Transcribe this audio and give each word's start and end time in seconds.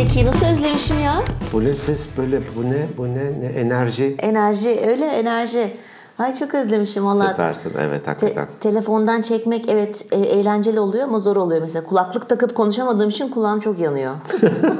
Zeki 0.00 0.26
nasıl 0.26 0.46
özlemişim 0.46 1.00
ya? 1.00 1.22
Bu 1.52 1.64
ne 1.64 1.74
ses 1.74 2.08
böyle 2.16 2.42
bu 2.56 2.70
ne 2.70 2.86
bu 2.96 3.08
ne 3.08 3.40
ne 3.40 3.46
enerji. 3.46 4.16
Enerji 4.18 4.80
öyle 4.86 5.04
enerji. 5.04 5.76
Ay 6.18 6.34
çok 6.34 6.54
özlemişim 6.54 7.04
valla. 7.06 7.30
Süpersin 7.30 7.72
evet 7.80 8.04
Te- 8.04 8.10
hakikaten. 8.10 8.46
telefondan 8.60 9.22
çekmek 9.22 9.68
evet 9.68 10.06
e, 10.12 10.16
eğlenceli 10.16 10.80
oluyor 10.80 11.04
ama 11.04 11.18
zor 11.18 11.36
oluyor 11.36 11.60
mesela. 11.60 11.84
Kulaklık 11.86 12.28
takıp 12.28 12.54
konuşamadığım 12.54 13.10
için 13.10 13.28
kulağım 13.28 13.60
çok 13.60 13.78
yanıyor. 13.78 14.14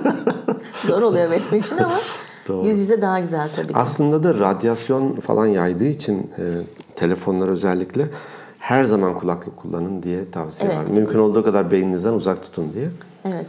zor 0.86 1.02
oluyor 1.02 1.30
benim 1.30 1.60
için 1.62 1.76
ama 1.78 2.00
Doğru. 2.48 2.66
yüz 2.66 2.78
yüze 2.78 3.02
daha 3.02 3.18
güzel 3.20 3.48
tabii 3.56 3.68
ki. 3.68 3.74
Aslında 3.76 4.22
da 4.22 4.38
radyasyon 4.38 5.12
falan 5.12 5.46
yaydığı 5.46 5.86
için 5.86 6.18
e, 6.38 6.42
telefonlar 6.96 7.48
özellikle 7.48 8.06
her 8.58 8.84
zaman 8.84 9.18
kulaklık 9.18 9.56
kullanın 9.56 10.02
diye 10.02 10.30
tavsiye 10.30 10.70
Evet. 10.74 10.90
var. 10.90 10.94
Mümkün 10.94 11.18
olduğu 11.18 11.44
kadar 11.44 11.70
beyninizden 11.70 12.12
uzak 12.12 12.42
tutun 12.42 12.72
diye. 12.74 12.88
Evet. 13.24 13.46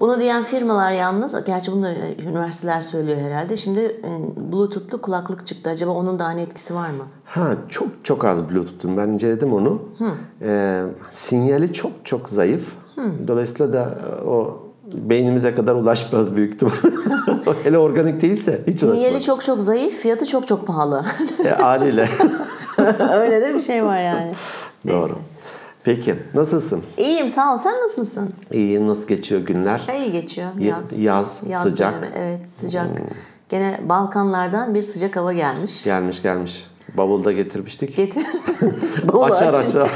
Bunu 0.00 0.20
diyen 0.20 0.42
firmalar 0.44 0.92
yalnız, 0.92 1.44
gerçi 1.44 1.72
bunu 1.72 1.88
e, 1.88 2.16
üniversiteler 2.22 2.80
söylüyor 2.80 3.18
herhalde. 3.18 3.56
Şimdi 3.56 3.80
e, 3.80 4.10
Bluetooth'lu 4.52 5.00
kulaklık 5.00 5.46
çıktı. 5.46 5.70
Acaba 5.70 5.90
onun 5.90 6.18
da 6.18 6.24
aynı 6.24 6.40
etkisi 6.40 6.74
var 6.74 6.88
mı? 6.90 7.04
Ha 7.24 7.48
çok 7.68 7.88
çok 8.04 8.24
az 8.24 8.50
Bluetooth'un. 8.50 8.96
Ben 8.96 9.08
inceledim 9.08 9.52
onu. 9.52 9.82
E, 10.42 10.82
sinyali 11.10 11.72
çok 11.72 11.92
çok 12.04 12.28
zayıf. 12.28 12.72
Dolayısıyla 13.28 13.72
da 13.72 13.98
e, 14.22 14.24
o 14.28 14.60
beynimize 14.92 15.54
kadar 15.54 15.74
ulaşmaz 15.74 16.36
büyük 16.36 16.54
ihtimal. 16.54 16.72
Hele 17.64 17.78
organik 17.78 18.22
değilse 18.22 18.60
hiç 18.66 18.80
Sinyali 18.80 19.00
ulaşmaz. 19.00 19.22
çok 19.22 19.44
çok 19.44 19.62
zayıf, 19.62 19.94
fiyatı 19.94 20.26
çok 20.26 20.46
çok 20.46 20.66
pahalı. 20.66 21.04
E, 21.44 21.48
haliyle. 21.48 22.08
Öyle 23.20 23.40
de 23.42 23.54
bir 23.54 23.60
şey 23.60 23.84
var 23.84 24.00
yani. 24.00 24.34
Doğru. 24.88 25.18
Peki 25.84 26.14
nasılsın? 26.34 26.82
İyiyim 26.98 27.28
sağ 27.28 27.54
ol. 27.54 27.58
Sen 27.58 27.74
nasılsın? 27.82 28.30
İyi 28.52 28.86
nasıl 28.86 29.06
geçiyor 29.08 29.40
günler? 29.40 29.86
İyi 29.98 30.12
geçiyor. 30.12 30.48
Y- 30.58 30.66
Yaz. 30.66 30.98
yaz, 30.98 31.42
sıcak. 31.62 31.94
Hmm. 31.94 32.02
dönemi, 32.02 32.16
Evet 32.18 32.48
sıcak. 32.50 32.86
Gene 33.48 33.80
Balkanlardan 33.88 34.74
bir 34.74 34.82
sıcak 34.82 35.16
hava 35.16 35.32
gelmiş. 35.32 35.84
Gelmiş 35.84 36.22
gelmiş. 36.22 36.66
Bavulda 36.96 37.32
getirmiştik. 37.32 37.96
Getir. 37.96 38.26
Bavulu 39.08 39.24
Açar 39.24 39.54
açar. 39.54 39.90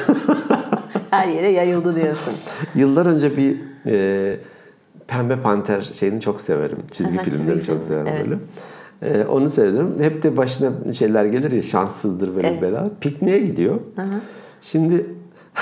her 1.11 1.29
yere 1.29 1.49
yayıldı 1.51 1.95
diyorsun. 1.97 2.33
Yıllar 2.75 3.07
önce 3.07 3.37
bir 3.37 3.57
e, 3.87 4.37
Pembe 5.07 5.41
Panter 5.41 5.83
şeyini 5.83 6.21
çok 6.21 6.41
severim. 6.41 6.79
Çizgi 6.91 7.19
Aha, 7.19 7.25
filmleri 7.25 7.59
çizgi 7.59 7.67
çok 7.67 7.83
severim 7.83 8.07
evet. 8.17 8.27
böyle. 8.27 8.41
E, 9.03 9.25
onu 9.25 9.49
seyrediyorum. 9.49 9.97
Hep 10.01 10.23
de 10.23 10.37
başına 10.37 10.95
şeyler 10.95 11.25
gelir 11.25 11.53
ya 11.53 11.63
şanssızdır 11.63 12.37
böyle 12.37 12.49
Evet. 12.49 12.63
bela. 12.63 12.91
Pikniğe 13.01 13.39
gidiyor. 13.39 13.81
Şimdi 14.63 15.07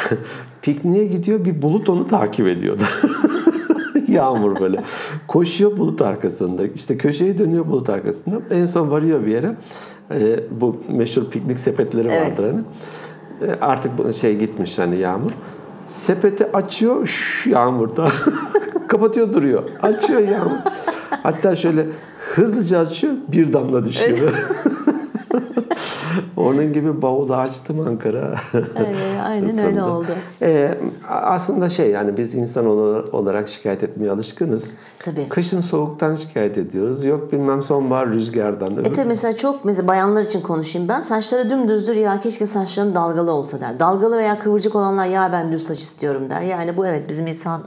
pikniğe 0.62 1.04
gidiyor 1.04 1.44
bir 1.44 1.62
bulut 1.62 1.88
onu 1.88 2.08
takip 2.08 2.46
ediyor. 2.46 2.78
Yağmur 4.08 4.60
böyle. 4.60 4.82
Koşuyor 5.28 5.76
bulut 5.76 6.02
arkasında. 6.02 6.66
İşte 6.66 6.98
köşeye 6.98 7.38
dönüyor 7.38 7.66
bulut 7.66 7.90
arkasında. 7.90 8.36
En 8.50 8.66
son 8.66 8.90
varıyor 8.90 9.26
bir 9.26 9.30
yere. 9.30 9.56
E, 10.10 10.40
bu 10.50 10.76
meşhur 10.88 11.30
piknik 11.30 11.58
sepetleri 11.58 12.08
Evet. 12.08 12.30
vardır 12.30 12.52
hani. 12.52 12.60
E, 13.50 13.60
artık 13.60 14.14
şey 14.14 14.38
gitmiş 14.38 14.78
hani 14.78 14.98
yağmur. 14.98 15.30
Sepeti 15.86 16.52
açıyor 16.52 17.06
şş, 17.06 17.46
yağmurda. 17.46 18.08
Kapatıyor 18.88 19.32
duruyor. 19.32 19.62
Açıyor 19.82 20.20
yağmur. 20.20 20.56
Hatta 21.22 21.56
şöyle 21.56 21.86
hızlıca 22.34 22.78
açıyor 22.78 23.14
bir 23.32 23.52
damla 23.52 23.84
düşüyor. 23.84 24.32
Onun 26.36 26.72
gibi 26.72 27.02
bavulu 27.02 27.34
açtım 27.34 27.80
Ankara. 27.80 28.34
Aynen, 28.76 29.24
aynen 29.24 29.58
öyle 29.66 29.82
oldu. 29.82 30.06
Ee, 30.42 30.74
aslında 31.08 31.68
şey 31.68 31.90
yani 31.90 32.16
biz 32.16 32.34
insan 32.34 32.66
ola- 32.66 33.04
olarak 33.12 33.48
şikayet 33.48 33.82
etmeye 33.82 34.10
alışkınız. 34.10 34.70
Tabii. 34.98 35.28
Kışın 35.28 35.60
soğuktan 35.60 36.16
şikayet 36.16 36.58
ediyoruz. 36.58 37.04
Yok 37.04 37.32
bilmem 37.32 37.62
sonbahar 37.62 38.08
rüzgardan. 38.08 38.84
E 38.84 38.92
tabii 38.92 39.08
mesela 39.08 39.36
çok 39.36 39.64
mesela 39.64 39.88
bayanlar 39.88 40.22
için 40.22 40.40
konuşayım 40.40 40.88
ben. 40.88 41.00
Saçları 41.00 41.50
dümdüzdür 41.50 41.96
ya 41.96 42.20
keşke 42.20 42.46
saçlarım 42.46 42.94
dalgalı 42.94 43.32
olsa 43.32 43.60
der. 43.60 43.80
Dalgalı 43.80 44.18
veya 44.18 44.38
kıvırcık 44.38 44.74
olanlar 44.74 45.06
ya 45.06 45.32
ben 45.32 45.52
düz 45.52 45.66
saç 45.66 45.78
istiyorum 45.78 46.30
der. 46.30 46.40
Yani 46.40 46.76
bu 46.76 46.86
evet 46.86 47.08
bizim 47.08 47.26
insan 47.26 47.62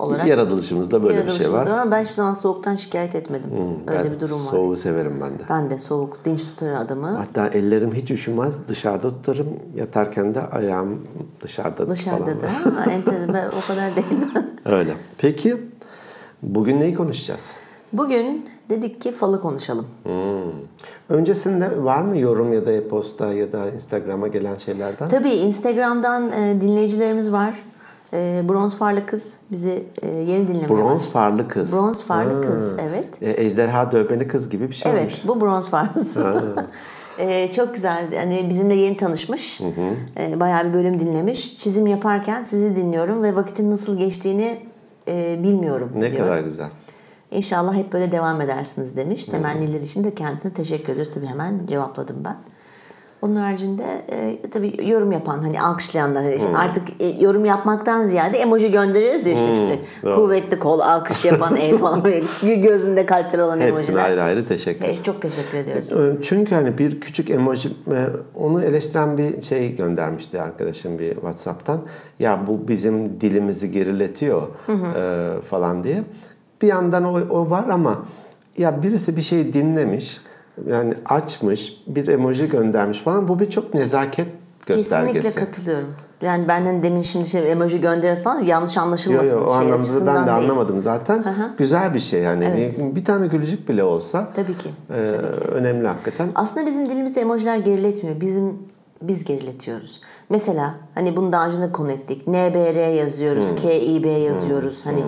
olarak 0.00 0.26
Yaratılışımızda 0.26 1.02
böyle 1.02 1.26
bir 1.26 1.32
şey 1.32 1.52
var. 1.52 1.66
Hmm, 1.66 1.74
ama 1.74 1.90
ben 1.90 2.00
hiçbir 2.02 2.14
zaman 2.14 2.34
soğuktan 2.34 2.76
şikayet 2.76 3.14
etmedim. 3.14 3.50
Öyle 3.88 4.04
Ben 4.04 4.12
bir 4.12 4.20
durum 4.20 4.46
var. 4.46 4.50
Soğuğu 4.50 4.76
severim 4.76 5.20
ben 5.22 5.30
de. 5.38 5.42
Ben 5.50 5.70
de 5.70 5.78
soğuk, 5.78 6.24
dinç 6.24 6.44
tutar 6.44 6.72
adamı. 6.72 7.06
Hatta 7.08 7.46
ellerim 7.48 7.94
hiç 7.94 8.10
üşümez. 8.10 8.54
Dışarıda 8.68 9.08
tutarım. 9.08 9.48
Yatarken 9.76 10.34
de 10.34 10.40
ayağım 10.40 11.06
dışarıda 11.42 11.88
Dışarıda 11.90 12.24
falan. 12.24 12.40
da. 12.40 12.90
Enteresan. 12.90 13.48
O 13.48 13.66
kadar 13.68 13.96
değil. 13.96 14.20
Öyle. 14.64 14.94
Peki 15.18 15.56
bugün 16.42 16.80
neyi 16.80 16.94
konuşacağız? 16.94 17.50
Bugün 17.92 18.48
dedik 18.70 19.00
ki 19.00 19.12
falı 19.12 19.40
konuşalım. 19.40 19.86
Hmm. 20.02 20.52
Öncesinde 21.08 21.84
var 21.84 22.02
mı 22.02 22.18
yorum 22.18 22.52
ya 22.52 22.66
da 22.66 22.72
e-posta 22.72 23.32
ya 23.32 23.52
da 23.52 23.70
Instagram'a 23.70 24.28
gelen 24.28 24.56
şeylerden? 24.58 25.08
Tabii 25.08 25.28
Instagram'dan 25.30 26.30
e, 26.32 26.60
dinleyicilerimiz 26.60 27.32
var. 27.32 27.54
E, 28.12 28.42
Bronz 28.48 28.76
farlı 28.76 29.06
kız 29.06 29.36
bizi 29.50 29.84
e, 30.02 30.08
yeni 30.08 30.48
dinlemeye 30.48 30.68
Bronz 30.68 30.94
başladı. 30.98 31.12
farlı 31.12 31.48
kız. 31.48 31.72
Bronz 31.72 32.04
farlı 32.04 32.34
Ha. 32.34 32.40
kız, 32.40 32.72
evet. 32.78 33.08
E, 33.22 33.42
ejderha 33.44 33.92
dövbeni 33.92 34.28
kız 34.28 34.48
gibi 34.50 34.68
bir 34.68 34.74
şeymiş. 34.74 35.00
Evet, 35.02 35.22
bu 35.28 35.40
bronz 35.40 35.70
farlısı. 35.70 36.42
Ee, 37.18 37.50
çok 37.56 37.74
güzel. 37.74 38.16
Hani 38.16 38.46
bizimle 38.48 38.74
yeni 38.74 38.96
tanışmış. 38.96 39.60
Ee, 40.18 40.40
bayağı 40.40 40.68
bir 40.68 40.74
bölüm 40.74 40.98
dinlemiş. 40.98 41.56
Çizim 41.56 41.86
yaparken 41.86 42.42
sizi 42.42 42.76
dinliyorum 42.76 43.22
ve 43.22 43.36
vakitin 43.36 43.70
nasıl 43.70 43.98
geçtiğini 43.98 44.58
e, 45.08 45.38
bilmiyorum 45.42 45.92
Ne 45.96 46.10
diyor. 46.10 46.22
kadar 46.22 46.40
güzel. 46.40 46.68
İnşallah 47.30 47.74
hep 47.74 47.92
böyle 47.92 48.12
devam 48.12 48.40
edersiniz 48.40 48.96
demiş. 48.96 49.24
Temenniler 49.24 49.80
için 49.82 50.04
de 50.04 50.14
kendisine 50.14 50.52
teşekkür 50.52 50.92
ediyoruz. 50.92 51.14
Tabii 51.14 51.26
hemen 51.26 51.66
cevapladım 51.66 52.16
ben. 52.24 52.36
Onun 53.22 53.36
haricinde 53.36 53.84
e, 54.12 54.50
tabii 54.50 54.88
yorum 54.88 55.12
yapan 55.12 55.38
hani 55.38 55.62
alkışlayanlar 55.62 56.22
hani 56.24 56.56
artık 56.56 56.88
e, 57.00 57.06
yorum 57.06 57.44
yapmaktan 57.44 58.04
ziyade 58.04 58.38
emoji 58.38 58.70
gönderiyoruz 58.70 59.26
ya 59.26 59.34
işte, 59.34 59.52
işte 59.52 59.78
doğru. 60.04 60.14
kuvvetli 60.14 60.58
kol, 60.58 60.80
alkış 60.80 61.24
yapan 61.24 61.56
el 61.56 61.78
falan 61.78 62.02
gözünde 62.40 63.06
kalpler 63.06 63.38
olan 63.38 63.60
Hepsine 63.60 63.68
emojiler. 63.78 64.04
ayrı 64.04 64.22
ayrı 64.22 64.48
teşekkür. 64.48 64.84
E, 64.84 65.02
çok 65.02 65.22
teşekkür 65.22 65.58
ediyoruz. 65.58 65.92
Ee, 65.92 66.22
Çünkü 66.22 66.54
hani 66.54 66.78
bir 66.78 67.00
küçük 67.00 67.30
emoji 67.30 67.68
e, 67.68 68.06
onu 68.34 68.62
eleştiren 68.62 69.18
bir 69.18 69.42
şey 69.42 69.76
göndermişti 69.76 70.40
arkadaşım 70.40 70.98
bir 70.98 71.14
WhatsApp'tan. 71.14 71.80
Ya 72.18 72.40
bu 72.46 72.68
bizim 72.68 73.20
dilimizi 73.20 73.70
geriletiyor 73.70 74.42
e, 74.68 75.42
falan 75.42 75.84
diye. 75.84 76.02
Bir 76.62 76.66
yandan 76.66 77.04
o, 77.04 77.20
o 77.30 77.50
var 77.50 77.68
ama 77.68 77.98
ya 78.58 78.82
birisi 78.82 79.16
bir 79.16 79.22
şey 79.22 79.52
dinlemiş 79.52 80.20
yani 80.68 80.94
açmış 81.06 81.82
bir 81.86 82.08
emoji 82.08 82.48
göndermiş 82.48 82.98
falan 82.98 83.28
bu 83.28 83.40
bir 83.40 83.50
çok 83.50 83.74
nezaket 83.74 84.28
göstergesi. 84.66 85.12
Kesinlikle 85.14 85.44
katılıyorum. 85.44 85.94
Yani 86.22 86.48
benden 86.48 86.82
demin 86.82 87.02
şimdi 87.02 87.28
şey 87.28 87.52
emoji 87.52 87.80
gönder 87.80 88.22
falan 88.22 88.42
yanlış 88.42 88.76
Yo, 88.76 88.82
anlaşılmasın 88.82 89.38
yo, 89.38 89.44
o 89.44 89.48
şey 89.48 89.56
anlamda 89.56 90.06
ben 90.06 90.22
de 90.22 90.26
değil. 90.26 90.36
anlamadım 90.36 90.80
zaten. 90.80 91.18
hı. 91.18 91.50
Güzel 91.58 91.94
bir 91.94 92.00
şey 92.00 92.22
yani. 92.22 92.44
Evet. 92.44 92.76
Bir, 92.78 93.04
tane 93.04 93.26
gülücük 93.26 93.68
bile 93.68 93.84
olsa 93.84 94.28
Tabii 94.34 94.58
ki. 94.58 94.70
e, 94.90 94.94
önemli 95.52 95.88
hakikaten. 95.88 96.28
Aslında 96.34 96.66
bizim 96.66 96.88
dilimizde 96.88 97.20
emojiler 97.20 97.56
geriletmiyor. 97.56 98.20
Bizim 98.20 98.58
biz 99.02 99.24
geriletiyoruz. 99.24 100.00
Mesela 100.28 100.74
hani 100.94 101.16
bunu 101.16 101.32
daha 101.32 101.46
önce 101.46 101.60
de 101.60 101.72
konu 101.72 101.90
ettik. 101.90 102.26
NBR 102.26 102.94
yazıyoruz, 102.94 103.54
KİB 103.56 104.04
yazıyoruz. 104.04 104.86
Hani 104.86 105.02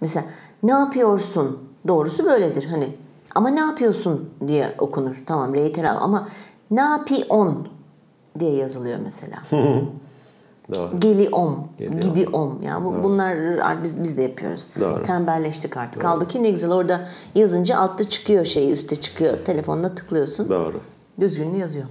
mesela 0.00 0.24
ne 0.62 0.72
yapıyorsun? 0.72 1.58
Doğrusu 1.88 2.24
böyledir. 2.24 2.64
Hani 2.64 2.88
ama 3.34 3.48
ne 3.48 3.60
yapıyorsun 3.60 4.30
diye 4.46 4.74
okunur. 4.78 5.22
Tamam 5.26 5.54
telaffuz 5.72 6.02
ama 6.02 6.28
ne 6.70 6.80
yapıyorsun 6.80 7.68
diye 8.38 8.54
yazılıyor 8.54 8.98
mesela. 9.02 9.36
Doğru. 10.74 11.00
Geliom, 11.00 11.68
Geliom. 11.78 12.00
gidiom. 12.00 12.62
Yani 12.62 12.84
bu, 12.84 13.02
bunlar 13.02 13.36
biz 13.82 14.02
biz 14.02 14.16
de 14.18 14.22
yapıyoruz. 14.22 14.66
Doğru. 14.80 15.02
Tembelleştik 15.02 15.76
artık. 15.76 16.04
Halbuki 16.04 16.42
ne 16.42 16.50
güzel 16.50 16.72
orada 16.72 17.08
yazınca 17.34 17.78
altta 17.78 18.08
çıkıyor 18.08 18.44
şey, 18.44 18.72
üstte 18.72 18.96
çıkıyor. 18.96 19.38
Telefonla 19.44 19.94
tıklıyorsun. 19.94 20.48
Doğru. 20.48 20.80
Düzgünlüğü 21.20 21.56
yazıyor. 21.58 21.86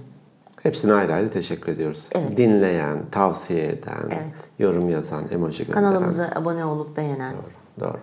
Hepsine 0.62 0.92
ayrı 0.92 1.14
ayrı 1.14 1.30
teşekkür 1.30 1.72
ediyoruz. 1.72 2.08
Evet. 2.14 2.36
Dinleyen, 2.36 2.98
tavsiye 3.10 3.68
eden, 3.68 4.04
Evet. 4.06 4.50
yorum 4.58 4.88
yazan, 4.88 5.24
emoji 5.30 5.66
gönderen. 5.66 5.84
Kanalımıza 5.84 6.30
abone 6.36 6.64
olup 6.64 6.96
beğenen. 6.96 7.34
Doğru. 7.80 7.98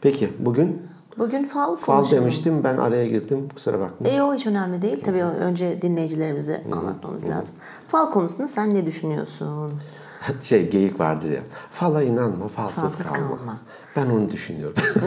Peki 0.00 0.32
bugün 0.38 0.82
Bugün 1.18 1.44
fal 1.44 1.76
fal 1.76 1.96
konuşalım. 1.96 2.22
demiştim 2.22 2.64
ben 2.64 2.76
araya 2.76 3.06
girdim 3.06 3.48
kusura 3.54 3.80
bakma. 3.80 4.08
E 4.08 4.22
o 4.22 4.34
hiç 4.34 4.46
önemli 4.46 4.82
değil. 4.82 5.00
Tabii 5.04 5.22
önce 5.22 5.82
dinleyicilerimize 5.82 6.62
anlatmamız 6.72 7.24
lazım. 7.28 7.56
Fal 7.88 8.10
konusunda 8.10 8.48
sen 8.48 8.74
ne 8.74 8.86
düşünüyorsun? 8.86 9.72
Şey 10.42 10.70
geyik 10.70 11.00
vardır 11.00 11.30
ya. 11.30 11.40
Fala 11.72 12.02
inanma, 12.02 12.48
falsız, 12.48 12.82
Falsız 12.82 13.06
kalma. 13.06 13.28
kalma. 13.36 13.58
Ben 13.96 14.06
onu 14.06 14.30
düşünüyorum. 14.30 14.74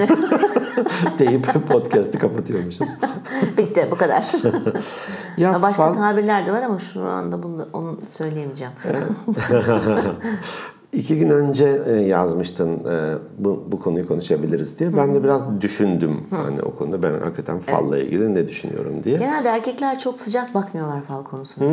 Deyip 1.19 1.67
podcast'ı 1.67 2.19
kapatıyormuşuz. 2.19 2.87
Bitti 3.57 3.87
bu 3.91 3.97
kadar. 3.97 4.31
Ya 5.37 5.61
Başka 5.61 5.83
fal, 5.83 5.93
tabirler 5.93 6.47
de 6.47 6.51
var 6.51 6.61
ama 6.61 6.79
şu 6.79 7.01
anda 7.01 7.43
bunu 7.43 7.67
onu 7.73 7.97
söyleyemeyeceğim. 8.07 8.73
İki 10.93 11.17
gün 11.19 11.29
önce 11.29 11.81
e, 11.87 11.91
yazmıştın 11.91 12.69
e, 12.69 13.15
bu, 13.37 13.63
bu 13.67 13.79
konuyu 13.79 14.07
konuşabiliriz 14.07 14.79
diye. 14.79 14.97
Ben 14.97 15.15
de 15.15 15.23
biraz 15.23 15.61
düşündüm 15.61 16.17
hani 16.29 16.61
o 16.61 16.75
konuda 16.75 17.03
ben 17.03 17.11
hakikaten 17.19 17.59
falla 17.59 17.97
ilgili 17.97 18.35
ne 18.35 18.47
düşünüyorum 18.47 19.03
diye. 19.03 19.17
Genelde 19.17 19.49
erkekler 19.49 19.99
çok 19.99 20.19
sıcak 20.19 20.53
bakmıyorlar 20.53 21.01
fal 21.01 21.23
konusuna. 21.23 21.65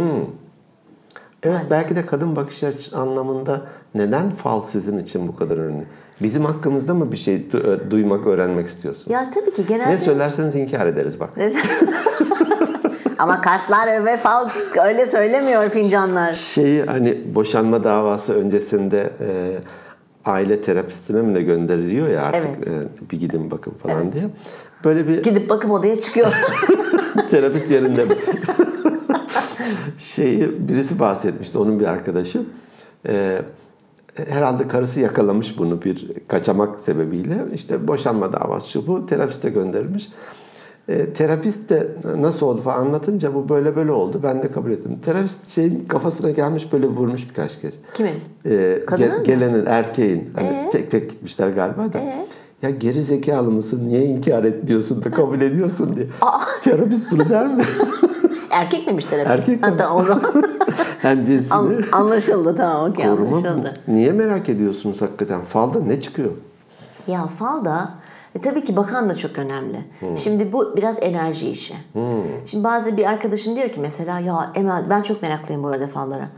Evet 1.42 1.60
belki 1.70 1.96
de 1.96 2.06
kadın 2.06 2.36
bakış 2.36 2.64
açısı 2.64 2.98
anlamında 2.98 3.62
neden 3.94 4.30
fal 4.30 4.60
sizin 4.60 4.98
için 4.98 5.28
bu 5.28 5.36
kadar 5.36 5.56
önemli? 5.56 5.84
Bizim 6.22 6.44
hakkımızda 6.44 6.94
mı 6.94 7.12
bir 7.12 7.16
şey 7.16 7.36
du- 7.52 7.90
duymak, 7.90 8.26
öğrenmek 8.26 8.66
istiyorsun? 8.66 9.10
Ya 9.12 9.30
tabii 9.30 9.52
ki 9.52 9.66
genelde... 9.66 9.90
Ne 9.92 9.98
söylerseniz 9.98 10.54
inkar 10.54 10.86
ederiz 10.86 11.20
bak. 11.20 11.30
Ama 13.18 13.40
kartlar 13.40 14.04
ve 14.04 14.16
fal 14.16 14.48
öyle 14.84 15.06
söylemiyor 15.06 15.70
fincanlar. 15.70 16.32
Şeyi 16.32 16.82
hani 16.82 17.34
boşanma 17.34 17.84
davası 17.84 18.34
öncesinde 18.34 19.10
e, 19.20 19.58
aile 20.24 20.62
terapistine 20.62 21.22
mi 21.22 21.34
de 21.34 21.42
gönderiliyor 21.42 22.08
ya 22.08 22.22
artık 22.22 22.44
Evet. 22.44 22.68
e, 22.68 23.10
bir 23.10 23.20
gidin 23.20 23.50
bakın 23.50 23.72
falan 23.82 24.12
diye. 24.12 24.24
Böyle 24.84 25.08
bir 25.08 25.22
Gidip 25.22 25.50
bakım 25.50 25.70
odaya 25.70 26.00
çıkıyor. 26.00 26.32
terapist 27.30 27.70
yerinde? 27.70 28.06
Şeyi 29.98 30.68
birisi 30.68 30.98
bahsetmişti 30.98 31.58
onun 31.58 31.80
bir 31.80 31.86
arkadaşı. 31.86 32.42
Ee, 33.08 33.42
herhalde 34.28 34.68
karısı 34.68 35.00
yakalamış 35.00 35.58
bunu 35.58 35.82
bir 35.82 36.12
kaçamak 36.28 36.80
sebebiyle. 36.80 37.34
İşte 37.54 37.88
boşanma 37.88 38.32
davası 38.32 38.70
şu 38.70 38.86
bu 38.86 39.06
terapiste 39.06 39.50
gönderilmiş. 39.50 40.08
Ee, 40.88 41.12
terapist 41.12 41.70
de 41.70 41.86
nasıl 42.18 42.46
oldu 42.46 42.62
falan 42.62 42.86
anlatınca 42.86 43.34
bu 43.34 43.48
böyle 43.48 43.76
böyle 43.76 43.92
oldu. 43.92 44.20
Ben 44.22 44.42
de 44.42 44.52
kabul 44.52 44.70
ettim. 44.70 44.98
Terapist 45.04 45.48
şeyin 45.48 45.80
kafasına 45.88 46.30
gelmiş 46.30 46.72
böyle 46.72 46.86
vurmuş 46.86 47.28
birkaç 47.28 47.60
kez. 47.60 47.74
Kimin? 47.94 48.12
Kadının 48.86 49.08
ge- 49.10 49.18
mı? 49.18 49.24
gelenin, 49.24 49.66
erkeğin. 49.66 50.30
Hani 50.36 50.46
Ee? 50.48 50.70
tek 50.72 50.90
tek 50.90 51.10
gitmişler 51.10 51.48
galiba 51.48 51.92
da. 51.92 51.98
Ee? 51.98 52.26
Ya 52.62 52.70
geri 52.70 53.02
zekalı 53.02 53.50
mısın? 53.50 53.82
Niye 53.88 54.04
inkar 54.04 54.44
etmiyorsun 54.44 55.04
da 55.04 55.10
kabul 55.10 55.40
ediyorsun 55.40 55.96
diye. 55.96 56.06
Terapist 56.62 57.12
bunu 57.12 57.28
der 57.28 57.46
mi? 57.46 57.64
Erkek 58.50 58.86
miymiş 58.86 59.04
terapist? 59.04 59.48
Erkek 59.48 59.62
mi? 59.70 59.76
tamam 59.78 59.98
o 59.98 60.02
zaman. 60.02 60.42
Hem 60.98 61.24
cinsini 61.24 61.54
An- 61.58 61.82
anlaşıldı 61.92 62.56
tamam 62.56 62.90
okey 62.90 63.06
anlaşıldı. 63.06 63.68
Niye 63.88 64.12
merak 64.12 64.48
ediyorsunuz 64.48 65.02
hakikaten? 65.02 65.40
Falda 65.40 65.80
ne 65.80 66.00
çıkıyor? 66.00 66.30
Ya 67.06 67.26
fal 67.26 67.64
da 67.64 67.90
e, 68.36 68.40
tabii 68.40 68.64
ki 68.64 68.76
bakan 68.76 69.08
da 69.08 69.14
çok 69.14 69.38
önemli. 69.38 69.84
Hmm. 70.00 70.16
Şimdi 70.16 70.52
bu 70.52 70.76
biraz 70.76 70.96
enerji 71.00 71.50
işi. 71.50 71.74
Şimdi 72.44 72.64
bazı 72.64 72.96
bir 72.96 73.06
arkadaşım 73.06 73.56
diyor 73.56 73.68
ki 73.68 73.80
mesela 73.80 74.20
ya 74.20 74.50
Emel 74.54 74.90
ben 74.90 75.02
çok 75.02 75.22
meraklıyım 75.22 75.62
bu 75.62 75.68
arada 75.68 75.86
fallara. 75.86 76.28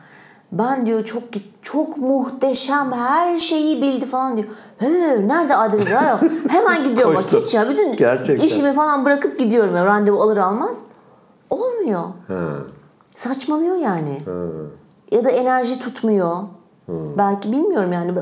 Ben 0.53 0.87
diyor 0.87 1.05
çok 1.05 1.23
çok 1.63 1.97
muhteşem 1.97 2.93
her 2.93 3.39
şeyi 3.39 3.83
bildi 3.83 4.07
falan 4.07 4.37
diyor. 4.37 4.49
He, 4.79 5.29
nerede 5.29 5.57
adresi? 5.57 5.95
Ha, 5.95 6.21
Hemen 6.49 6.85
gidiyorum 6.85 7.15
bak 7.15 7.33
hiç 7.33 7.55
ya 7.55 7.69
bütün 7.71 7.97
Gerçekten. 7.97 8.47
işimi 8.47 8.75
falan 8.75 9.05
bırakıp 9.05 9.39
gidiyorum 9.39 9.77
ya 9.77 9.85
randevu 9.85 10.23
alır 10.23 10.37
almaz. 10.37 10.79
Olmuyor. 11.51 12.03
Ha, 12.29 12.51
Saçmalıyor 13.15 13.77
yani. 13.77 14.23
ha. 14.25 14.33
Ya 15.13 15.25
da 15.25 15.31
enerji 15.31 15.79
tutmuyor. 15.79 16.37
Belki 17.19 17.53
bilmiyorum 17.53 17.93
yani. 17.93 18.13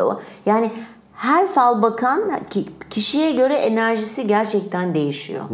Yani 0.46 0.70
her 1.16 1.46
fal 1.46 1.82
bakan 1.82 2.20
ki- 2.50 2.66
kişiye 2.90 3.32
göre 3.32 3.54
enerjisi 3.54 4.26
gerçekten 4.26 4.94
değişiyor. 4.94 5.44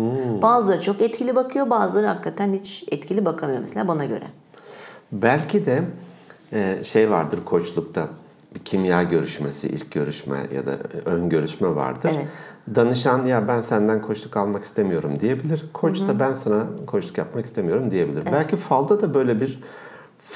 Bazıları 0.42 0.80
çok 0.80 1.00
etkili 1.02 1.36
bakıyor, 1.36 1.70
bazıları 1.70 2.06
hakikaten 2.06 2.54
hiç 2.54 2.84
etkili 2.90 3.24
bakamıyor 3.24 3.60
mesela 3.60 3.88
bana 3.88 4.04
göre. 4.04 4.24
Belki 5.12 5.66
de 5.66 5.82
e, 6.52 6.84
şey 6.84 7.10
vardır 7.10 7.38
koçlukta 7.44 8.08
bir 8.54 8.60
kimya 8.60 9.02
görüşmesi, 9.02 9.68
ilk 9.68 9.90
görüşme 9.90 10.46
ya 10.54 10.66
da 10.66 10.76
ön 11.04 11.28
görüşme 11.28 11.74
vardır. 11.74 12.10
Evet. 12.14 12.26
Danışan 12.74 13.26
ya 13.26 13.48
ben 13.48 13.60
senden 13.60 14.02
koçluk 14.02 14.36
almak 14.36 14.64
istemiyorum 14.64 15.20
diyebilir. 15.20 15.64
Koç 15.72 16.00
da 16.00 16.20
ben 16.20 16.34
sana 16.34 16.66
koçluk 16.86 17.18
yapmak 17.18 17.46
istemiyorum 17.46 17.90
diyebilir. 17.90 18.24
Belki 18.32 18.56
falda 18.56 19.02
da 19.02 19.14
böyle 19.14 19.40
bir 19.40 19.62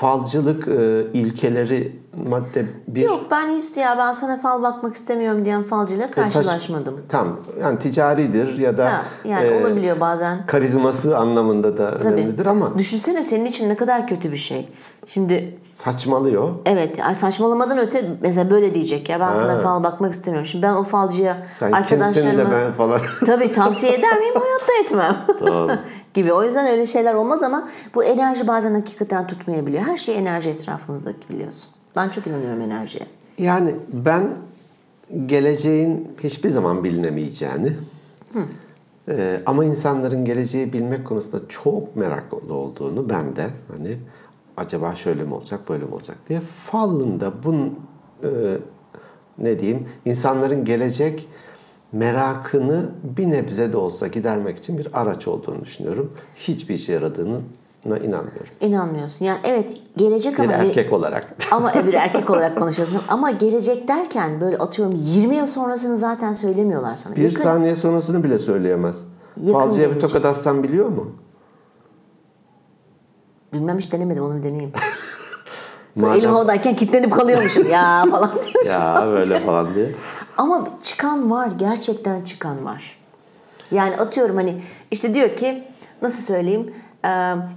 falcılık 0.01 0.69
e, 0.69 1.07
ilkeleri 1.19 1.97
madde 2.31 2.67
bir 2.89 3.03
Yok 3.03 3.21
ben 3.31 3.49
hiç 3.49 3.77
ya 3.77 3.97
ben 3.99 4.13
sana 4.13 4.39
fal 4.39 4.63
bakmak 4.63 4.95
istemiyorum 4.95 5.45
diyen 5.45 5.63
falcıyla 5.63 6.07
saç- 6.07 6.15
karşılaşmadım. 6.15 7.01
Tamam. 7.09 7.37
Yani 7.61 7.79
ticaridir 7.79 8.59
ya 8.59 8.79
da 8.79 8.85
Ha, 8.85 9.03
yani 9.25 9.47
e, 9.47 9.61
olabiliyor 9.61 10.01
bazen. 10.01 10.47
karizması 10.47 11.19
anlamında 11.19 11.79
da 11.79 12.01
Tabii. 12.01 12.15
önemlidir 12.15 12.47
ama 12.47 12.79
Düşünsene 12.79 13.23
senin 13.23 13.45
için 13.45 13.69
ne 13.69 13.77
kadar 13.77 14.07
kötü 14.07 14.33
bir 14.33 14.37
şey. 14.37 14.69
Şimdi 15.07 15.59
saçmalıyor. 15.73 16.49
Evet 16.67 16.99
yani 16.99 17.15
saçmalamadan 17.15 17.79
öte 17.79 18.11
mesela 18.21 18.51
böyle 18.51 18.75
diyecek 18.75 19.09
ya 19.09 19.21
ben 19.21 19.35
sana 19.35 19.53
Ha. 19.53 19.59
fal 19.59 19.85
bakmak 19.85 20.13
istemiyorum. 20.13 20.47
Şimdi 20.47 20.63
ben 20.63 20.75
o 20.75 20.85
falcıya 20.85 21.37
Sen 21.59 21.73
kimsin 21.73 21.95
arkadaşlarıma 21.95 22.51
de 22.51 22.55
ben 22.55 22.73
falan. 22.73 23.01
tabii 23.27 23.53
tavsiye 23.53 23.93
eder 23.95 24.19
miyim? 24.19 24.35
Hayatta 24.41 24.73
etmem. 24.83 25.17
Tamam. 25.39 25.71
Gibi. 26.17 26.33
O 26.33 26.45
yüzden 26.45 26.67
öyle 26.67 26.87
şeyler 26.87 27.15
olmaz 27.15 27.43
ama 27.43 27.69
bu 27.95 28.05
enerji 28.05 28.47
bazen 28.47 28.75
hakikaten 28.75 29.27
tutmayabiliyor. 29.27 29.83
Her 29.83 29.97
şey 29.97 30.19
enerji 30.19 30.51
etrafımızda 30.51 31.11
biliyorsun. 31.31 31.71
Ben 31.97 32.09
çok 32.09 32.27
inanıyorum 32.27 32.61
enerjiye. 32.61 33.07
Yani 33.39 33.75
ben 33.93 34.29
geleceğin 35.27 36.09
hiçbir 36.23 36.51
zaman 36.51 36.85
bilinemeyeceğini 36.85 37.73
e, 39.09 39.41
ama 39.47 39.65
insanların 39.65 40.25
geleceği 40.25 40.73
bilmek 40.73 41.07
konusunda 41.07 41.49
çok 41.49 41.97
meraklı 41.97 42.55
olduğunu 42.55 43.11
ben 43.11 43.37
de 43.37 43.47
hani 43.73 43.97
acaba 44.57 44.95
şöyle 44.95 45.25
mi 45.25 45.35
olacak 45.35 45.61
böyle 45.69 45.85
mi 45.85 45.95
olacak 45.95 46.17
diye 46.29 46.41
fallında 46.41 47.33
bunun 47.45 47.81
e, 48.23 48.29
ne 49.39 49.59
diyeyim 49.59 49.89
insanların 50.05 50.65
gelecek 50.65 51.29
merakını 51.99 52.89
bir 53.17 53.31
nebze 53.31 53.73
de 53.73 53.77
olsa 53.77 54.07
gidermek 54.07 54.59
için 54.59 54.79
bir 54.79 54.89
araç 55.01 55.29
olduğunu 55.29 55.65
düşünüyorum. 55.65 56.13
Hiçbir 56.37 56.75
işe 56.75 56.93
yaradığına 56.93 57.39
inanmıyorum. 57.85 58.47
İnanmıyorsun. 58.61 59.25
Yani 59.25 59.39
evet 59.45 59.77
gelecek 59.97 60.39
Bir 60.39 60.45
ama 60.45 60.53
erkek 60.53 60.93
olarak. 60.93 61.37
ama 61.51 61.73
bir 61.87 61.95
erkek 61.95 62.31
olarak 62.31 62.59
konuşuyorsun. 62.59 63.01
Ama 63.09 63.31
gelecek 63.31 63.89
derken 63.89 64.41
böyle 64.41 64.59
atıyorum 64.59 64.95
20 64.99 65.37
yıl 65.37 65.47
sonrasını 65.47 65.97
zaten 65.97 66.33
söylemiyorlar 66.33 66.97
sana. 66.97 67.17
Bir 67.17 67.23
Yakın- 67.23 67.43
saniye 67.43 67.75
sonrasını 67.75 68.25
bile 68.25 68.39
söyleyemez. 68.39 69.05
Falcıya 69.53 69.95
bir 69.95 70.01
tokat 70.01 70.25
atsan 70.25 70.63
biliyor 70.63 70.89
mu? 70.89 71.13
Bilmem 73.53 73.79
hiç 73.79 73.93
denemedim 73.93 74.25
onu 74.25 74.37
bir 74.39 74.43
deneyeyim. 74.43 74.73
Madem- 75.97 76.19
Elim 76.19 76.31
havadayken 76.31 76.77
kilitlenip 76.77 77.13
kalıyormuşum 77.15 77.71
ya 77.71 78.05
falan 78.11 78.31
diyor. 78.31 78.65
Ya 78.67 79.05
böyle 79.07 79.41
falan 79.41 79.75
diye. 79.75 79.91
Ama 80.37 80.65
çıkan 80.83 81.31
var. 81.31 81.49
Gerçekten 81.59 82.23
çıkan 82.23 82.65
var. 82.65 82.99
Yani 83.71 83.97
atıyorum 83.97 84.37
hani 84.37 84.63
işte 84.91 85.15
diyor 85.15 85.37
ki 85.37 85.65
nasıl 86.03 86.23
söyleyeyim 86.23 86.75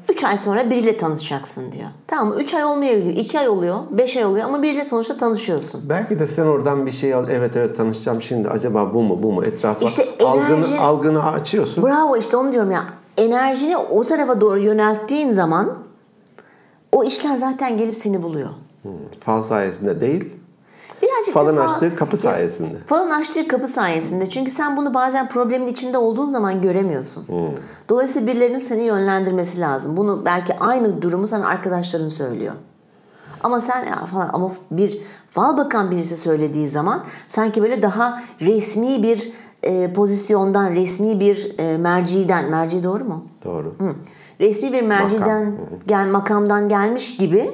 3 0.10 0.24
ay 0.24 0.38
sonra 0.38 0.70
biriyle 0.70 0.98
tanışacaksın 0.98 1.72
diyor. 1.72 1.90
Tamam 2.08 2.28
mı? 2.28 2.36
3 2.42 2.54
ay 2.54 2.64
olmayabiliyor. 2.66 3.16
2 3.16 3.40
ay 3.40 3.50
oluyor. 3.50 3.78
5 3.92 4.18
ay 4.18 4.26
oluyor 4.26 4.46
ama 4.46 4.64
biriyle 4.64 4.86
sonuçta 4.86 5.18
tanışıyorsun. 5.18 5.90
Belki 5.90 6.20
de 6.20 6.28
sen 6.28 6.46
oradan 6.46 6.86
bir 6.86 6.92
şey 6.92 7.14
al. 7.14 7.26
Evet 7.30 7.58
evet 7.58 7.78
tanışacağım 7.78 8.22
şimdi. 8.22 8.50
Acaba 8.50 8.94
bu 8.94 9.02
mu 9.02 9.24
bu 9.24 9.32
mu? 9.32 9.44
Etrafa 9.44 9.86
İşte 9.86 10.08
algını, 10.26 10.66
enerji- 10.66 10.80
algını 10.80 11.26
açıyorsun. 11.32 11.84
Bravo 11.84 12.18
işte 12.18 12.38
onu 12.38 12.52
diyorum 12.52 12.72
ya. 12.72 12.84
Enerjini 13.18 13.78
o 13.78 14.04
tarafa 14.04 14.42
doğru 14.42 14.60
yönelttiğin 14.60 15.32
zaman 15.32 15.78
o 16.92 17.04
işler 17.04 17.36
zaten 17.36 17.78
gelip 17.78 17.98
seni 17.98 18.24
buluyor. 18.24 18.50
Fal 19.20 19.44
sayesinde 19.44 20.02
değil. 20.02 20.30
Birazcık 21.02 21.34
Falın 21.34 21.58
da 21.58 21.62
fa- 21.62 21.74
açtığı 21.74 21.96
kapı 21.96 22.18
sayesinde. 22.18 22.78
Falın 22.88 23.10
açtığı 23.10 23.48
kapı 23.48 23.68
sayesinde. 23.68 24.30
Çünkü 24.30 24.52
sen 24.52 24.78
bunu 24.78 24.94
bazen 24.94 25.30
problemin 25.30 25.68
içinde 25.68 25.98
olduğun 25.98 26.28
zaman 26.28 26.62
göremiyorsun. 26.62 27.26
Dolayısıyla 27.90 28.28
birilerinin 28.28 28.60
seni 28.60 28.84
yönlendirmesi 28.84 29.60
lazım. 29.60 29.98
Bunu 29.98 30.26
belki 30.26 30.60
aynı 30.60 31.02
durumu 31.02 31.28
sana 31.28 31.48
arkadaşların 31.48 32.08
söylüyor. 32.08 32.54
Ama 33.44 33.60
sen 33.60 33.86
ya 33.86 34.06
falan 34.06 34.30
ama 34.34 34.52
bir 34.72 35.02
fal 35.30 35.58
bakan 35.58 35.92
birisi 35.92 36.18
söylediği 36.18 36.68
zaman 36.68 37.04
sanki 37.28 37.62
böyle 37.62 37.82
daha 37.82 38.22
resmi 38.42 39.04
bir 39.04 39.34
e, 39.64 39.94
pozisyondan, 39.94 40.72
resmi 40.72 41.20
bir 41.20 41.56
e, 41.60 41.78
merciden, 41.78 42.50
merci 42.50 42.84
doğru 42.84 43.06
mu? 43.06 43.26
Doğru. 43.46 43.76
Hı. 43.78 43.96
Resmi 44.40 44.74
bir 44.74 44.82
merciden, 44.82 45.56
gel 45.88 46.08
makamdan 46.08 46.70
gelmiş 46.70 47.18
gibi 47.18 47.52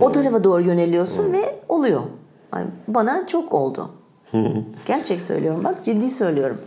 o 0.00 0.12
tarafa 0.12 0.44
doğru 0.44 0.62
yöneliyorsun 0.62 1.32
ve 1.32 1.60
oluyor. 1.68 2.00
Bana 2.88 3.26
çok 3.26 3.54
oldu. 3.54 3.90
Gerçek 4.86 5.22
söylüyorum 5.22 5.64
bak 5.64 5.84
ciddi 5.84 6.10
söylüyorum. 6.10 6.58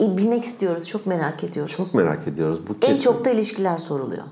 E, 0.00 0.16
bilmek 0.16 0.44
istiyoruz, 0.44 0.88
çok 0.88 1.06
merak 1.06 1.44
ediyoruz. 1.44 1.76
Çok 1.76 1.94
merak 1.94 2.28
ediyoruz. 2.28 2.60
Bu 2.68 2.72
en 2.72 2.80
kesin. 2.80 3.00
çok 3.00 3.24
da 3.24 3.30
ilişkiler 3.30 3.78
soruluyor. 3.78 4.24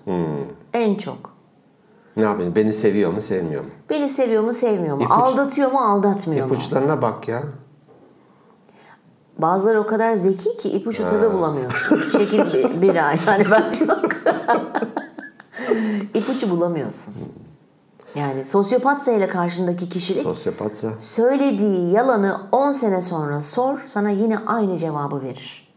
En 0.75 0.95
çok. 0.95 1.38
Ne 2.16 2.25
yapayım? 2.25 2.54
Beni 2.57 2.73
seviyor 2.73 3.12
mu 3.12 3.21
sevmiyor 3.21 3.64
mu? 3.64 3.71
Beni 3.90 4.09
seviyor 4.09 4.42
mu, 4.42 4.52
sevmiyor 4.52 4.97
mu? 4.97 5.02
İpuç- 5.02 5.23
Aldatıyor 5.23 5.73
mu, 5.73 5.78
aldatmıyor 5.78 6.47
mu? 6.47 6.54
İpuçlarına 6.54 7.02
bak 7.02 7.28
ya. 7.28 7.42
Bazıları 9.38 9.80
o 9.80 9.87
kadar 9.87 10.14
zeki 10.14 10.57
ki 10.57 10.68
ipucu 10.71 11.02
tabi 11.02 11.33
bulamıyorsun. 11.33 11.99
Şekil 12.18 12.52
bir, 12.54 12.83
bir 12.83 13.09
ay. 13.09 13.18
Yani 13.26 13.45
ben 13.50 13.71
çok... 13.71 13.99
ipucu 16.14 16.50
bulamıyorsun. 16.50 17.14
Yani 18.15 18.45
sosyopatsa 18.45 19.12
ile 19.12 19.29
karşındaki 19.29 19.88
kişilik 19.88 20.23
Sosyopatsa. 20.23 20.88
söylediği 20.99 21.93
yalanı 21.93 22.37
10 22.53 22.73
sene 22.73 23.03
sonra 23.03 23.43
sor 23.43 23.79
sana 23.85 24.11
yine 24.11 24.38
aynı 24.47 24.79
cevabı 24.79 25.23
verir. 25.23 25.69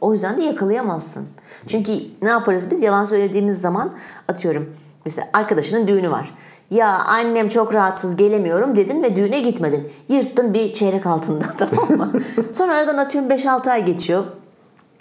O 0.00 0.12
yüzden 0.12 0.38
de 0.38 0.42
yakalayamazsın. 0.42 1.28
Çünkü 1.66 1.92
ne 2.22 2.28
yaparız 2.28 2.70
biz 2.70 2.82
yalan 2.82 3.04
söylediğimiz 3.04 3.60
zaman 3.60 3.90
atıyorum 4.28 4.74
mesela 5.04 5.28
arkadaşının 5.32 5.88
düğünü 5.88 6.10
var. 6.10 6.34
Ya 6.70 6.98
annem 7.06 7.48
çok 7.48 7.74
rahatsız 7.74 8.16
gelemiyorum 8.16 8.76
dedin 8.76 9.02
ve 9.02 9.16
düğüne 9.16 9.40
gitmedin. 9.40 9.88
Yırttın 10.08 10.54
bir 10.54 10.72
çeyrek 10.74 11.06
altında 11.06 11.44
tamam 11.58 11.90
mı? 11.90 12.12
Sonra 12.52 12.74
aradan 12.74 12.98
atıyorum 12.98 13.30
5-6 13.30 13.70
ay 13.70 13.84
geçiyor. 13.84 14.24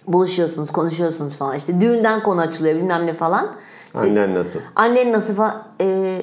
Buluşuyorsunuz, 0.08 0.72
konuşuyorsunuz 0.72 1.36
falan. 1.36 1.56
İşte 1.56 1.82
düğünden 1.82 2.24
konu 2.24 2.42
açılıyor 2.42 2.76
bilmem 2.76 3.06
ne 3.06 3.14
falan. 3.14 3.48
İşte 3.86 4.00
Annen 4.00 4.36
nasıl? 4.36 4.60
Annen 4.76 5.14
nasıl 5.14 5.36
falan. 5.36 5.64
Ee, 5.82 6.22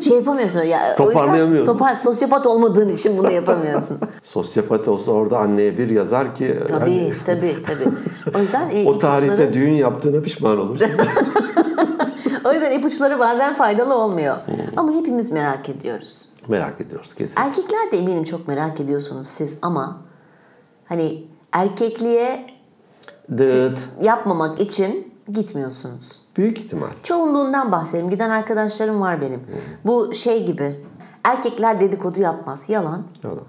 şey 0.00 0.16
yapamıyorsun. 0.16 0.62
Ya, 0.62 0.96
Toparlayamıyorsun. 0.96 1.72
Topar, 1.72 1.94
sosyopat 1.94 2.46
olmadığın 2.46 2.88
için 2.88 3.18
bunu 3.18 3.30
yapamıyorsun. 3.30 3.98
Sosyopat 4.22 4.88
olsa 4.88 5.12
orada 5.12 5.38
anneye 5.38 5.78
bir 5.78 5.88
yazar 5.88 6.34
ki 6.34 6.58
tabii 6.68 6.80
hani 6.80 7.12
tabii 7.26 7.62
tabii. 7.62 7.94
O 8.36 8.40
yüzden 8.40 8.70
e, 8.70 8.88
o 8.88 8.98
tarihte 8.98 9.26
ipuçları, 9.26 9.52
düğün 9.52 9.72
yaptığına 9.72 10.20
pişman 10.20 10.58
olursun. 10.58 10.88
o 12.44 12.52
yüzden 12.52 12.78
ipuçları 12.78 13.18
bazen 13.18 13.54
faydalı 13.54 13.94
olmuyor. 13.94 14.36
Ama 14.76 14.92
hepimiz 14.92 15.30
merak 15.30 15.68
ediyoruz. 15.68 16.28
Merak 16.48 16.80
ediyoruz 16.80 17.14
kesin. 17.14 17.40
Erkekler 17.40 17.92
de 17.92 17.98
eminim 17.98 18.24
çok 18.24 18.48
merak 18.48 18.80
ediyorsunuz 18.80 19.26
siz 19.26 19.54
ama 19.62 20.02
hani 20.84 21.24
erkekliğe 21.52 22.46
Dıt. 23.36 23.88
yapmamak 24.02 24.60
için 24.60 25.12
gitmiyorsunuz. 25.32 26.20
Büyük 26.38 26.58
ihtimal. 26.58 26.88
Çoğunluğundan 27.02 27.72
bahsedeyim. 27.72 28.10
Giden 28.10 28.30
arkadaşlarım 28.30 29.00
var 29.00 29.20
benim. 29.20 29.40
Bu 29.86 30.14
şey 30.14 30.46
gibi. 30.46 30.84
Erkekler 31.24 31.80
dedikodu 31.80 32.20
yapmaz. 32.20 32.64
Yalan. 32.68 33.02
Yalan. 33.24 33.42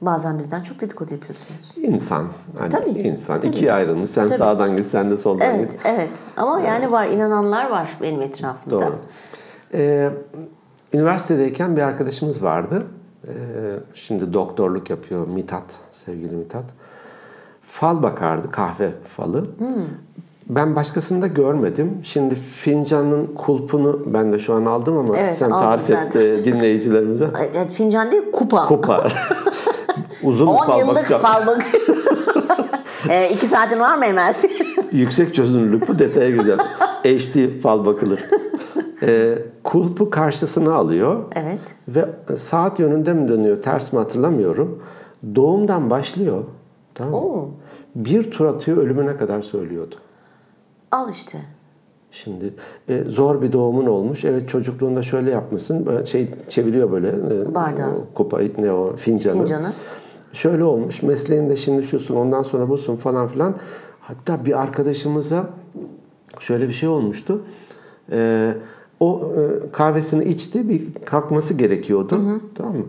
Bazen 0.00 0.38
bizden 0.38 0.62
çok 0.62 0.80
dedikodu 0.80 1.12
yapıyorsunuz. 1.14 1.72
İnsan. 1.76 2.26
Hani 2.58 2.70
Tabii, 2.70 2.90
insan. 2.90 3.40
tabii. 3.40 3.46
ikiye 3.46 3.72
ayrılmış. 3.72 4.10
Sen 4.10 4.28
Tabii. 4.28 4.38
sağdan 4.38 4.76
git, 4.76 4.86
sen 4.86 5.10
de 5.10 5.16
soldan 5.16 5.54
Evet, 5.54 5.72
git. 5.72 5.80
evet. 5.84 6.10
Ama 6.36 6.60
yani 6.60 6.92
var, 6.92 7.06
inananlar 7.06 7.70
var 7.70 7.98
benim 8.02 8.22
etrafımda. 8.22 8.80
Doğru. 8.80 8.94
Ee, 9.74 10.10
üniversitedeyken 10.92 11.76
bir 11.76 11.82
arkadaşımız 11.82 12.42
vardı. 12.42 12.86
Ee, 13.26 13.30
şimdi 13.94 14.32
doktorluk 14.32 14.90
yapıyor 14.90 15.26
Mithat, 15.28 15.78
sevgili 15.92 16.36
Mithat. 16.36 16.64
Fal 17.66 18.02
bakardı, 18.02 18.50
kahve 18.50 18.90
falı. 19.16 19.40
Hmm. 19.58 19.66
Ben 20.48 20.76
başkasını 20.76 21.22
da 21.22 21.26
görmedim. 21.26 21.98
Şimdi 22.02 22.34
fincanın 22.34 23.26
kulpunu 23.26 24.00
ben 24.06 24.32
de 24.32 24.38
şu 24.38 24.54
an 24.54 24.64
aldım 24.64 24.96
ama 24.98 25.16
Evet, 25.18 25.38
sen 25.38 25.50
tarif 25.50 25.90
et 25.90 26.14
de. 26.14 26.34
e, 26.34 26.44
dinleyicilerimize. 26.44 27.24
Evet, 27.54 27.70
fincan 27.72 28.10
değil, 28.12 28.22
kupa. 28.32 28.66
Kupa. 28.66 29.08
Uzun 30.22 30.46
bir 30.48 30.52
10 30.52 30.66
fal 30.66 30.78
yıllık 30.78 31.06
fal 31.06 31.46
bakıyorum. 31.46 32.02
e, 33.10 33.28
iki 33.30 33.46
saatin 33.46 33.80
var 33.80 33.98
mı 33.98 34.04
Emel? 34.04 34.34
Yüksek 34.92 35.34
çözünürlük 35.34 35.98
detaya 35.98 36.30
güzel. 36.30 36.58
HD 37.04 37.60
fal 37.60 37.84
bakılır. 37.84 38.20
Ee, 39.02 39.38
kulpu 39.64 40.10
karşısına 40.10 40.74
alıyor. 40.74 41.24
evet. 41.36 41.60
Ve 41.88 42.36
saat 42.36 42.78
yönünde 42.78 43.12
mi 43.12 43.28
dönüyor, 43.28 43.62
ters 43.62 43.92
mi 43.92 43.98
hatırlamıyorum. 43.98 44.82
Doğumdan 45.34 45.90
başlıyor. 45.90 46.44
Tamam 46.94 47.12
mı? 47.12 47.18
Oo. 47.18 47.48
Bir 47.94 48.30
tur 48.30 48.44
atıyor, 48.46 48.76
ölümüne 48.76 49.16
kadar 49.16 49.42
söylüyordu. 49.42 49.94
Al 50.92 51.10
işte. 51.10 51.38
Şimdi 52.10 52.54
e, 52.88 53.04
zor 53.06 53.42
bir 53.42 53.52
doğumun 53.52 53.86
olmuş. 53.86 54.24
Evet 54.24 54.48
çocukluğunda 54.48 55.02
şöyle 55.02 55.30
yapmışsın. 55.30 56.04
Şey 56.04 56.30
çeviriyor 56.48 56.92
böyle. 56.92 57.08
E, 57.08 57.54
Bardağı. 57.54 57.90
o 57.90 58.14
Kupayı, 58.14 58.52
ne 58.58 58.72
o 58.72 58.96
fincanı. 58.96 59.38
Fincanı. 59.38 59.72
Şöyle 60.32 60.64
olmuş. 60.64 61.02
Mesleğinde 61.02 61.56
şimdi 61.56 61.82
şusun, 61.82 62.16
ondan 62.16 62.42
sonra 62.42 62.68
busun 62.68 62.96
falan 62.96 63.28
filan. 63.28 63.54
Hatta 64.00 64.44
bir 64.44 64.62
arkadaşımıza 64.62 65.50
şöyle 66.38 66.68
bir 66.68 66.72
şey 66.72 66.88
olmuştu. 66.88 67.42
E, 68.12 68.52
o 69.00 69.32
e, 69.36 69.70
kahvesini 69.72 70.24
içti. 70.24 70.68
Bir 70.68 70.94
kalkması 71.04 71.54
gerekiyordu. 71.54 72.40
Tamam 72.54 72.76
mı? 72.76 72.84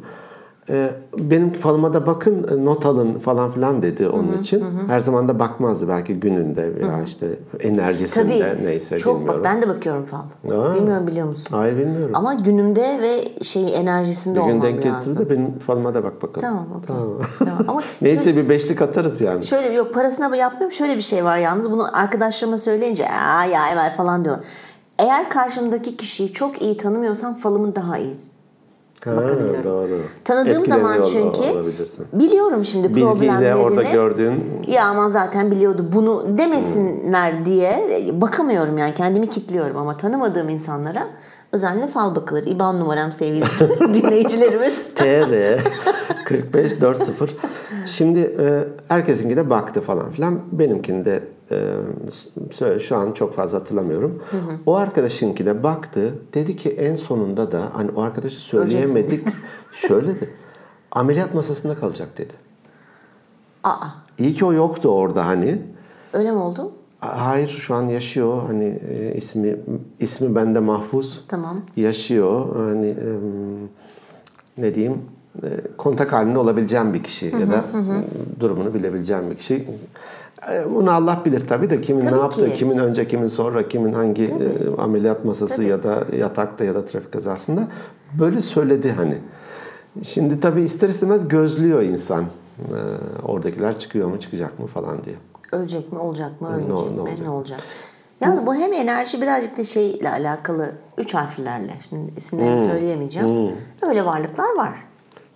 E, 0.70 0.90
benim 1.20 1.54
falıma 1.54 1.94
da 1.94 2.06
bakın 2.08 2.48
e, 2.52 2.66
not 2.66 2.86
alın 2.86 3.20
falan 3.20 3.52
filan 3.52 3.82
dedi 3.82 4.08
onun 4.08 4.38
için. 4.38 4.66
Her 4.88 5.00
zaman 5.00 5.28
da 5.28 5.40
bakmazdı 5.40 5.88
belki 5.88 6.14
gününde 6.14 6.76
veya 6.76 7.04
işte 7.04 7.28
enerjisinde 7.60 8.40
Tabii. 8.40 8.66
neyse 8.66 8.98
çok 8.98 9.20
bilmiyorum. 9.20 9.44
bak 9.44 9.54
ben 9.54 9.62
de 9.62 9.70
bakıyorum 9.70 10.06
fal. 10.06 10.20
Aa. 10.52 10.76
Bilmiyorum 10.76 11.08
biliyor 11.08 11.28
musun? 11.28 11.48
Hayır 11.52 11.78
bilmiyorum. 11.78 12.12
Ama 12.14 12.34
günümde 12.34 13.00
ve 13.02 13.44
şey 13.44 13.76
enerjisinde 13.76 14.40
bir 14.40 14.46
gün 14.46 14.52
olmam 14.52 14.64
denk 14.64 14.86
lazım. 14.86 15.26
de 15.26 15.30
benim 15.30 15.60
falıma 15.60 15.94
da 15.94 16.04
bak 16.04 16.22
bakalım. 16.22 16.42
Tamam, 16.42 16.68
okey. 16.78 16.96
Tamam. 17.40 17.66
Ama 17.68 17.82
Neyse 18.02 18.36
bir 18.36 18.50
beşlik 18.50 18.82
atarız 18.82 19.22
yani. 19.22 19.46
Şöyle 19.46 19.74
yok 19.74 19.94
parasına 19.94 20.36
yapmıyorum. 20.36 20.72
Şöyle 20.72 20.96
bir 20.96 21.02
şey 21.02 21.26
var 21.26 21.38
yalnız. 21.38 21.72
Bunu 21.72 21.98
arkadaşlarıma 21.98 22.58
söyleyince 22.58 23.06
aa 23.10 23.46
ya 23.46 23.70
Emel 23.72 23.96
falan 23.96 24.26
diyorlar. 24.26 24.46
Eğer 25.00 25.30
karşımdaki 25.30 25.98
kişiyi 25.98 26.34
çok 26.34 26.62
iyi 26.62 26.78
tanımıyorsam 26.78 27.34
falımı 27.34 27.76
daha 27.76 27.98
iyi 27.98 28.29
Ha, 29.06 29.16
bakabiliyorum. 29.18 29.64
doğru. 29.64 29.88
Tanıdığım 30.26 30.66
zaman 30.66 31.04
çünkü 31.04 31.42
biliyorum 32.14 32.66
şimdi 32.66 32.90
Bilgiyle 32.90 33.06
problemlerini. 33.10 33.56
orada 33.56 33.82
gördüğün 33.84 34.34
Ya 34.68 34.86
aman 34.86 35.10
zaten 35.10 35.52
biliyordu 35.52 35.86
bunu 35.94 36.38
demesinler 36.38 37.46
diye 37.46 37.84
bakamıyorum 38.14 38.78
yani 38.78 38.94
kendimi 38.94 39.30
kilitliyorum 39.30 39.78
ama 39.78 39.98
tanımadığım 39.98 40.50
insanlara 40.50 41.08
özellikle 41.52 41.88
fal 41.88 42.16
bakılır. 42.16 42.48
İban 42.48 42.80
numaram 42.80 43.12
sevgili 43.12 43.46
dinleyicilerimiz. 43.94 44.90
TR 44.96 45.60
4540. 46.82 47.30
Şimdi 47.86 48.20
e, 48.20 48.64
herkesinki 48.88 49.38
de 49.38 49.50
baktı 49.50 49.82
falan 49.82 50.12
filan. 50.12 50.40
Benimkinde 50.52 51.24
söyle- 52.52 52.80
şu 52.80 52.96
an 52.96 53.12
çok 53.12 53.36
fazla 53.36 53.60
hatırlamıyorum. 53.60 54.24
O 54.66 54.76
arkadaşınki 54.76 55.46
de 55.46 55.64
baktı. 55.64 56.16
Dedi 56.34 56.56
ki 56.56 56.70
en 56.70 56.96
sonunda 56.96 57.52
da 57.52 57.70
hani 57.74 57.92
o 57.92 58.02
arkadaşı 58.02 58.40
söyleyemedik. 58.40 59.28
Şöyle 59.76 60.08
de 60.22 60.30
ameliyat 60.92 61.34
masasında 61.34 61.76
kalacak 61.76 62.18
dedi. 62.18 62.34
Aa 63.64 63.88
İyi 64.18 64.34
ki 64.34 64.46
o 64.46 64.54
yoktu 64.54 64.90
orada 64.90 65.26
hani. 65.28 65.62
öyle 66.14 66.32
mi 66.32 66.38
oldu? 66.38 66.72
Hayır 67.00 67.48
şu 67.50 67.76
an 67.76 67.84
yaşıyor. 67.84 68.42
Hani 68.48 68.80
e, 68.90 69.14
ismi 69.16 69.56
ismi 70.00 70.36
bende 70.36 70.60
mahfuz. 70.60 71.24
Tamam. 71.28 71.62
Yaşıyor. 71.78 72.56
Hani 72.56 72.96
ne 74.58 74.76
diyeyim? 74.76 75.02
e, 75.44 75.48
kontak 75.78 76.14
halinde 76.14 76.38
olabileceğim 76.38 76.94
bir 76.94 77.04
kişi 77.04 77.26
ya 77.26 77.52
da 77.52 77.64
durumunu 78.40 78.74
bilebileceğim 78.74 79.30
bir 79.32 79.36
kişi. 79.36 79.66
E, 80.52 80.76
Bunu 80.76 80.92
Allah 80.92 81.22
bilir 81.26 81.48
tabii 81.48 81.70
de 81.70 81.82
kimin 81.82 82.02
Tabii 82.02 82.16
ne 82.16 82.20
yaptı, 82.20 82.46
ki. 82.46 82.56
kimin 82.56 82.78
önce, 82.78 83.08
kimin 83.08 83.28
sonra, 83.28 83.68
kimin 83.68 83.94
hangi 83.94 84.24
e, 84.24 84.82
ameliyat 84.82 85.26
masası 85.26 85.56
Tabii. 85.56 85.66
ya 85.68 85.84
da 85.84 86.04
yatakta 86.18 86.64
ya 86.64 86.76
da 86.76 86.86
trafik 86.86 87.12
kazasında 87.14 87.68
böyle 88.20 88.42
söyledi 88.42 88.92
hani. 88.92 89.18
Şimdi 90.04 90.40
tabii 90.40 90.62
ister 90.62 90.90
istemez 90.90 91.28
gözlüyor 91.28 91.82
insan. 91.82 92.24
E, 92.60 92.78
oradakiler 93.28 93.80
çıkıyor 93.80 94.08
mu, 94.10 94.20
çıkacak 94.20 94.60
mı 94.60 94.68
falan 94.68 95.04
diye. 95.04 95.16
Ölecek 95.52 95.92
mi, 95.94 96.00
olacak 96.00 96.42
mı, 96.42 96.50
Ne- 96.52 96.54
ölmeyecek 96.56 96.90
ne 96.90 96.96
mi, 96.96 97.02
olacak? 97.02 97.20
ne 97.24 97.30
olacak? 97.30 97.60
Yalnız 98.22 98.46
bu 98.46 98.56
hem 98.56 98.74
enerji 98.74 99.22
birazcık 99.22 99.58
da 99.58 99.64
şeyle 99.64 100.10
alakalı 100.10 100.72
üç 100.98 101.14
harflerle. 101.14 101.72
Şimdi 101.90 102.14
isimlerini 102.18 102.62
Hmm. 102.62 102.70
söyleyemeyeceğim. 102.70 103.52
Öyle 103.82 104.06
varlıklar 104.06 104.58
var. 104.58 104.74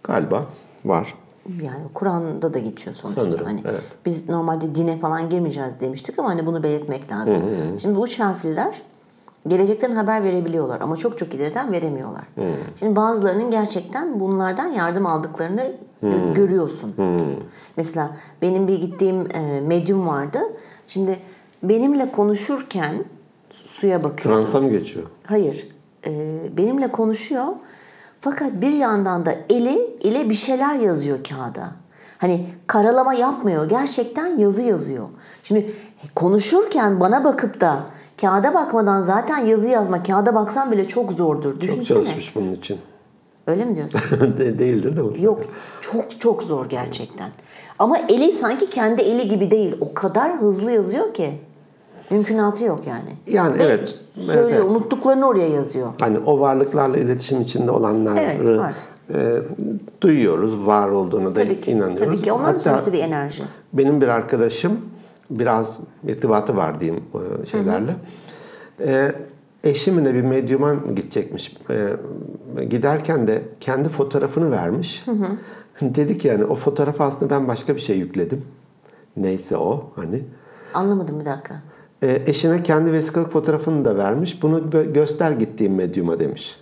Galiba 0.03 0.45
var. 0.85 1.13
Yani 1.61 1.83
Kur'an'da 1.93 2.53
da 2.53 2.59
geçiyor 2.59 2.95
sonuçta. 2.95 3.23
Sanırım, 3.23 3.45
hani 3.45 3.61
evet. 3.65 3.81
Biz 4.05 4.29
normalde 4.29 4.75
dine 4.75 4.99
falan 4.99 5.29
girmeyeceğiz 5.29 5.73
demiştik 5.79 6.19
ama 6.19 6.29
hani 6.29 6.45
bunu 6.45 6.63
belirtmek 6.63 7.11
lazım. 7.11 7.43
Şimdi 7.81 7.95
bu 7.95 8.07
harfliler 8.17 8.81
gelecekten 9.47 9.91
haber 9.91 10.23
verebiliyorlar 10.23 10.81
ama 10.81 10.95
çok 10.95 11.17
çok 11.17 11.33
ileriden 11.33 11.71
veremiyorlar. 11.71 12.23
Şimdi 12.75 12.95
bazılarının 12.95 13.51
gerçekten 13.51 14.19
bunlardan 14.19 14.67
yardım 14.67 15.05
aldıklarını 15.05 15.71
gö- 16.03 16.33
görüyorsun. 16.33 16.93
Mesela 17.77 18.17
benim 18.41 18.67
bir 18.67 18.81
gittiğim 18.81 19.35
e, 19.35 19.61
medyum 19.61 20.07
vardı. 20.07 20.39
Şimdi 20.87 21.19
benimle 21.63 22.11
konuşurken 22.11 23.05
su- 23.51 23.67
suya 23.67 24.03
bakıyor. 24.03 24.35
Transa 24.35 24.61
mı 24.61 24.69
geçiyor? 24.69 25.05
Hayır. 25.23 25.67
Ee, 26.07 26.39
benimle 26.57 26.91
konuşuyor. 26.91 27.45
Fakat 28.23 28.61
bir 28.61 28.73
yandan 28.73 29.25
da 29.25 29.35
eli 29.49 29.97
ile 30.03 30.29
bir 30.29 30.33
şeyler 30.33 30.75
yazıyor 30.75 31.23
kağıda. 31.23 31.71
Hani 32.17 32.45
karalama 32.67 33.13
yapmıyor. 33.13 33.69
Gerçekten 33.69 34.37
yazı 34.37 34.61
yazıyor. 34.61 35.07
Şimdi 35.43 35.75
konuşurken 36.15 36.99
bana 36.99 37.23
bakıp 37.23 37.61
da 37.61 37.85
kağıda 38.21 38.53
bakmadan 38.53 39.01
zaten 39.01 39.37
yazı 39.37 39.67
yazma. 39.67 40.03
Kağıda 40.03 40.35
baksan 40.35 40.71
bile 40.71 40.87
çok 40.87 41.11
zordur. 41.11 41.51
Çok 41.51 41.61
Düşünsene. 41.61 41.85
çalışmış 41.85 42.35
bunun 42.35 42.51
için. 42.51 42.77
Öyle 43.47 43.65
mi 43.65 43.75
diyorsun? 43.75 44.01
De- 44.37 44.59
değildir 44.59 44.97
de 44.97 45.01
mutlaka. 45.01 45.23
Yok. 45.23 45.41
Çok 45.81 46.21
çok 46.21 46.43
zor 46.43 46.69
gerçekten. 46.69 47.29
Ama 47.79 47.97
eli 47.97 48.31
sanki 48.31 48.69
kendi 48.69 49.01
eli 49.01 49.27
gibi 49.27 49.51
değil. 49.51 49.75
O 49.81 49.93
kadar 49.93 50.41
hızlı 50.41 50.71
yazıyor 50.71 51.13
ki. 51.13 51.39
Mümkünatı 52.11 52.63
yok 52.65 52.87
yani. 52.87 53.09
Yani 53.27 53.59
Ve 53.59 53.63
evet, 53.63 53.99
Söylüyor. 54.15 54.43
evet, 54.49 54.55
evet. 54.61 54.71
Unuttuklarını 54.71 55.27
oraya 55.27 55.47
yazıyor. 55.49 55.87
Hani 55.99 56.19
o 56.19 56.39
varlıklarla 56.39 56.97
iletişim 56.97 57.41
içinde 57.41 57.71
olanları 57.71 58.19
Evet, 58.19 58.49
var. 58.49 58.73
e, 59.13 59.41
duyuyoruz, 60.01 60.65
var 60.67 60.89
olduğuna 60.89 61.35
da 61.35 61.43
Tabii 61.43 61.61
ki. 61.61 61.71
inanıyoruz. 61.71 62.05
Tabii 62.05 62.21
ki. 62.21 62.31
Onlar 62.31 62.55
sonuçta 62.55 62.93
bir 62.93 62.99
enerji. 62.99 63.43
benim 63.73 64.01
bir 64.01 64.07
arkadaşım 64.07 64.79
biraz 65.29 65.79
irtibatı 66.07 66.57
var 66.57 66.79
diyeyim 66.79 67.03
e, 67.43 67.45
şeylerle. 67.45 67.95
E, 68.87 69.11
eşimle 69.63 70.13
bir 70.13 70.21
medyuma 70.21 70.75
gidecekmiş. 70.95 71.55
E, 71.69 72.63
giderken 72.65 73.27
de 73.27 73.41
kendi 73.59 73.89
fotoğrafını 73.89 74.51
vermiş. 74.51 75.05
Dedi 75.81 76.17
ki 76.17 76.27
yani 76.27 76.45
o 76.45 76.55
fotoğrafı 76.55 77.03
aslında 77.03 77.29
ben 77.35 77.47
başka 77.47 77.75
bir 77.75 77.81
şey 77.81 77.97
yükledim. 77.97 78.45
Neyse 79.17 79.57
o 79.57 79.83
hani. 79.95 80.21
Anlamadım 80.73 81.19
bir 81.19 81.25
dakika. 81.25 81.55
E, 82.03 82.23
eşine 82.27 82.63
kendi 82.63 82.93
vesikalık 82.93 83.31
fotoğrafını 83.31 83.85
da 83.85 83.97
vermiş. 83.97 84.41
Bunu 84.41 84.59
gö- 84.59 84.93
göster 84.93 85.31
gittiğim 85.31 85.75
medyuma 85.75 86.19
demiş. 86.19 86.55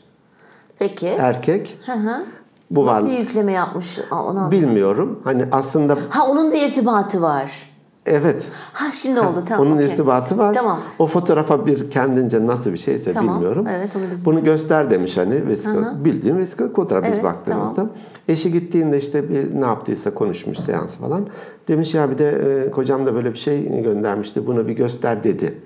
Peki. 0.80 1.08
Erkek. 1.08 1.78
Hı 1.86 1.92
hı. 1.92 2.24
Bu 2.72 2.86
Nasıl 2.86 3.08
var. 3.10 3.18
yükleme 3.20 3.52
yapmış? 3.52 4.00
Onu. 4.12 4.52
Bilmiyorum. 4.52 5.20
Hani 5.24 5.46
aslında 5.52 5.98
Ha 6.10 6.28
onun 6.28 6.52
da 6.52 6.56
irtibatı 6.56 7.22
var. 7.22 7.71
Evet. 8.06 8.44
Ha 8.74 8.86
şimdi 8.94 9.20
oldu 9.20 9.44
tamam. 9.48 9.68
Onun 9.68 9.76
okey. 9.76 9.88
irtibatı 9.88 10.38
var. 10.38 10.54
Tamam. 10.54 10.80
O 11.00 11.08
fotoğrafa 11.08 11.66
bir 11.66 11.90
kendince 11.90 12.48
nasıl 12.48 12.72
bir 12.72 12.78
şeyse 12.78 13.12
Tamam, 13.12 13.36
bilmiyorum. 13.36 13.66
evet, 13.70 13.96
onu 13.96 14.04
biz 14.12 14.26
Bunu 14.26 14.44
göster 14.44 14.90
demiş 14.90 15.18
hani 15.18 15.48
vesikalık. 15.48 16.06
Bildiğim 16.06 16.38
vesikalık 16.38 16.76
fotoğraf 16.76 17.04
biz 17.04 17.12
Evet, 17.14 17.24
baktığımızda. 17.24 17.90
Eşi 18.28 18.52
gittiğinde 18.52 18.98
işte 18.98 19.30
bir 19.30 19.62
ne 19.62 19.66
yaptıysa 19.66 20.14
konuşmuş 20.14 20.60
seans 20.60 20.98
falan. 20.98 21.28
Demiş 21.68 21.94
ya 21.94 22.12
bir 22.12 22.18
de 22.18 22.30
e, 22.68 22.72
kocam 22.72 23.06
da 23.06 23.14
böyle 23.16 23.34
bir 23.34 23.38
şey 23.38 23.82
göndermişti. 23.84 24.48
Bunu 24.48 24.68
bir 24.68 24.74
göster 24.74 25.24
dedi. 25.24 25.58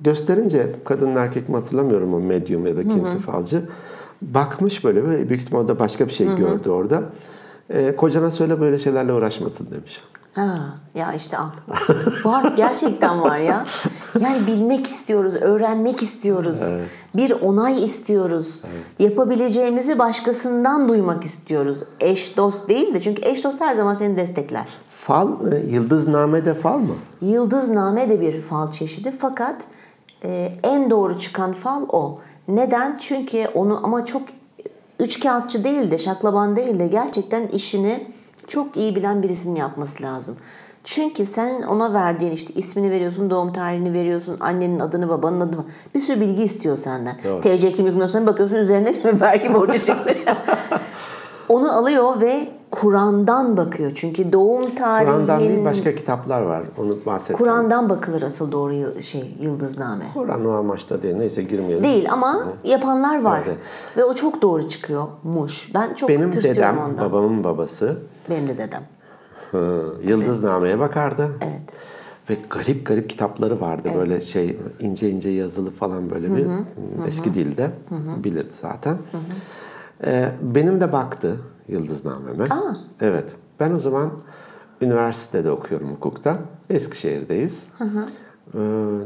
Gösterince 0.00 0.66
kadın 0.84 1.16
erkek 1.16 1.48
mi 1.48 1.54
hatırlamıyorum 1.54 2.14
o 2.14 2.20
medyum 2.20 2.66
ya 2.66 2.76
da 2.76 2.82
kimse 2.82 3.18
falcı. 3.18 3.62
Bakmış 4.22 4.84
böyle 4.84 5.04
ve 5.04 5.28
büyük 5.28 5.42
ihtimalle 5.42 5.78
başka 5.78 6.06
bir 6.06 6.12
şey 6.12 6.36
gördü 6.36 6.70
orada. 6.70 7.02
E, 7.70 7.96
kocana 7.96 8.30
söyle 8.30 8.60
böyle 8.60 8.78
şeylerle 8.78 9.12
uğraşmasın 9.12 9.66
demiş. 9.70 10.02
Ha, 10.32 10.58
ya 10.94 11.12
işte 11.12 11.36
al. 11.38 11.48
Var 12.24 12.52
gerçekten 12.56 13.22
var 13.22 13.38
ya. 13.38 13.64
Yani 14.20 14.46
bilmek 14.46 14.86
istiyoruz, 14.86 15.36
öğrenmek 15.36 16.02
istiyoruz. 16.02 16.62
Bir 17.16 17.30
onay 17.30 17.84
istiyoruz. 17.84 18.60
Yapabileceğimizi 18.98 19.98
başkasından 19.98 20.88
duymak 20.88 21.24
istiyoruz. 21.24 21.84
Eş 22.00 22.36
dost 22.36 22.68
değil 22.68 22.94
de 22.94 23.00
çünkü 23.00 23.22
eş 23.28 23.44
dost 23.44 23.60
her 23.60 23.74
zaman 23.74 23.94
seni 23.94 24.16
destekler. 24.16 24.68
Fal, 24.90 25.52
e, 25.52 25.56
yıldıznamede 25.56 26.54
fal 26.54 26.78
mı? 26.78 26.94
Yıldızname 27.20 28.08
de 28.08 28.20
bir 28.20 28.42
fal 28.42 28.70
çeşidi 28.70 29.10
fakat 29.10 29.66
e, 30.24 30.52
en 30.62 30.90
doğru 30.90 31.18
çıkan 31.18 31.52
fal 31.52 31.82
o. 31.88 32.18
Neden? 32.48 32.96
Çünkü 32.96 33.46
onu 33.54 33.80
ama 33.84 34.04
çok 34.04 34.22
üç 35.00 35.20
kağıtçı 35.20 35.64
değil 35.64 35.90
de 35.90 35.98
şaklaban 35.98 36.56
değil 36.56 36.78
de 36.78 36.86
gerçekten 36.86 37.46
işini 37.46 38.06
çok 38.50 38.76
iyi 38.76 38.96
bilen 38.96 39.22
birisinin 39.22 39.56
yapması 39.56 40.02
lazım. 40.02 40.36
Çünkü 40.84 41.26
sen 41.26 41.62
ona 41.62 41.94
verdiğin 41.94 42.32
işte 42.32 42.54
ismini 42.54 42.90
veriyorsun, 42.90 43.30
doğum 43.30 43.52
tarihini 43.52 43.92
veriyorsun, 43.92 44.36
annenin 44.40 44.80
adını, 44.80 45.08
babanın 45.08 45.40
adını, 45.40 45.64
bir 45.94 46.00
sürü 46.00 46.20
bilgi 46.20 46.42
istiyor 46.42 46.76
senden. 46.76 47.16
Doğru. 47.24 47.40
TC 47.40 47.72
kimlik 47.72 47.92
numarasına 47.92 48.26
bakıyorsun 48.26 48.56
üzerine 48.56 48.92
vergi 49.20 49.54
borcu 49.54 49.82
çıktı. 49.82 50.16
Onu 51.48 51.72
alıyor 51.72 52.20
ve 52.20 52.48
Kur'an'dan 52.70 53.56
bakıyor. 53.56 53.92
Çünkü 53.94 54.32
doğum 54.32 54.74
tarihin... 54.74 55.12
Kur'an'dan 55.12 55.40
değil 55.40 55.64
başka 55.64 55.94
kitaplar 55.94 56.42
var. 56.42 56.62
Onu 56.78 56.96
bahsettim. 57.06 57.36
Kur'an'dan 57.36 57.88
bakılır 57.88 58.22
asıl 58.22 58.52
doğru 58.52 59.02
şey 59.02 59.36
yıldızname. 59.40 60.04
Kur'an 60.14 60.46
o 60.46 60.50
amaçta 60.50 61.02
değil. 61.02 61.16
Neyse 61.16 61.42
girmeyelim. 61.42 61.84
Değil 61.84 62.12
ama 62.12 62.46
yapanlar 62.64 63.22
var. 63.22 63.42
Evet. 63.46 63.58
Ve 63.96 64.04
o 64.04 64.14
çok 64.14 64.42
doğru 64.42 64.68
çıkıyormuş. 64.68 65.74
Ben 65.74 65.94
çok 65.94 66.08
Benim 66.08 66.32
dedem, 66.32 66.78
ondan. 66.78 67.10
babamın 67.10 67.44
babası 67.44 67.98
Benim 68.30 68.48
de 68.48 68.58
dedem. 68.58 68.82
hı, 69.50 69.94
yıldıznameye 70.04 70.78
bakardı. 70.78 71.28
Evet. 71.42 71.72
Ve 72.30 72.36
garip 72.50 72.86
garip 72.86 73.10
kitapları 73.10 73.60
vardı. 73.60 73.88
Böyle 73.96 74.20
şey 74.22 74.58
ince 74.80 75.10
ince 75.10 75.28
yazılı 75.28 75.70
falan 75.70 76.10
böyle 76.10 76.36
bir 76.36 76.46
eski 77.06 77.34
dilde. 77.34 77.70
Bilirdi 78.24 78.52
zaten. 78.60 78.96
Ee, 80.04 80.28
benim 80.42 80.80
de 80.80 80.92
baktı 80.92 81.36
yıldıznameme. 81.70 82.44
Aa. 82.44 82.74
Evet. 83.00 83.32
Ben 83.60 83.72
o 83.72 83.78
zaman 83.78 84.10
üniversitede 84.80 85.50
okuyorum 85.50 85.90
hukukta. 85.90 86.38
Eskişehir'deyiz. 86.70 87.64
Ee, 87.80 88.58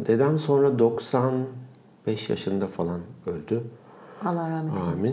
dedem 0.07 0.39
sonra 0.39 0.79
95 0.79 2.31
yaşında 2.31 2.67
falan 2.67 3.01
öldü. 3.27 3.63
Allah 4.25 4.51
rahmet 4.51 4.73
eylesin. 4.79 4.93
Amin. 4.99 5.13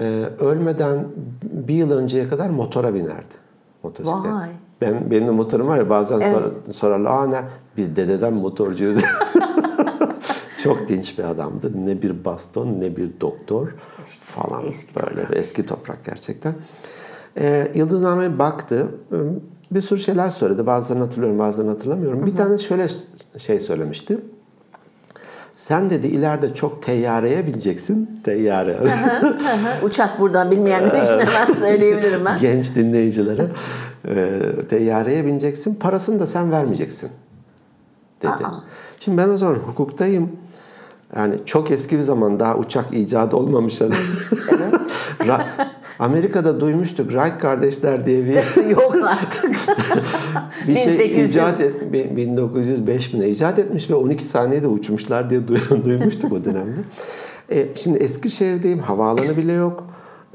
Ee, 0.00 0.28
ölmeden 0.40 1.06
bir 1.42 1.74
yıl 1.74 1.90
önceye 1.90 2.28
kadar 2.28 2.50
motora 2.50 2.94
binerdi. 2.94 3.34
Motosiklet. 3.82 4.32
Vay. 4.32 4.48
Ben 4.80 5.10
benim 5.10 5.26
de 5.26 5.30
motorum 5.30 5.68
var 5.68 5.78
ya 5.78 5.90
bazen 5.90 6.20
Evet. 6.20 6.36
sor- 6.66 6.72
sorarlar. 6.72 7.10
Aa 7.10 7.26
ne? 7.26 7.40
Biz 7.76 7.96
dededen 7.96 8.34
motorcuyuz. 8.34 9.02
Çok 10.62 10.88
dinç 10.88 11.18
bir 11.18 11.24
adamdı. 11.24 11.72
Ne 11.86 12.02
bir 12.02 12.24
baston 12.24 12.80
ne 12.80 12.96
bir 12.96 13.10
doktor 13.20 13.68
İşte 14.06 14.24
falan. 14.26 14.64
eski 14.66 14.94
böyle 14.96 15.20
toprak 15.22 15.36
eski 15.36 15.66
toprak 15.66 16.04
gerçekten. 16.04 16.54
Ee, 17.38 17.72
Yıldızname'ye 17.74 18.38
baktı. 18.38 18.86
Ee, 19.12 19.16
Bir 19.70 19.80
sürü 19.80 20.00
şeyler 20.00 20.30
söyledi. 20.30 20.66
Bazılarını 20.66 21.04
hatırlıyorum, 21.04 21.38
bazılarını 21.38 21.70
hatırlamıyorum. 21.72 22.26
Bir 22.26 22.36
tane 22.36 22.58
şöyle 22.58 22.86
şey 23.38 23.60
söylemişti. 23.60 24.18
Sen 25.54 25.90
dedi 25.90 26.06
ileride 26.06 26.54
çok 26.54 26.82
teyyareye 26.82 27.46
bineceksin. 27.46 28.20
Teyyare. 28.24 28.78
Uçak 29.82 30.20
buradan 30.20 30.50
bilmeyenler 30.50 31.02
için 31.02 31.18
hemen 31.18 31.54
söyleyebilirim 31.58 32.24
ben. 32.24 32.38
Genç 32.38 32.74
dinleyicilere. 32.74 33.46
E, 34.08 34.40
teyyareye 34.68 35.26
bineceksin. 35.26 35.74
Parasını 35.74 36.20
da 36.20 36.26
sen 36.26 36.50
vermeyeceksin. 36.50 37.10
Dedi. 38.22 38.30
Aa. 38.30 38.60
Şimdi 38.98 39.18
ben 39.18 39.28
o 39.28 39.36
zaman 39.36 39.54
hukuktayım. 39.54 40.28
Yani 41.16 41.34
çok 41.44 41.70
eski 41.70 41.96
bir 41.96 42.02
zaman 42.02 42.40
daha 42.40 42.56
uçak 42.56 42.94
icadı 42.94 43.36
olmamış. 43.36 43.82
Evet. 43.82 44.92
Amerika'da 45.98 46.60
duymuştuk. 46.60 47.10
Wright 47.10 47.38
kardeşler 47.38 48.06
diye 48.06 48.24
bir 48.24 48.34
Yok 48.70 48.96
artık. 49.04 49.50
bir 50.68 50.76
şey 50.76 50.92
1800 50.98 51.30
icat 51.30 51.60
et, 51.60 51.92
bi- 51.92 52.16
1905 52.16 53.12
mi 53.12 53.20
ne 53.20 53.28
icat 53.28 53.58
etmiş 53.58 53.90
ve 53.90 53.94
12 53.94 54.24
saniyede 54.24 54.66
uçmuşlar 54.66 55.30
diye 55.30 55.40
duy- 55.40 55.84
duymuştuk 55.84 56.32
o 56.32 56.44
dönemde. 56.44 56.80
E, 57.50 57.68
şimdi 57.74 57.98
Eskişehir'deyim, 57.98 58.78
havaalanı 58.78 59.36
bile 59.36 59.52
yok. 59.52 59.84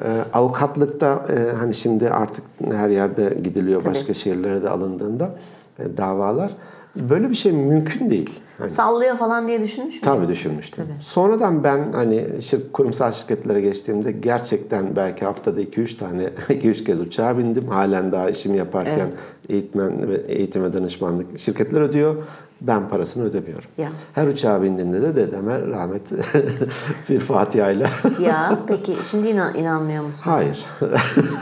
E, 0.02 0.08
avukatlıkta 0.34 1.26
e, 1.30 1.56
hani 1.58 1.76
şimdi 1.76 2.10
artık 2.10 2.44
her 2.72 2.90
yerde 2.90 3.38
gidiliyor 3.44 3.82
Tabii. 3.82 3.90
başka 3.90 4.14
şehirlere 4.14 4.64
de 4.64 4.70
alındığında 4.70 5.36
e, 5.80 5.98
davalar. 5.98 6.52
Böyle 6.96 7.30
bir 7.30 7.36
şey 7.36 7.52
mümkün 7.52 8.10
değil. 8.10 8.40
Hani, 8.58 8.70
Sallıyor 8.70 9.18
falan 9.18 9.48
diye 9.48 9.62
düşünmüş 9.62 9.96
mü? 9.96 10.02
Tabii 10.02 10.28
düşünmüştüm. 10.28 10.86
Sonradan 11.00 11.64
ben 11.64 11.92
hani 11.92 12.16
şir- 12.40 12.72
kurumsal 12.72 13.12
şirketlere 13.12 13.62
geçtiğimde 13.62 14.12
gerçekten 14.12 14.96
belki 14.96 15.26
haftada 15.26 15.62
2-3 15.62 15.98
tane 15.98 16.24
2-3 16.50 16.84
kez 16.84 17.00
uçağa 17.00 17.38
bindim. 17.38 17.68
Halen 17.68 18.12
daha 18.12 18.30
işimi 18.30 18.58
yaparken 18.58 19.00
Evet. 19.00 19.24
eğitmen 19.50 20.10
ve 20.10 20.16
eğitim 20.28 20.64
ve 20.64 20.74
danışmanlık 20.74 21.40
şirketler 21.40 21.82
ödüyor. 21.82 22.16
Ben 22.62 22.90
parasını 22.90 23.24
ödemiyorum. 23.24 23.70
Ya. 23.78 23.90
Her 24.14 24.28
uçağa 24.28 24.62
bindiğimde 24.64 25.02
de 25.02 25.16
dedeme 25.16 25.68
rahmet 25.68 26.02
bir 27.10 27.20
Fatiha 27.20 27.72
ile. 27.72 27.88
Ya 28.26 28.60
peki 28.68 28.94
şimdi 29.04 29.28
inan, 29.30 29.56
inanmıyor 29.56 30.04
musun? 30.04 30.22
Hayır. 30.26 30.66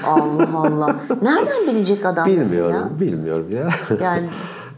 Allah 0.06 0.48
Allah. 0.60 0.96
Nereden 1.22 1.68
bilecek 1.68 2.06
adam 2.06 2.26
bilmiyorum. 2.28 2.72
mesela? 2.72 3.00
Bilmiyorum 3.00 3.48
ya. 3.52 3.70
Yani 4.04 4.30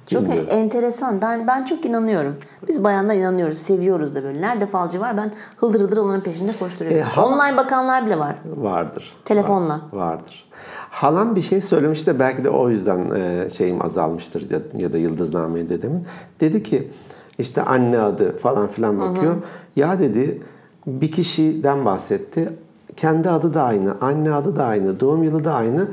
çok 0.08 0.22
Bilmiyorum. 0.24 0.48
enteresan. 0.52 1.22
Ben 1.22 1.48
ben 1.48 1.66
çok 1.66 1.86
inanıyorum. 1.86 2.38
Biz 2.68 2.84
bayanlar 2.84 3.16
inanıyoruz, 3.16 3.58
seviyoruz 3.58 4.16
da 4.16 4.24
böyle. 4.24 4.42
Nerede 4.42 4.66
falcı 4.66 5.00
var 5.00 5.18
ben 5.18 5.32
hıldır 5.58 5.82
hıldır 5.82 5.98
onların 5.98 6.24
peşinde 6.24 6.52
koşturuyorum. 6.60 7.00
E, 7.00 7.02
ha- 7.02 7.26
Online 7.26 7.58
bakanlar 7.58 8.06
bile 8.06 8.20
var. 8.20 8.36
Vardır. 8.58 9.14
Telefonla. 9.26 9.82
Var- 9.92 10.08
vardır. 10.08 10.48
Halam 10.90 11.36
bir 11.36 11.42
şey 11.42 11.62
söylemişti 11.62 12.08
de 12.08 12.20
belki 12.20 12.44
de 12.44 12.50
o 12.50 12.70
yüzden 12.70 13.12
e, 13.16 13.50
şeyim 13.50 13.86
azalmıştır 13.86 14.50
ya, 14.52 14.60
ya 14.78 14.94
da 14.94 14.98
yıldıznameyi 14.98 15.70
dedemin. 15.70 16.06
Dedi 16.40 16.64
ki 16.64 16.88
işte 17.38 17.62
anne 17.62 18.00
adı 18.00 18.38
falan 18.38 18.68
filan 18.68 19.00
bakıyor. 19.00 19.36
Ya 19.76 20.00
dedi 20.00 20.42
bir 20.88 21.12
kişiden 21.12 21.86
bahsetti. 21.86 22.54
Kendi 22.98 23.30
adı 23.30 23.54
da 23.54 23.64
aynı, 23.64 23.96
anne 24.02 24.34
adı 24.34 24.56
da 24.56 24.66
aynı, 24.66 25.00
doğum 25.00 25.24
yılı 25.24 25.44
da 25.44 25.54
aynı. 25.54 25.88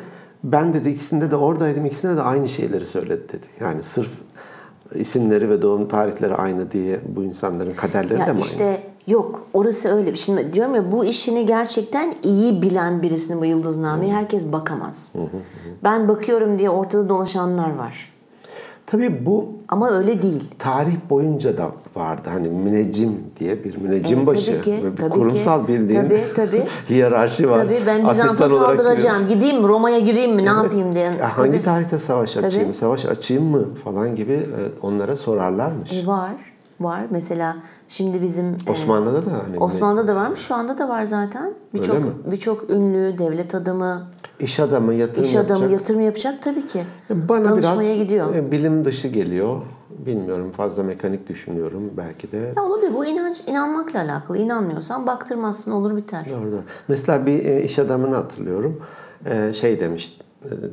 Ben 0.45 0.73
dedi 0.75 0.89
ikisinde 0.89 1.31
de 1.31 1.37
oradaydım, 1.37 1.87
ikisinde 1.87 2.17
de 2.17 2.23
aynı 2.23 2.49
şeyleri 2.49 2.87
söyledi 2.87 3.29
dedi. 3.29 3.47
Yani 3.61 3.83
sırf 3.83 4.11
isimleri 4.95 5.51
ve 5.51 5.63
doğum 5.63 5.89
tarihleri 5.89 6.35
aynı 6.35 6.71
diye 6.71 7.01
bu 7.17 7.23
insanların 7.25 7.73
kaderleri 7.75 8.11
de 8.11 8.15
Ya 8.21 8.27
mi 8.27 8.31
aynı? 8.31 8.41
işte 8.41 8.83
yok 9.07 9.47
orası 9.53 9.89
öyle. 9.97 10.15
Şimdi 10.17 10.53
diyorum 10.53 10.75
ya 10.75 10.93
bu 10.93 11.05
işini 11.05 11.47
gerçekten 11.47 12.15
iyi 12.23 12.63
bilen 12.63 13.03
birisinin 13.03 13.41
bu 13.41 13.45
yıldıznameyi 13.45 14.13
herkes 14.13 14.53
bakamaz. 14.53 15.13
Ben 15.85 16.09
bakıyorum 16.09 16.59
diye 16.59 16.71
ortada 16.71 17.09
dolaşanlar 17.09 17.75
var. 17.75 18.14
Tabii 18.87 19.27
bu 19.27 19.49
Ama 19.69 19.91
öyle 19.91 20.23
değil. 20.23 20.51
tarih 20.59 20.95
boyunca 21.11 21.59
da 21.59 21.71
vardı. 21.97 22.29
Hani 22.33 22.49
müneccim 22.49 23.17
diye 23.41 23.65
bir 23.65 23.77
müneccim 23.79 24.19
Evet, 24.19 24.27
başı. 24.27 24.53
tabii 24.53 24.61
ki, 24.63 24.85
bir 24.93 24.97
tabii 24.97 25.11
kurumsal 25.11 25.67
ki. 25.67 25.73
bildiğin 25.73 26.01
Tabii, 26.03 26.21
tabii. 26.37 26.63
hiyerarşi 26.89 27.51
var. 27.51 27.55
Tabii 27.55 27.83
ben 27.87 28.09
Bizans'a 28.09 28.55
olarak 28.55 28.81
saldıracağım. 28.81 29.29
Gideyim 29.29 29.69
Roma'ya 29.69 29.99
gireyim 29.99 30.35
mi 30.37 30.43
ne 30.45 30.49
yapayım 30.49 30.95
diye. 30.95 31.11
Hangi 31.21 31.53
Tabii. 31.53 31.63
tarihte 31.63 31.99
savaş 31.99 32.37
açayım, 32.37 32.67
Tabii. 32.67 32.75
savaş 32.75 33.05
açayım 33.05 33.45
mı 33.45 33.69
falan 33.85 34.17
gibi 34.17 34.33
e, 34.33 34.61
onlara 34.83 35.17
sorarlarmış. 35.17 35.93
E, 35.93 36.07
var. 36.07 36.31
Var. 36.81 37.01
Mesela 37.11 37.57
şimdi 37.89 38.23
bizim 38.23 38.47
e, 38.69 38.73
Osmanlı'da 38.73 39.27
da 39.27 39.31
hani 39.49 39.59
Osmanlı'da 39.59 40.07
da 40.07 40.17
varmış. 40.17 40.41
Şu 40.41 40.55
anda 40.55 40.79
da 40.79 40.89
var 40.89 41.05
zaten. 41.05 41.55
Birçok 41.75 42.31
birçok 42.31 42.71
ünlü 42.71 43.19
devlet 43.19 43.55
adamı, 43.55 44.11
iş 44.41 44.61
adamı, 44.61 44.95
yatırım 44.95 45.25
iş 45.25 45.37
adamı 45.37 45.61
yapacak. 45.61 45.71
yatırım 45.81 46.01
yapacak 46.01 46.43
tabii 46.43 46.67
ki. 46.67 46.85
Bana 47.11 47.51
Danışmaya 47.51 47.77
biraz 47.77 47.97
gidiyor. 47.97 48.35
e, 48.35 48.51
bilim 48.51 48.85
dışı 48.85 49.09
geliyor. 49.09 49.63
Bilmiyorum 50.07 50.53
fazla 50.57 50.83
mekanik 50.83 51.29
düşünüyorum 51.29 51.91
belki 51.97 52.33
de. 52.33 52.53
Ya 52.57 52.63
olabilir. 52.63 52.95
Bu 52.95 53.05
inanç 53.05 53.43
inanmakla 53.47 54.01
alakalı. 54.01 54.39
İnanmıyorsan 54.39 55.07
baktırmazsın 55.07 55.71
olur 55.71 55.97
biter. 55.97 56.27
Doğru. 56.31 56.63
Mesela 56.89 57.27
bir 57.27 57.45
e, 57.45 57.63
iş 57.63 57.79
adamını 57.79 58.15
hatırlıyorum. 58.15 58.83
Şey 59.53 59.81
demiş 59.81 60.19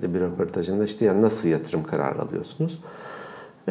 bir 0.01 0.19
röportajında 0.19 0.83
işte 0.83 1.05
ya 1.05 1.21
nasıl 1.21 1.49
yatırım 1.49 1.83
kararı 1.83 2.21
alıyorsunuz? 2.21 2.79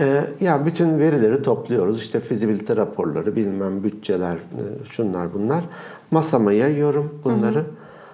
E, 0.01 0.25
ya 0.41 0.67
bütün 0.67 0.99
verileri 0.99 1.43
topluyoruz. 1.43 1.99
İşte 1.99 2.21
fizibilite 2.21 2.77
raporları, 2.77 3.37
bilmem 3.37 3.85
bütçeler, 3.85 4.35
e, 4.37 4.85
şunlar 4.91 5.35
bunlar. 5.35 5.65
Masama 6.11 6.53
yayıyorum 6.53 7.21
bunları. 7.25 7.65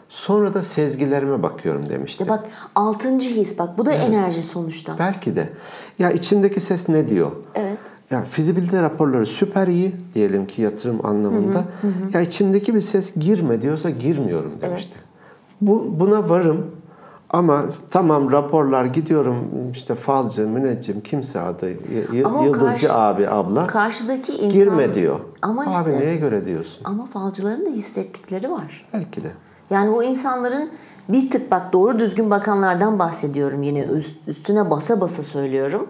Sonra 0.08 0.54
da 0.54 0.62
sezgilerime 0.62 1.42
bakıyorum 1.42 1.88
demişti. 1.88 2.22
İşte 2.22 2.28
bak 2.28 2.46
altıncı 2.74 3.30
his 3.30 3.58
bak 3.58 3.78
bu 3.78 3.86
da 3.86 3.92
enerji 3.92 4.42
sonuçta. 4.42 4.96
Belki 4.98 5.36
de. 5.36 5.48
Ya 5.98 6.10
içimdeki 6.10 6.60
ses 6.60 6.88
ne 6.88 7.08
diyor? 7.08 7.32
Evet. 7.54 7.78
Ya 8.10 8.22
fizibilite 8.22 8.82
raporları 8.82 9.26
süper 9.26 9.66
iyi 9.68 9.92
diyelim 10.14 10.46
ki 10.46 10.62
yatırım 10.62 11.06
anlamında. 11.06 11.64
Ya 12.14 12.20
içimdeki 12.20 12.74
bir 12.74 12.80
ses 12.80 13.14
girme 13.16 13.62
diyorsa 13.62 13.90
girmiyorum 13.90 14.52
demişti. 14.62 14.94
Bu 15.60 16.00
buna 16.00 16.28
varım 16.28 16.66
ama 17.30 17.64
tamam 17.90 18.32
raporlar 18.32 18.84
gidiyorum 18.84 19.36
işte 19.72 19.94
falcı, 19.94 20.48
müneccim 20.48 21.00
kimse 21.00 21.40
adı 21.40 21.68
y- 22.12 22.24
Ama 22.24 22.44
yıldızcı 22.44 22.64
karşı- 22.66 22.94
abi 22.94 23.28
abla 23.28 23.66
Karşıdaki 23.66 24.32
insan... 24.32 24.50
girme 24.52 24.94
diyor. 24.94 25.20
Ama 25.42 25.62
abi 25.62 25.70
işte 25.70 26.00
neye 26.00 26.16
göre 26.16 26.44
diyorsun? 26.44 26.80
ama 26.84 27.04
falcıların 27.06 27.64
da 27.66 27.70
hissettikleri 27.70 28.50
var. 28.50 28.86
Belki 28.94 29.24
de. 29.24 29.28
Yani 29.70 29.92
bu 29.94 30.04
insanların 30.04 30.70
bir 31.08 31.30
tık 31.30 31.50
bak 31.50 31.72
doğru 31.72 31.98
düzgün 31.98 32.30
bakanlardan 32.30 32.98
bahsediyorum 32.98 33.62
yine 33.62 33.80
üst- 33.80 34.28
üstüne 34.28 34.70
basa 34.70 35.00
basa 35.00 35.22
söylüyorum. 35.22 35.86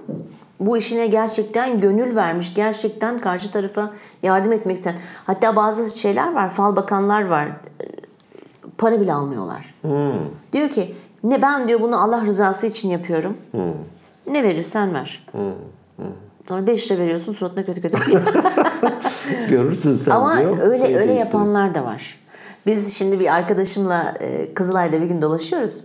Bu 0.61 0.77
işine 0.77 1.07
gerçekten 1.07 1.81
gönül 1.81 2.17
vermiş, 2.17 2.55
gerçekten 2.55 3.19
karşı 3.19 3.51
tarafa 3.51 3.91
yardım 4.23 4.53
etmek 4.53 4.77
isteyen. 4.77 4.97
Hatta 5.27 5.57
bazı 5.57 5.99
şeyler 5.99 6.35
var, 6.35 6.49
fal 6.51 6.77
bakanlar 6.77 7.27
var. 7.29 7.49
Para 8.79 9.01
bile 9.01 9.13
almıyorlar. 9.13 9.75
Diyor 10.53 10.69
ki 10.69 10.95
ne 11.25 11.43
ben 11.43 11.69
diyor 11.69 11.81
bunu 11.81 12.03
Allah 12.03 12.27
rızası 12.27 12.67
için 12.67 12.89
yapıyorum. 12.89 13.37
Ne 14.31 14.43
verirsen 14.43 14.95
ver. 14.95 15.27
Sonra 16.49 16.67
5 16.67 16.91
lira 16.91 17.01
veriyorsun 17.01 17.33
suratına 17.33 17.65
kötü 17.65 17.81
kötü. 17.83 17.99
Görürsün 19.49 19.95
sen 19.95 20.11
Ama 20.13 20.39
diyor. 20.39 20.59
öyle 20.61 20.87
şey 20.87 20.97
öyle 20.97 21.13
yapanlar 21.13 21.75
da 21.75 21.85
var. 21.85 22.21
Biz 22.67 22.95
şimdi 22.95 23.21
bir 23.21 23.35
arkadaşımla 23.35 24.15
e, 24.21 24.55
Kızılay'da 24.55 25.01
bir 25.01 25.07
gün 25.07 25.23
dolaşıyoruz. 25.23 25.85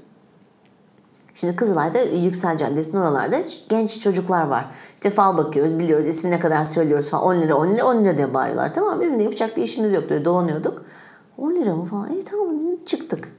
Şimdi 1.33 1.55
Kızılay'da 1.55 1.99
Yüksel 2.01 2.57
Caddesi'nin 2.57 3.01
oralarda 3.01 3.37
genç 3.69 3.99
çocuklar 3.99 4.47
var. 4.47 4.65
İşte 4.95 5.09
fal 5.09 5.37
bakıyoruz, 5.37 5.79
biliyoruz, 5.79 6.07
ismine 6.07 6.39
kadar 6.39 6.65
söylüyoruz 6.65 7.09
falan. 7.09 7.23
10 7.23 7.35
lira, 7.41 7.55
10 7.55 7.67
lira, 7.67 7.85
10 7.85 7.99
lira 8.03 8.17
diye 8.17 8.33
bağırıyorlar. 8.33 8.73
Tamam 8.73 9.01
bizim 9.01 9.19
de 9.19 9.23
yapacak 9.23 9.57
bir 9.57 9.63
işimiz 9.63 9.93
yok 9.93 10.09
böyle 10.09 10.25
dolanıyorduk. 10.25 10.85
10 11.41 11.55
lira 11.55 11.75
mı 11.75 11.85
falan? 11.85 12.11
İyi 12.11 12.23
tamam 12.23 12.59
çıktık. 12.85 13.31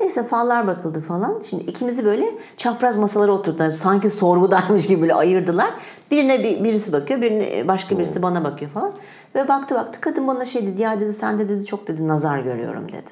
Neyse 0.00 0.24
fallar 0.24 0.66
bakıldı 0.66 1.00
falan. 1.00 1.42
Şimdi 1.50 1.64
ikimizi 1.64 2.04
böyle 2.04 2.26
çapraz 2.56 2.96
masalara 2.96 3.32
oturttular. 3.32 3.72
Sanki 3.72 4.10
sorgudaymış 4.10 4.86
gibi 4.86 5.02
böyle 5.02 5.14
ayırdılar. 5.14 5.70
Birine 6.10 6.44
bir, 6.44 6.64
birisi 6.64 6.92
bakıyor, 6.92 7.22
birine 7.22 7.68
başka 7.68 7.98
birisi 7.98 8.22
bana 8.22 8.44
bakıyor 8.44 8.70
falan. 8.70 8.92
Ve 9.34 9.48
baktı 9.48 9.74
baktı 9.74 10.00
kadın 10.00 10.28
bana 10.28 10.44
şey 10.44 10.66
dedi 10.66 10.82
ya 10.82 11.00
dedi 11.00 11.12
sen 11.12 11.38
de 11.38 11.48
dedi 11.48 11.66
çok 11.66 11.86
dedi 11.86 12.08
nazar 12.08 12.38
görüyorum 12.38 12.88
dedi. 12.88 13.10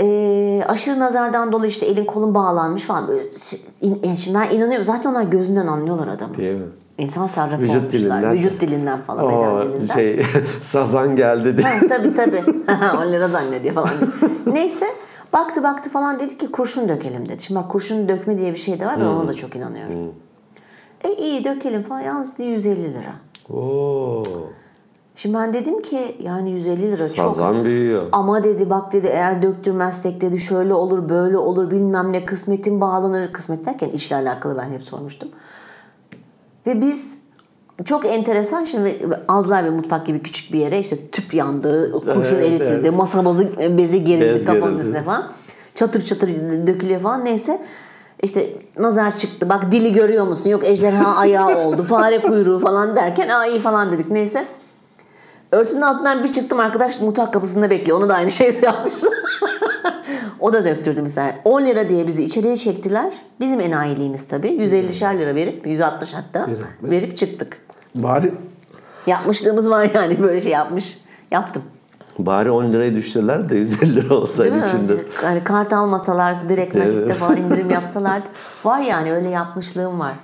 Ee, 0.00 0.64
aşırı 0.68 0.98
nazardan 0.98 1.52
dolayı 1.52 1.70
işte 1.70 1.86
elin 1.86 2.04
kolun 2.04 2.34
bağlanmış 2.34 2.82
falan. 2.82 3.08
Böyle, 3.08 3.22
şimdi 4.16 4.38
ben 4.38 4.50
inanıyorum. 4.50 4.84
Zaten 4.84 5.10
onlar 5.10 5.22
gözünden 5.22 5.66
anlıyorlar 5.66 6.08
adamı. 6.08 6.36
Değil 6.36 6.58
mi? 6.58 6.66
İnsan 6.98 7.26
sarrafı 7.26 7.62
Vücut 7.62 7.76
olmuşlar. 7.76 7.92
dilinden. 7.92 8.32
Vücut 8.32 8.60
dilinden 8.60 9.00
falan. 9.02 9.28
beden 9.28 9.38
O 9.38 9.62
dilinden. 9.72 9.94
şey 9.94 10.26
sazan 10.60 11.16
geldi 11.16 11.56
diye. 11.56 11.66
Ha, 11.68 11.86
tabii 11.88 12.14
tabii. 12.14 12.44
10 13.08 13.12
lira 13.12 13.28
zannediyor 13.28 13.74
falan. 13.74 13.90
Neyse 14.46 14.86
baktı 15.32 15.62
baktı 15.62 15.90
falan 15.90 16.18
dedi 16.20 16.38
ki 16.38 16.50
kurşun 16.50 16.88
dökelim 16.88 17.28
dedi. 17.28 17.42
Şimdi 17.42 17.60
bak 17.60 17.70
kurşun 17.70 18.08
dökme 18.08 18.38
diye 18.38 18.52
bir 18.52 18.58
şey 18.58 18.80
de 18.80 18.86
var. 18.86 19.00
Ben 19.00 19.04
ona 19.04 19.28
da 19.28 19.34
çok 19.34 19.56
inanıyorum. 19.56 20.14
E 21.04 21.12
iyi 21.14 21.44
dökelim 21.44 21.82
falan. 21.82 22.00
Yalnız 22.00 22.38
dedi 22.38 22.46
150 22.48 22.94
lira. 22.94 23.12
Oo. 23.58 24.22
Şimdi 25.16 25.36
ben 25.36 25.52
dedim 25.52 25.82
ki 25.82 26.16
yani 26.22 26.50
150 26.50 26.82
lira 26.92 27.08
çok. 27.08 27.16
Sazan 27.16 27.64
büyüyor. 27.64 28.06
Ama 28.12 28.44
dedi 28.44 28.70
bak 28.70 28.92
dedi 28.92 29.06
eğer 29.06 29.42
döktürmezsek 29.42 30.20
dedi 30.20 30.40
şöyle 30.40 30.74
olur 30.74 31.08
böyle 31.08 31.36
olur 31.38 31.70
bilmem 31.70 32.12
ne 32.12 32.24
kısmetin 32.24 32.80
bağlanır. 32.80 33.32
Kısmet 33.32 33.66
derken 33.66 33.88
işle 33.88 34.16
alakalı 34.16 34.56
ben 34.56 34.70
hep 34.70 34.82
sormuştum. 34.82 35.28
Ve 36.66 36.80
biz 36.80 37.18
çok 37.84 38.06
enteresan 38.06 38.64
şimdi 38.64 39.08
aldılar 39.28 39.64
bir 39.64 39.70
mutfak 39.70 40.06
gibi 40.06 40.22
küçük 40.22 40.52
bir 40.52 40.58
yere 40.58 40.78
işte 40.78 41.10
tüp 41.10 41.34
yandı, 41.34 41.92
kurşun 41.92 42.36
Evet, 42.36 42.50
eritildi, 42.50 42.80
evet. 42.82 42.92
masa 42.92 43.24
bazı 43.24 43.48
bezi 43.78 44.04
gerildi 44.04 44.34
Bez 44.34 44.44
kafanın 44.44 44.62
gerildi. 44.64 44.80
üstüne 44.80 45.02
falan. 45.02 45.32
Çatır 45.74 46.00
çatır 46.00 46.28
dökülüyor 46.66 47.00
falan 47.00 47.24
neyse. 47.24 47.62
İşte 48.22 48.50
nazar 48.78 49.18
çıktı 49.18 49.48
bak 49.48 49.72
dili 49.72 49.92
görüyor 49.92 50.26
musun 50.26 50.50
yok 50.50 50.64
ejderha 50.64 51.16
ayağı 51.16 51.66
oldu 51.66 51.82
fare 51.82 52.22
kuyruğu 52.22 52.58
falan 52.58 52.96
derken 52.96 53.28
aa 53.28 53.46
iyi 53.46 53.60
falan 53.60 53.92
dedik 53.92 54.10
neyse. 54.10 54.46
Örtünün 55.52 55.80
altından 55.80 56.24
bir 56.24 56.32
çıktım 56.32 56.60
arkadaş 56.60 57.00
mutfak 57.00 57.32
kapısında 57.32 57.70
bekliyor. 57.70 57.98
Onu 58.00 58.08
da 58.08 58.14
aynı 58.14 58.30
şeyi 58.30 58.52
yapmışlar. 58.64 59.12
o 60.40 60.52
da 60.52 60.64
döktürdü 60.64 61.02
mesela. 61.02 61.34
10 61.44 61.64
lira 61.64 61.88
diye 61.88 62.06
bizi 62.06 62.24
içeriye 62.24 62.56
çektiler. 62.56 63.12
Bizim 63.40 63.60
enayiliğimiz 63.60 64.28
tabii. 64.28 64.48
150'şer 64.48 65.18
lira 65.18 65.34
verip 65.34 65.66
160 65.66 66.14
hatta 66.14 66.46
160. 66.50 66.66
verip 66.82 67.16
çıktık. 67.16 67.58
Bari 67.94 68.34
Yapmışlığımız 69.06 69.70
var 69.70 69.90
yani 69.94 70.22
böyle 70.22 70.40
şey 70.40 70.52
yapmış. 70.52 70.98
Yaptım. 71.30 71.62
bari 72.18 72.50
10 72.50 72.72
liraya 72.72 72.94
düştüler 72.94 73.48
de 73.48 73.56
150 73.56 73.92
lira 73.96 74.00
Değil 74.02 74.10
olsaydı 74.10 74.52
mi? 74.54 74.62
içinde. 74.68 74.92
Hani 75.14 75.44
kart 75.44 75.72
almasalar 75.72 76.48
direkt 76.48 76.74
nakitte 76.74 77.14
falan 77.14 77.36
indirim 77.36 77.70
yapsalar 77.80 78.22
var 78.64 78.80
yani 78.80 79.12
öyle 79.12 79.28
yapmışlığım 79.28 80.00
var. 80.00 80.14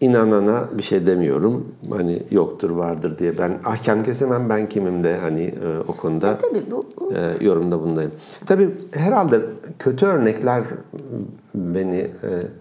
İnanana 0.00 0.68
bir 0.78 0.82
şey 0.82 1.06
demiyorum. 1.06 1.68
Hani 1.90 2.22
yoktur 2.30 2.70
vardır 2.70 3.18
diye 3.18 3.38
ben 3.38 3.58
ahkam 3.64 4.02
kesemem 4.02 4.48
ben 4.48 4.68
kimim 4.68 5.04
de 5.04 5.16
hani 5.16 5.42
e, 5.42 5.78
o 5.88 5.96
konuda 5.96 6.38
Tabii 6.38 6.62
bu, 6.70 6.82
bu 7.00 7.12
e, 7.12 7.44
yorumda 7.44 7.80
bundayım. 7.82 8.12
Tabii 8.46 8.70
herhalde 8.94 9.40
kötü 9.78 10.06
örnekler 10.06 10.62
beni 11.54 11.96
e, 11.98 12.10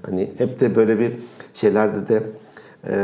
hani 0.05 0.31
hep 0.37 0.59
de 0.59 0.75
böyle 0.75 0.99
bir 0.99 1.17
şeylerde 1.53 2.07
de 2.07 2.23
e, 2.87 2.95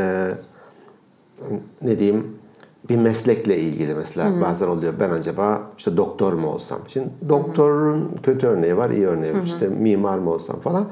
ne 1.82 1.98
diyeyim 1.98 2.39
bir 2.88 2.96
meslekle 2.96 3.58
ilgili 3.58 3.94
mesela 3.94 4.40
bazen 4.40 4.66
oluyor. 4.68 4.92
Ben 5.00 5.10
acaba 5.10 5.62
işte 5.78 5.96
doktor 5.96 6.32
mu 6.32 6.48
olsam? 6.48 6.78
Şimdi 6.88 7.08
doktorun 7.28 8.10
kötü 8.22 8.46
örneği 8.46 8.76
var, 8.76 8.90
iyi 8.90 9.06
örneği 9.06 9.34
var. 9.34 9.42
İşte 9.42 9.68
mimar 9.68 10.18
mı 10.18 10.30
olsam 10.30 10.60
falan. 10.60 10.84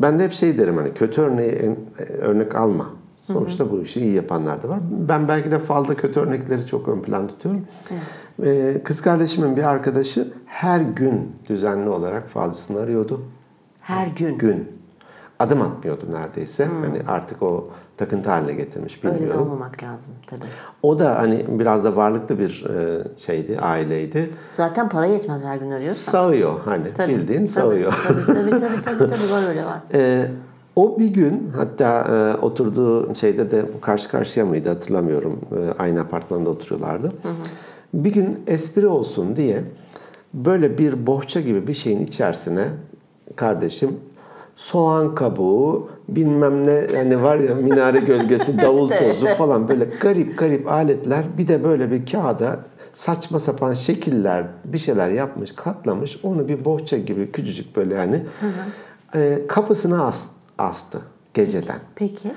Ben 0.00 0.18
de 0.18 0.24
hep 0.24 0.32
şey 0.32 0.58
derim 0.58 0.76
hani 0.76 0.94
kötü 0.94 1.20
örneği 1.22 1.50
e, 1.50 1.76
örnek 2.12 2.54
alma. 2.56 2.86
Sonuçta 3.26 3.70
bu 3.70 3.80
işi 3.80 4.00
iyi 4.00 4.14
yapanlar 4.14 4.62
da 4.62 4.68
var. 4.68 4.78
Ben 5.08 5.28
belki 5.28 5.50
de 5.50 5.58
falda 5.58 5.94
kötü 5.94 6.20
örnekleri 6.20 6.66
çok 6.66 6.88
ön 6.88 7.00
plan 7.00 7.26
tutuyorum. 7.28 7.62
Ee, 8.44 8.80
Kız 8.84 9.00
kardeşimin 9.00 9.56
bir 9.56 9.62
arkadaşı 9.70 10.32
her 10.46 10.80
gün 10.80 11.32
düzenli 11.48 11.88
olarak 11.88 12.28
falcısını 12.28 12.80
arıyordu. 12.80 13.22
her 13.80 14.06
gün. 14.06 14.38
Gün. 14.38 14.68
Adım 15.38 15.62
atmıyordu 15.62 16.04
neredeyse. 16.12 16.64
Hani 16.64 16.98
artık 17.08 17.42
o 17.42 17.68
takıntı 17.96 18.30
haline 18.30 18.52
getirmiş 18.52 19.00
Öyle 19.04 19.14
bilmiyorum. 19.14 19.40
olmamak 19.42 19.82
lazım 19.82 20.12
tabii. 20.26 20.40
O 20.82 20.98
da 20.98 21.18
hani 21.18 21.44
biraz 21.48 21.84
da 21.84 21.96
varlıklı 21.96 22.38
bir 22.38 22.64
e, 22.66 23.04
şeydi, 23.18 23.58
aileydi. 23.58 24.30
Zaten 24.56 24.88
para 24.88 25.06
yetmez 25.06 25.44
her 25.44 25.56
gün 25.56 25.70
arıyorsan. 25.70 26.12
Sağıyor 26.12 26.54
hani 26.64 26.92
Tabii, 26.94 27.12
bildiğin 27.12 27.38
tabii, 27.38 27.48
sağıyor. 27.48 27.94
Tabii 28.08 28.26
tabii 28.26 28.50
tabii 28.60 28.80
tabii, 28.98 29.10
tabii 29.10 29.30
var 29.32 29.48
öyle 29.48 29.64
var. 29.64 29.78
Ee, 29.94 30.26
o 30.76 30.98
bir 30.98 31.08
gün 31.08 31.50
hatta 31.56 32.00
e, 32.00 32.40
oturduğu 32.44 33.14
şeyde 33.14 33.50
de 33.50 33.64
karşı 33.80 34.08
karşıya 34.08 34.46
mıydı 34.46 34.68
hatırlamıyorum. 34.68 35.40
E, 35.52 35.82
aynı 35.82 36.00
apartmanda 36.00 36.50
oturuyorlardı. 36.50 37.12
Bir 37.94 38.12
gün 38.12 38.40
espri 38.46 38.86
olsun 38.86 39.36
diye 39.36 39.64
böyle 40.34 40.78
bir 40.78 41.06
bohça 41.06 41.40
gibi 41.40 41.66
bir 41.66 41.74
şeyin 41.74 42.06
içerisine 42.06 42.64
kardeşim 43.36 43.96
soğan 44.56 45.14
kabuğu, 45.14 45.88
bilmem 46.08 46.66
ne 46.66 46.86
yani 46.94 47.22
var 47.22 47.36
ya 47.36 47.54
minare 47.54 47.98
gölgesi 47.98 48.58
davul 48.58 48.90
tozu 48.90 49.26
falan 49.26 49.68
böyle 49.68 49.88
garip 50.00 50.38
garip 50.38 50.68
aletler 50.68 51.24
bir 51.38 51.48
de 51.48 51.64
böyle 51.64 51.90
bir 51.90 52.06
kağıda 52.06 52.60
saçma 52.92 53.40
sapan 53.40 53.74
şekiller 53.74 54.46
bir 54.64 54.78
şeyler 54.78 55.10
yapmış 55.10 55.52
katlamış 55.52 56.18
onu 56.22 56.48
bir 56.48 56.64
bohça 56.64 56.98
gibi 56.98 57.32
küçücük 57.32 57.76
böyle 57.76 57.94
yani 57.94 58.22
e, 59.14 59.40
kapısına 59.48 60.04
as, 60.06 60.22
astı 60.58 60.98
geceden. 61.34 61.78
Peki. 61.94 62.32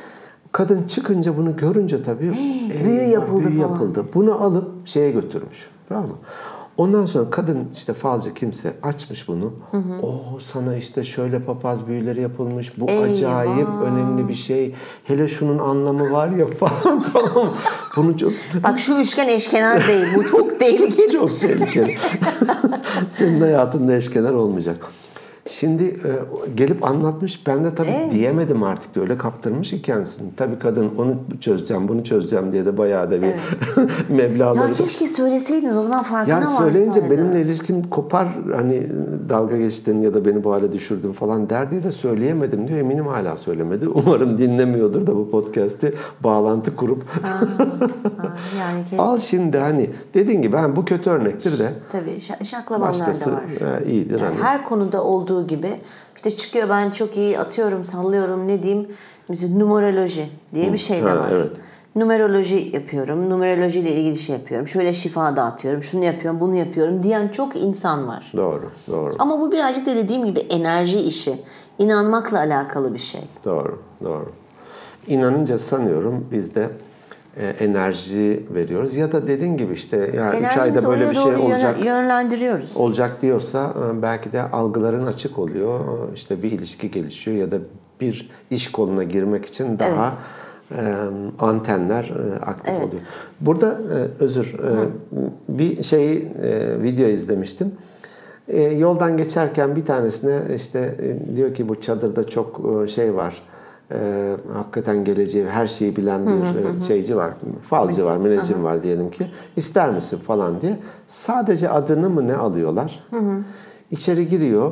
Kadın 0.51 0.83
çıkınca 0.83 1.37
bunu 1.37 1.57
görünce 1.57 2.03
tabii 2.03 2.31
büyü 2.83 2.99
eyvah, 2.99 3.11
yapıldı 3.11 3.47
büyü 3.49 3.61
falan. 3.61 3.71
yapıldı. 3.71 4.05
Bunu 4.13 4.43
alıp 4.43 4.87
şeye 4.87 5.11
götürmüş. 5.11 5.69
Tamam 5.89 6.07
mı? 6.07 6.15
Ondan 6.77 7.05
sonra 7.05 7.29
kadın 7.29 7.67
işte 7.73 7.93
falcı 7.93 8.33
kimse 8.33 8.73
açmış 8.83 9.27
bunu. 9.27 9.53
O 10.03 10.39
sana 10.39 10.75
işte 10.75 11.03
şöyle 11.03 11.39
papaz 11.39 11.87
büyüleri 11.87 12.21
yapılmış. 12.21 12.79
Bu 12.79 12.89
Eyvah. 12.89 13.03
acayip 13.03 13.67
önemli 13.83 14.27
bir 14.27 14.35
şey. 14.35 14.75
Hele 15.03 15.27
şunun 15.27 15.59
anlamı 15.59 16.11
var 16.11 16.27
ya 16.27 16.47
falan 16.59 17.01
falan. 17.01 17.49
Bunu 17.95 18.17
çok 18.17 18.31
Bak 18.63 18.79
şu 18.79 18.93
üçgen 18.93 19.27
eşkenar 19.27 19.87
değil. 19.87 20.05
Bu 20.15 20.25
çok 20.25 20.59
tehlikeli. 20.59 21.11
çok 21.11 21.35
tehlikeli. 21.39 21.97
Senin 23.09 23.41
hayatında 23.41 23.95
eşkenar 23.95 24.33
olmayacak. 24.33 24.85
Şimdi 25.47 25.83
e, 25.83 26.11
gelip 26.55 26.83
anlatmış. 26.83 27.47
Ben 27.47 27.63
de 27.63 27.75
tabii 27.75 28.07
diyemedim 28.11 28.63
artık 28.63 28.95
diyor. 28.95 29.05
Öyle 29.05 29.17
kaptırmış 29.17 29.69
ki 29.69 29.81
kendisini. 29.81 30.27
Tabii 30.37 30.59
kadın 30.59 30.89
onu 30.97 31.15
çözeceğim, 31.41 31.87
bunu 31.87 32.03
çözeceğim 32.03 32.51
diye 32.53 32.65
de 32.65 32.77
bayağı 32.77 33.11
da 33.11 33.21
bir 33.21 33.29
meblağları 34.09 34.67
Ya 34.67 34.73
keşke 34.73 35.07
söyleseydiniz 35.07 35.77
o 35.77 35.81
zaman 35.81 36.03
farkına 36.03 36.33
yani 36.35 36.45
varsaydı. 36.45 36.73
söyleyince 36.73 37.11
benimle 37.11 37.41
ilişkim 37.41 37.83
kopar 37.89 38.27
hani 38.55 38.87
dalga 39.29 39.57
geçtin 39.57 40.01
ya 40.01 40.13
da 40.13 40.25
beni 40.25 40.43
bu 40.43 40.53
hale 40.53 40.71
düşürdün 40.71 41.11
falan 41.11 41.49
der 41.49 41.71
diye 41.71 41.83
de 41.83 41.91
söyleyemedim 41.91 42.67
diyor. 42.67 42.79
Eminim 42.79 43.07
hala 43.07 43.37
söylemedi. 43.37 43.87
Umarım 43.97 44.37
dinlemiyordur 44.37 45.07
da 45.07 45.15
bu 45.15 45.29
podcast'i 45.29 45.93
bağlantı 46.23 46.75
kurup 46.75 47.03
Ha, 47.23 47.39
yani 48.59 48.79
ke- 48.91 48.97
al 49.01 49.19
şimdi 49.19 49.57
hani 49.57 49.89
dediğin 50.13 50.41
gibi 50.41 50.53
ben 50.53 50.75
bu 50.75 50.85
kötü 50.85 51.09
örnektir 51.09 51.59
de 51.59 51.69
tabii 51.91 52.09
şa- 52.11 52.45
şaklabanlar 52.45 52.89
başkası 52.89 53.31
da 53.31 53.35
var. 53.35 53.81
e, 53.81 53.85
iyidir 53.85 54.19
Yani 54.19 54.33
hani. 54.35 54.43
her 54.43 54.65
konuda 54.65 55.03
olduğu 55.03 55.36
gibi 55.43 55.69
işte 56.15 56.31
çıkıyor 56.31 56.69
ben 56.69 56.89
çok 56.91 57.17
iyi 57.17 57.39
atıyorum 57.39 57.83
sallıyorum 57.83 58.47
ne 58.47 58.63
diyeyim 58.63 58.87
mesela 59.29 59.57
numeroloji 59.57 60.29
diye 60.53 60.73
bir 60.73 60.77
şey 60.77 61.01
de 61.01 61.09
Ha, 61.09 61.17
var. 61.19 61.29
evet. 61.31 61.51
Numeroloji 61.95 62.69
yapıyorum. 62.73 63.29
Numeroloji 63.29 63.79
ile 63.79 63.91
ilgili 63.91 64.17
şey 64.17 64.35
yapıyorum. 64.35 64.67
Şöyle 64.67 64.93
şifa 64.93 65.35
dağıtıyorum. 65.35 65.83
Şunu 65.83 66.03
yapıyorum, 66.03 66.39
bunu 66.39 66.55
yapıyorum 66.55 67.03
diyen 67.03 67.27
çok 67.27 67.55
insan 67.55 68.07
var. 68.07 68.31
Doğru, 68.37 68.71
doğru, 68.87 69.15
Ama 69.19 69.39
bu 69.41 69.51
birazcık 69.51 69.85
da 69.85 69.95
dediğim 69.95 70.25
gibi 70.25 70.39
enerji 70.39 70.99
işi. 70.99 71.41
İnanmakla 71.79 72.39
alakalı 72.39 72.93
bir 72.93 72.99
şey. 72.99 73.21
doğru, 73.45 73.81
doğru. 74.03 74.31
İnanınca 75.07 75.57
sanıyorum 75.57 76.25
biz 76.31 76.55
de 76.55 76.69
enerji 77.59 78.43
veriyoruz 78.53 78.95
ya 78.95 79.11
da 79.11 79.27
dediğin 79.27 79.57
gibi 79.57 79.73
işte 79.73 79.97
ya 79.97 80.29
üç 80.29 80.35
Enerjimizi 80.35 80.59
ayda 80.61 80.87
böyle 80.89 81.09
bir 81.09 81.15
şey 81.15 81.35
olacak. 81.35 81.85
yönlendiriyoruz. 81.85 82.77
olacak 82.77 83.21
diyorsa 83.21 83.73
e, 83.97 84.01
belki 84.01 84.31
de 84.33 84.41
algıların 84.41 85.05
açık 85.05 85.39
oluyor. 85.39 85.79
E, 85.79 86.13
İşte 86.13 86.43
bir 86.43 86.51
ilişki 86.51 86.91
gelişiyor 86.91 87.37
ya 87.37 87.51
da 87.51 87.57
bir 88.01 88.29
iş 88.51 88.71
koluna 88.71 89.03
girmek 89.03 89.45
için 89.45 89.79
daha 89.79 90.13
e, 90.71 90.81
antenler 91.39 92.03
e, 92.03 92.39
aktif 92.45 92.73
Evet. 92.73 92.87
oluyor. 92.87 93.01
Burada 93.41 93.67
e, 93.67 94.23
özür 94.23 94.45
e, 94.53 94.71
bir 95.49 95.83
şey 95.83 96.13
e, 96.17 96.23
video 96.81 97.07
izlemiştim. 97.07 97.71
E, 98.47 98.61
yoldan 98.61 99.17
geçerken 99.17 99.75
bir 99.75 99.85
tanesine 99.85 100.39
işte 100.55 100.95
e, 101.31 101.35
diyor 101.35 101.53
ki 101.53 101.69
bu 101.69 101.81
çadırda 101.81 102.27
çok 102.27 102.61
e, 102.83 102.87
şey 102.87 103.15
var. 103.15 103.41
E, 103.91 104.35
hakikaten 104.53 105.05
geleceği 105.05 105.47
her 105.49 105.67
şeyi 105.67 105.95
bilen 105.95 106.25
bir 106.27 106.81
e, 106.81 106.83
şeyci 106.87 107.15
var. 107.15 107.33
Falcı 107.69 108.05
var, 108.05 108.17
müneccim 108.17 108.63
var 108.63 108.83
diyelim 108.83 109.11
ki. 109.11 109.31
İster 109.55 109.89
misin 109.89 110.17
falan 110.17 110.61
diye. 110.61 110.79
Sadece 111.07 111.69
adını 111.69 112.09
mı 112.09 112.27
ne 112.27 112.35
alıyorlar? 112.35 113.03
İçeri 113.91 114.27
giriyor. 114.27 114.71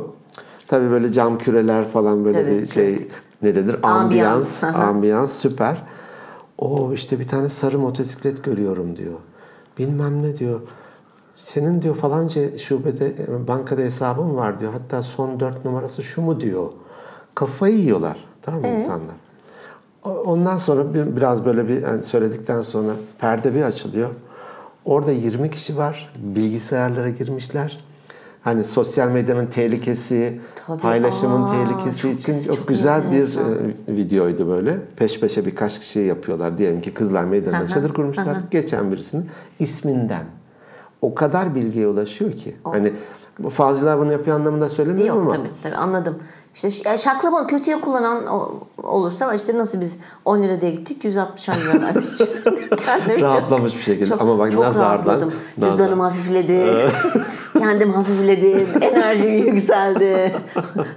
Tabii 0.68 0.90
böyle 0.90 1.12
cam 1.14 1.38
küreler 1.38 1.88
falan 1.88 2.26
böyle 2.26 2.42
Tabii, 2.42 2.62
bir 2.62 2.68
şey 2.68 2.96
klasik. 2.96 3.12
ne 3.42 3.56
denir? 3.56 3.78
Ambiyans. 3.84 4.64
Ambiyans 4.64 5.34
süper. 5.34 5.84
O 6.58 6.94
işte 6.94 7.20
bir 7.20 7.28
tane 7.28 7.50
sarı 7.50 7.80
motosiklet 7.80 8.44
görüyorum 8.44 8.96
diyor. 8.98 9.16
Bilmem 9.78 10.24
ne 10.24 10.38
diyor. 10.38 10.60
Senin 11.34 11.82
diyor 11.82 11.96
falanca 11.96 12.58
şubede 12.58 13.08
e, 13.08 13.48
bankada 13.48 13.82
hesabın 13.82 14.36
var 14.36 14.60
diyor. 14.60 14.72
Hatta 14.74 15.04
son 15.04 15.40
dört 15.40 15.66
numarası 15.66 16.04
şu 16.04 16.22
mu 16.22 16.40
diyor. 16.40 16.72
Kafayı 17.36 17.76
yiyorlar. 17.76 18.26
Tamam 18.46 18.62
mı 18.62 18.68
insanlar? 18.68 19.16
O- 20.06 20.10
Ondan 20.10 20.58
sonra 20.58 20.94
bir- 20.94 21.16
biraz 21.18 21.46
böyle 21.46 21.68
bir 21.68 21.82
yani 21.82 22.04
söyledikten 22.04 22.62
sonra 22.62 22.92
perde 23.20 23.56
bir 23.56 23.62
açılıyor. 23.64 24.10
Orada 24.86 25.12
20 25.12 25.50
kişi 25.50 25.78
var. 25.78 26.14
Bilgisayarlara 26.18 27.10
girmişler. 27.10 27.78
Hani 28.42 28.64
sosyal 28.64 29.08
medyanın 29.10 29.46
tehlikesi, 29.48 30.40
Tabii. 30.68 30.82
paylaşımın 30.82 31.42
Aa, 31.44 31.52
tehlikesi 31.52 32.00
çok 32.02 32.12
için 32.14 32.44
çok, 32.46 32.56
çok 32.56 32.68
güzel 32.68 33.02
bir 33.12 33.18
enteresan. 33.18 33.44
e, 33.88 33.96
videoydu 33.96 34.48
böyle. 34.48 34.78
Peş 34.96 35.20
peşe 35.20 35.46
birkaç 35.46 35.80
kişi 35.80 36.00
yapıyorlar. 36.00 36.58
Diyelim 36.58 36.82
ki 36.82 36.94
Kızlar 36.94 37.24
Meydanı'nda 37.24 37.68
çadır 37.68 37.94
kurmuşlar. 37.94 38.38
Geçen 38.52 38.92
birisinin 38.92 39.30
isminden. 39.60 40.24
O 41.02 41.16
kadar 41.16 41.56
bilgiye 41.56 41.88
ulaşıyor 41.88 42.32
ki. 42.32 42.56
Hani 42.64 42.94
bu 43.40 43.50
falcılar 43.50 44.00
bunu 44.00 44.12
yapıyor 44.12 44.36
anlamında 44.40 44.70
söylemiyorum 44.70 45.24
Yok 45.24 45.34
ama. 45.34 45.44
tabii 45.44 45.52
tabii 45.64 45.76
anladım. 45.76 46.16
İşte 46.56 46.90
ya 46.90 46.98
şaklama 46.98 47.48
kötüye 47.48 47.82
kullanan 47.82 48.24
olursa 48.84 49.34
işte 49.34 49.58
nasıl 49.58 49.82
biz 49.82 50.00
10 50.26 50.44
lira 50.44 50.62
diye 50.62 50.72
gittik 50.72 51.04
160 51.04 51.50
lira 51.50 51.82
verdik. 51.82 52.10
Kendimi 52.86 53.20
çok- 53.20 53.22
Rahatlamış 53.22 53.76
bir 53.76 53.82
şekilde. 53.82 54.16
Ama 54.16 54.40
bak 54.40 54.52
çok 54.52 54.64
nazardan- 54.64 54.82
rahatladım. 55.06 55.34
nazar- 55.58 55.70
Cüzdanım 55.70 56.00
hafifledi. 56.00 56.64
Kendim 57.70 57.94
hafifledim. 57.94 58.68
Enerjim 58.82 59.38
yükseldi. 59.38 60.36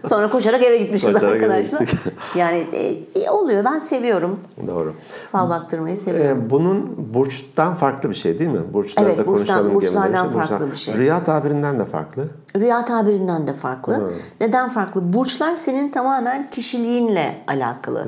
Sonra 0.06 0.30
koşarak 0.30 0.62
eve 0.62 0.76
gitmişiz 0.76 1.12
Koşarak 1.12 1.32
arkadaşlar. 1.34 1.88
yani 2.34 2.66
e, 2.72 3.20
e, 3.22 3.30
oluyor. 3.30 3.64
Ben 3.64 3.78
seviyorum. 3.78 4.38
Doğru. 4.66 4.92
Fal 5.32 5.50
baktırmayı 5.50 5.96
seviyorum. 5.96 6.42
Ee, 6.46 6.50
bunun 6.50 6.96
burçtan 7.14 7.74
farklı 7.74 8.10
bir 8.10 8.14
şey 8.14 8.38
değil 8.38 8.50
mi? 8.50 8.60
Burçları 8.72 9.08
Evet, 9.08 9.26
burçtan- 9.26 9.74
burçlardan 9.74 10.12
demiştim. 10.12 10.40
farklı 10.40 10.54
Burçlar- 10.54 10.70
bir 10.70 10.76
şey. 10.76 10.94
Rüya 10.94 11.24
tabirinden 11.24 11.78
de 11.78 11.84
farklı. 11.84 12.28
Rüya 12.56 12.84
tabirinden 12.84 13.46
de 13.46 13.54
farklı. 13.54 14.10
Neden 14.40 14.68
farklı? 14.68 15.12
Burçlar 15.12 15.56
senin 15.56 15.88
tamamen 15.90 16.50
kişiliğinle 16.50 17.34
alakalı. 17.48 18.06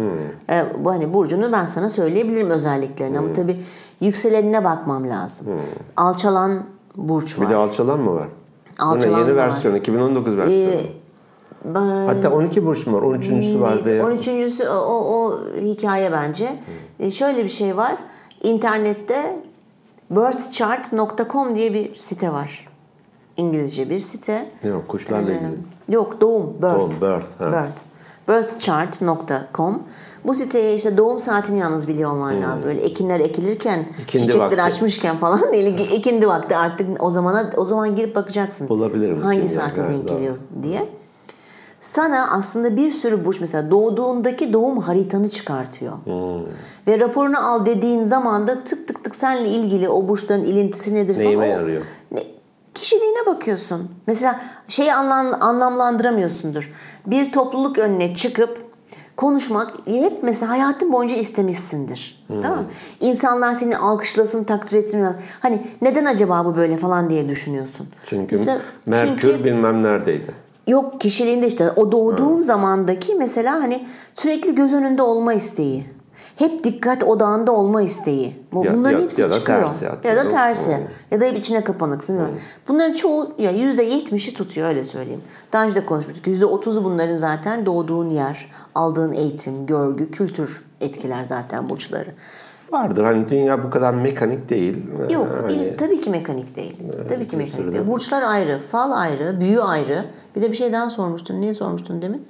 Ee, 0.51 0.65
bu 0.79 0.91
hani 0.91 1.15
burcunu 1.15 1.53
ben 1.53 1.67
sana 1.67 1.91
söyleyebilirim 1.91 2.51
özelliklerini 2.51 3.19
ama 3.19 3.33
tabii 3.33 3.63
yükselenine 4.01 4.65
bakmam 4.65 5.09
lazım. 5.11 5.47
Alçalan 5.97 6.53
burç 6.97 7.39
var. 7.39 7.47
Bir 7.47 7.51
de 7.53 7.57
alçalan 7.57 8.01
mı 8.01 8.15
var? 8.15 8.29
Alçalan 8.81 9.21
Yeni 9.21 9.37
versiyon, 9.37 9.75
2019 9.75 10.37
versiyonu. 10.37 10.73
Ee, 10.73 10.87
ben- 11.65 12.07
Hatta 12.07 12.31
12 12.33 12.67
burç 12.67 12.87
mu 12.87 12.97
var? 12.97 13.03
13.sü 13.03 13.61
var 13.61 13.85
diye. 13.85 14.03
13.sü 14.03 14.69
o, 14.69 14.75
o, 14.75 15.41
hikaye 15.61 16.13
bence. 16.13 16.59
Ee, 17.01 17.11
şöyle 17.11 17.45
bir 17.45 17.49
şey 17.49 17.77
var. 17.77 17.97
İnternette 18.43 19.43
birthchart.com 20.11 21.55
diye 21.55 21.75
bir 21.75 21.95
site 21.95 22.33
var. 22.33 22.67
İngilizce 23.37 23.91
bir 23.91 23.99
site. 23.99 24.51
Yok, 24.65 24.89
kuşlarla 24.89 25.33
ilgili. 25.33 25.59
Yok 25.89 26.21
doğum, 26.21 26.55
birth. 26.55 26.63
Doğum, 26.63 26.91
birth, 26.91 27.27
ha. 27.41 27.53
birth. 27.65 27.90
Birthchart.com 28.31 29.83
Bu 30.25 30.35
siteye 30.35 30.75
işte 30.75 30.99
doğum 30.99 31.19
saatini 31.19 31.59
yalnız 31.59 31.89
biliyor 31.89 32.11
olman 32.13 32.43
lazım. 32.43 32.69
Böyle 32.69 32.81
ekinler 32.81 33.21
ekilirken, 33.21 33.77
Hmm. 33.77 34.03
İkindi 34.03 34.25
çiçekler 34.25 34.45
vakti. 34.45 34.63
açmışken 34.63 35.19
falan 35.19 35.41
değil. 35.53 35.79
ikindi 35.93 36.29
vakti 36.29 36.57
artık 36.57 37.03
o 37.03 37.11
zamana 37.11 37.51
o 37.57 37.65
zaman 37.65 37.97
girip 37.97 38.17
bakacaksın. 38.17 38.69
Bulabilirim 38.69 39.21
Hangi 39.21 39.49
saate 39.49 39.89
denk 39.89 40.09
geliyor 40.09 40.39
diye. 40.63 40.89
Sana 41.81 42.31
aslında 42.31 42.77
bir 42.77 42.91
sürü 42.93 43.25
burç 43.25 43.41
mesela 43.41 43.71
doğduğundaki 43.71 44.53
doğum 44.53 44.79
haritanı 44.79 45.29
çıkartıyor. 45.29 45.93
Hmm. 46.05 46.45
Ve 46.87 47.01
raporunu 47.01 47.49
al 47.51 47.67
dediğin 47.67 48.03
zaman 48.03 48.47
da 48.47 48.65
tık 48.65 48.89
tık 48.89 49.05
tık 49.05 49.15
seninle 49.15 49.49
ilgili 49.49 49.89
o 49.89 50.09
burçların 50.09 50.43
ilintisi 50.43 50.95
nedir 50.95 51.15
falan. 51.15 51.27
Neyime 51.27 51.47
yarıyor? 51.47 51.83
Ne, 52.81 52.85
kişiliğine 52.85 53.27
bakıyorsun. 53.27 53.91
Mesela 54.07 54.41
şeyi 54.69 54.93
anlam, 54.93 55.43
anlamlandıramıyorsundur. 55.43 56.73
Bir 57.07 57.33
topluluk 57.33 57.79
önüne 57.79 58.15
çıkıp 58.15 58.59
konuşmak 59.17 59.73
hep 59.87 60.23
mesela 60.23 60.53
hayatın 60.53 60.93
boyunca 60.93 61.17
istemişsindir. 61.17 62.25
Hmm. 62.27 62.43
Tamam 62.43 62.59
mı? 62.59 62.65
İnsanlar 63.01 63.55
seni 63.55 63.77
alkışlasın, 63.77 64.45
takdir 64.45 64.79
etsin. 64.79 65.07
Hani 65.41 65.63
neden 65.83 66.05
acaba 66.05 66.45
bu 66.45 66.57
böyle 66.57 66.77
falan 66.77 67.11
diye 67.11 67.29
düşünüyorsun. 67.29 67.87
Çünkü 68.07 68.37
İşte 68.37 68.59
Merkür 68.87 69.21
çünkü- 69.21 69.45
bilmem 69.45 69.83
neredeydi. 69.83 70.51
Yok 70.67 71.01
kişiliğinde 71.01 71.47
işte 71.47 71.71
o 71.71 71.93
doğduğun 71.93 72.41
zamandaki 72.41 73.15
mesela 73.15 73.55
hani 73.55 73.87
sürekli 74.15 74.55
göz 74.55 74.73
önünde 74.73 75.03
olma 75.03 75.33
isteği. 75.33 75.85
Hep 76.41 76.65
dikkat 76.65 77.05
odağında 77.05 77.53
olma 77.53 77.83
isteği. 77.83 78.43
Bu- 78.53 78.65
Ya- 78.65 78.75
Bunların 78.75 78.99
ya- 78.99 79.05
hepsi 79.05 79.23
ya 79.23 79.31
çıkıyor. 79.33 79.61
tersi 79.63 79.85
ya 79.85 80.17
da 80.17 80.29
tersi. 80.29 80.77
Hmm. 80.77 80.83
Ya 81.11 81.21
da 81.21 81.25
hep 81.25 81.39
içine 81.39 81.65
kapanıksın. 81.65 82.17
bilmiyorum. 82.17 82.41
Bunların 82.69 82.93
çoğu 82.93 83.33
ya 83.39 83.51
yüzde 83.51 83.83
yetmişi 83.83 84.35
tutuyor 84.35 84.69
öyle 84.69 84.85
söyleyeyim. 84.85 85.21
Daha 85.53 85.65
önce 85.65 85.75
de 85.75 85.87
konuşmuştuk. 85.87 86.27
Yüzde 86.27 86.47
otuzu 86.47 86.85
bunların 86.85 87.15
zaten 87.15 87.67
doğduğun 87.67 88.11
yer, 88.11 88.51
aldığın 88.75 89.13
eğitim, 89.13 89.67
görgü, 89.67 90.11
kültür 90.11 90.65
etkiler 90.81 91.25
zaten 91.29 91.69
burçları. 91.69 92.11
Vardır 92.73 93.05
hani 93.05 93.29
dünya 93.29 93.65
bu 93.65 93.71
kadar 93.71 93.95
mekanik 93.95 94.49
değil. 94.49 94.77
Yok, 95.11 95.29
Hani- 95.43 95.53
il- 95.53 95.77
tabii 95.79 96.01
ki 96.01 96.11
mekanik 96.11 96.57
değil. 96.57 96.77
tabii 97.09 97.29
ki 97.29 97.37
mekanik 97.37 97.73
değil. 97.73 97.85
de- 97.85 97.87
Burçlar 97.87 98.23
ayrı, 98.23 98.59
fal 98.71 98.93
ayrı, 98.93 99.41
büyü 99.41 99.61
ayrı. 99.63 100.05
Bir 100.37 100.43
de 100.43 100.51
bir 100.53 100.57
şey 100.57 100.73
daha 100.73 100.91
sormuştun. 100.91 101.41
Niye 101.41 101.55
sormuştun 101.55 102.03
demin? 102.03 102.27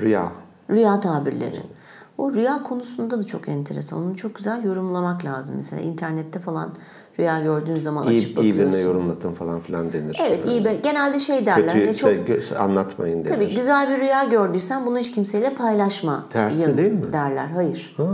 Rüya. 0.00 0.32
Rüya 0.70 1.00
tabirleri. 1.00 1.60
O 2.18 2.32
rüya 2.34 2.62
konusunda 2.62 3.18
da 3.18 3.26
çok 3.26 3.48
enteresan. 3.48 4.02
Onu 4.02 4.16
çok 4.16 4.34
güzel 4.34 4.64
yorumlamak 4.64 5.24
lazım. 5.24 5.54
Mesela 5.56 5.82
internette 5.82 6.38
falan 6.38 6.74
rüya 7.18 7.40
gördüğün 7.40 7.76
zaman 7.76 8.02
açıp 8.02 8.12
İyi, 8.12 8.26
iyi 8.26 8.36
bakıyorsun. 8.36 8.58
birine 8.72 8.78
yorumlatın 8.78 9.32
falan 9.32 9.60
filan 9.60 9.92
denir. 9.92 10.20
Evet 10.28 10.46
iyi 10.48 10.64
bir. 10.64 10.70
Genelde 10.82 11.20
şey 11.20 11.46
derler. 11.46 11.74
Kötü 11.74 11.86
hani 11.86 11.96
çok 11.96 12.26
şey, 12.42 12.58
anlatmayın 12.58 13.24
denir. 13.24 13.34
tabii 13.34 13.54
güzel 13.54 13.88
bir 13.90 13.98
rüya 14.02 14.24
gördüysen 14.24 14.86
bunu 14.86 14.98
hiç 14.98 15.12
kimseyle 15.12 15.54
paylaşma. 15.54 16.26
Tersi 16.30 16.62
Yan- 16.62 16.76
değil 16.76 16.92
mi? 16.92 17.12
Derler. 17.12 17.46
Hayır. 17.46 17.94
Ha, 17.96 18.04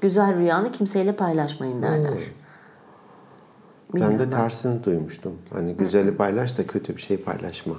Güzel 0.00 0.36
rüyanı 0.38 0.72
kimseyle 0.72 1.16
paylaşmayın 1.16 1.82
derler. 1.82 2.12
ben 3.94 4.18
de 4.18 4.30
tersini 4.30 4.84
duymuştum. 4.84 5.32
Hani 5.52 5.72
güzeli 5.74 6.16
paylaş 6.16 6.58
da 6.58 6.66
kötü 6.66 6.96
bir 6.96 7.00
şey 7.02 7.16
paylaşma. 7.16 7.74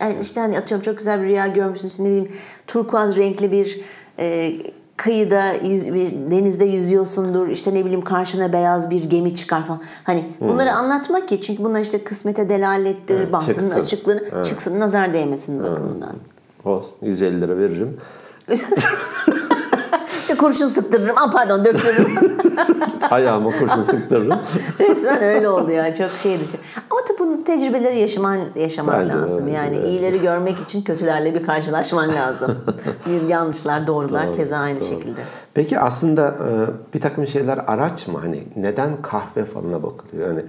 Yani 0.00 0.16
işte 0.20 0.40
hani 0.40 0.58
atıyorum 0.58 0.84
çok 0.84 0.98
güzel 0.98 1.22
bir 1.22 1.26
rüya 1.26 1.46
görmüşsün. 1.46 1.88
Şimdi 1.88 2.08
ne 2.08 2.12
bileyim 2.12 2.32
turkuaz 2.66 3.16
renkli 3.16 3.52
bir 3.52 3.80
e, 4.18 4.52
kıyıda 4.98 5.52
yüz, 5.52 5.94
bir 5.94 6.12
denizde 6.30 6.64
yüzüyorsundur. 6.64 7.48
İşte 7.48 7.74
ne 7.74 7.84
bileyim 7.84 8.02
karşına 8.02 8.52
beyaz 8.52 8.90
bir 8.90 9.04
gemi 9.04 9.34
çıkar 9.34 9.64
falan. 9.64 9.82
Hani 10.04 10.24
bunları 10.40 10.72
anlatmak 10.72 11.28
ki 11.28 11.42
çünkü 11.42 11.64
bunlar 11.64 11.80
işte 11.80 12.04
kısmete 12.04 12.48
delalettir, 12.48 13.16
Evet, 13.16 13.32
bahtının 13.32 13.54
çıksın. 13.54 13.80
açıklığını 13.80 14.44
çıksın 14.44 14.80
nazar 14.80 15.14
değmesin 15.14 15.62
bakımından. 15.62 16.16
Olsun 16.64 16.96
150 17.02 17.40
lira 17.40 17.58
veririm. 17.58 17.96
Bir 20.28 20.36
kurşun 20.36 20.68
sıktırırım. 20.68 21.18
Aa 21.18 21.30
pardon 21.30 21.64
döktürürüm. 21.64 22.12
Ayağıma 23.10 23.50
kurşun 23.58 23.82
sıktırırım. 23.82 24.38
Resmen 24.80 25.22
öyle 25.22 25.48
oldu 25.48 25.70
ya. 25.72 25.94
Çok 25.94 26.10
şeydi. 26.22 26.42
Ama 26.90 27.00
tabii 27.08 27.18
bunun 27.18 27.42
tecrübeleri 27.42 27.98
yaşaman, 27.98 28.38
yaşamak 28.56 28.94
Bence 29.00 29.12
de, 29.14 29.18
lazım. 29.18 29.46
bence 29.46 29.56
yani 29.56 29.82
de. 29.82 29.88
iyileri 29.88 30.20
görmek 30.20 30.58
için 30.60 30.82
kötülerle 30.82 31.34
bir 31.34 31.42
karşılaşman 31.42 32.08
lazım. 32.14 32.54
bir 33.06 33.28
yanlışlar, 33.28 33.86
doğrular 33.86 34.32
keza 34.32 34.56
aynı 34.56 34.80
şekilde. 34.84 35.20
Peki 35.54 35.78
aslında 35.78 36.28
e, 36.28 36.94
bir 36.94 37.00
takım 37.00 37.26
şeyler 37.26 37.58
araç 37.66 38.06
mı? 38.06 38.18
Hani 38.22 38.42
neden 38.56 39.02
kahve 39.02 39.44
falına 39.44 39.82
bakılıyor? 39.82 40.28
Yani 40.28 40.42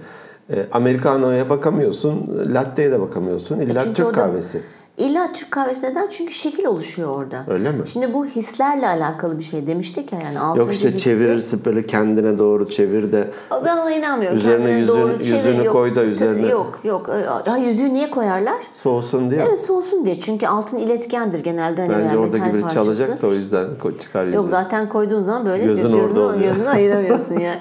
e, 0.50 0.66
Americano'ya 0.72 1.48
bakamıyorsun, 1.50 2.44
latte'ye 2.54 2.92
de 2.92 3.00
bakamıyorsun. 3.00 3.58
İlla 3.58 3.82
E 3.82 3.94
Türk 3.94 4.06
orada- 4.06 4.20
kahvesi. 4.26 4.62
İlla 4.98 5.32
Türk 5.32 5.50
kahvesi 5.50 5.82
neden? 5.84 6.08
Çünkü 6.08 6.32
şekil 6.34 6.64
oluşuyor 6.64 7.08
orada. 7.16 7.44
Öyle 7.48 7.70
mi? 7.72 7.88
Şimdi 7.88 8.14
bu 8.14 8.26
hislerle 8.26 8.86
alakalı 8.88 9.38
bir 9.38 9.42
şey 9.44 9.66
demiştik 9.66 10.12
ya 10.12 10.18
yani 10.20 10.40
altıncı 10.40 10.66
Yok 10.66 10.74
işte 10.74 10.88
hissi. 10.88 11.04
çevirirsin 11.04 11.62
böyle 11.64 11.86
kendine 11.86 12.38
doğru 12.38 12.68
çevir 12.70 13.12
de 13.12 13.28
Ben 13.64 13.76
ona 13.76 13.90
inanmıyorum. 13.90 14.38
Üzerine 14.38 14.56
Kendine 14.64 14.78
yüzüğünü- 14.80 14.88
doğru 14.88 15.20
çevir, 15.22 15.36
yüzüğünü 15.38 15.64
yok. 15.64 15.72
koy 15.72 15.94
da 15.94 16.04
üzerine- 16.04 16.48
Yok 16.48 16.78
yok. 16.84 17.10
Ha, 17.46 17.56
yüzüğü 17.58 17.94
niye 17.94 18.10
koyarlar? 18.10 18.56
soğusun 18.72 19.30
diye. 19.30 19.40
Evet 19.48 19.60
soğusun 19.60 20.04
diye. 20.04 20.20
Çünkü 20.20 20.46
altın 20.46 20.76
iletkendir 20.76 21.44
genelde. 21.44 21.80
Hani 21.82 21.92
Bence 21.92 22.02
yani 22.06 22.18
oradaki 22.18 22.38
metal 22.42 22.54
biri 22.54 22.60
parçası. 22.62 22.84
çalacak 22.84 23.22
da 23.22 23.26
o 23.26 23.32
yüzden 23.32 23.66
çıkar 24.00 24.24
yüzüğü. 24.24 24.36
Yok 24.36 24.48
zaten 24.48 24.88
koyduğun 24.88 25.22
zaman 25.22 25.46
böyle 25.46 25.64
Gözün 25.64 25.92
orada 25.92 26.26
gözünü, 26.36 26.42
gözünü 26.48 26.68
ayıramıyorsun 26.68 27.34
ya. 27.40 27.58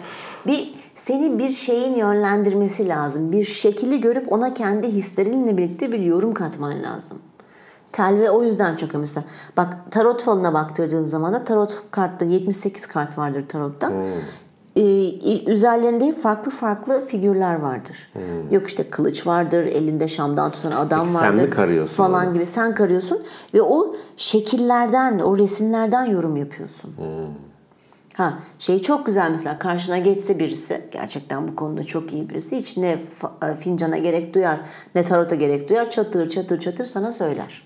Bir 0.48 0.79
seni 1.00 1.40
bir 1.40 1.50
şeyin 1.52 1.96
yönlendirmesi 1.96 2.88
lazım. 2.88 3.32
Bir 3.32 3.44
şekli 3.44 4.02
görüp 4.02 4.32
ona 4.32 4.54
kendi 4.54 4.88
hislerinle 4.88 5.58
birlikte 5.58 5.92
bir 5.92 6.00
yorum 6.00 6.34
katman 6.34 6.84
lazım. 6.84 7.18
Telve 7.92 8.30
o 8.30 8.44
yüzden 8.44 8.76
çok 8.76 8.96
önemli. 8.96 9.08
Bak 9.58 9.78
tarot 9.92 10.22
falına 10.24 10.54
baktırdığın 10.54 11.04
zaman 11.04 11.34
da 11.34 11.44
tarot 11.44 11.84
kartta 11.92 12.26
78 12.26 12.88
kart 12.88 13.18
vardır 13.18 13.48
tarotta. 13.48 13.90
Hmm. 13.90 13.96
Ee, 14.76 15.52
üzerlerinde 15.52 16.06
hep 16.06 16.22
farklı 16.22 16.52
farklı 16.52 17.06
figürler 17.06 17.56
vardır. 17.56 18.10
Hmm. 18.14 18.52
Yok 18.52 18.68
işte 18.68 18.90
kılıç 18.90 19.28
vardır, 19.28 19.66
elinde 19.66 20.08
şamdan 20.08 20.52
tutan 20.52 20.72
adam 20.72 21.00
Peki 21.00 21.14
sen 21.14 21.22
vardır. 21.22 21.44
mi 21.44 21.50
karıyorsun 21.50 21.96
falan 21.96 22.26
onu? 22.26 22.34
gibi 22.34 22.46
sen 22.46 22.76
karıyorsun 22.76 23.24
ve 23.54 23.62
o 23.62 23.96
şekillerden, 24.18 25.20
o 25.20 25.38
resimlerden 25.38 26.06
yorum 26.06 26.38
yapıyorsun. 26.38 26.94
Ha 28.20 28.34
şey 28.60 28.82
çok 28.82 29.06
güzel 29.06 29.32
mesela 29.32 29.60
karşına 29.60 29.98
geçse 29.98 30.40
birisi 30.40 30.82
gerçekten 30.92 31.48
bu 31.48 31.56
konuda 31.56 31.84
çok 31.84 32.14
iyi 32.14 32.30
birisi 32.30 32.58
hiç 32.58 32.78
ne 32.78 32.98
e, 33.52 33.56
fincana 33.56 33.98
gerek 33.98 34.34
duyar 34.36 34.60
ne 34.96 35.04
tarota 35.04 35.36
gerek 35.36 35.70
duyar 35.70 35.90
çatır 35.90 36.30
çatır 36.30 36.60
çatır 36.60 36.86
sana 36.86 37.12
söyler. 37.12 37.64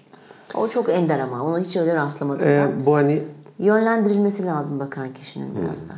O 0.56 0.68
çok 0.68 0.90
ender 0.90 1.20
ama 1.20 1.44
ona 1.44 1.60
hiç 1.60 1.78
öyle 1.78 1.96
rastlamadım 1.96 2.48
Ee, 2.48 2.64
ben. 2.80 2.86
bu 2.86 2.96
hani 2.96 3.24
Yönlendirilmesi 3.60 4.46
lazım 4.46 4.80
bakan 4.80 5.14
kişinin 5.14 5.56
biraz 5.66 5.90
da. 5.90 5.94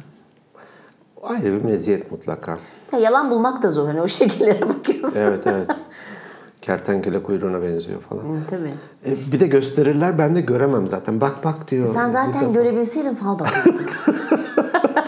ayrı 1.24 1.44
bir 1.44 1.64
meziyet 1.64 2.12
mutlaka. 2.12 2.58
Ya, 2.94 3.00
yalan 3.00 3.32
bulmak 3.32 3.64
da 3.64 3.70
zor 3.72 3.88
hani 3.88 4.02
o 4.02 4.08
şekillere 4.08 4.70
bakıyorsun. 4.70 5.20
Evet 5.20 5.48
evet. 5.48 5.70
Kertenkele 6.66 7.24
kuyruğuna 7.24 7.62
benziyor 7.62 8.02
falan. 8.02 8.24
Hı, 8.24 8.40
Tabii. 8.50 8.74
E, 9.06 9.32
bir 9.32 9.40
de 9.40 9.48
gösterirler 9.48 10.18
ben 10.18 10.36
de 10.36 10.42
göremem 10.42 10.88
zaten. 10.88 11.22
Bak 11.22 11.44
bak 11.44 11.72
diyor. 11.72 11.94
Sen 11.94 12.10
zaten 12.10 12.54
görebilseydin 12.54 13.16
fal 13.16 13.40
bakardın. 13.40 13.76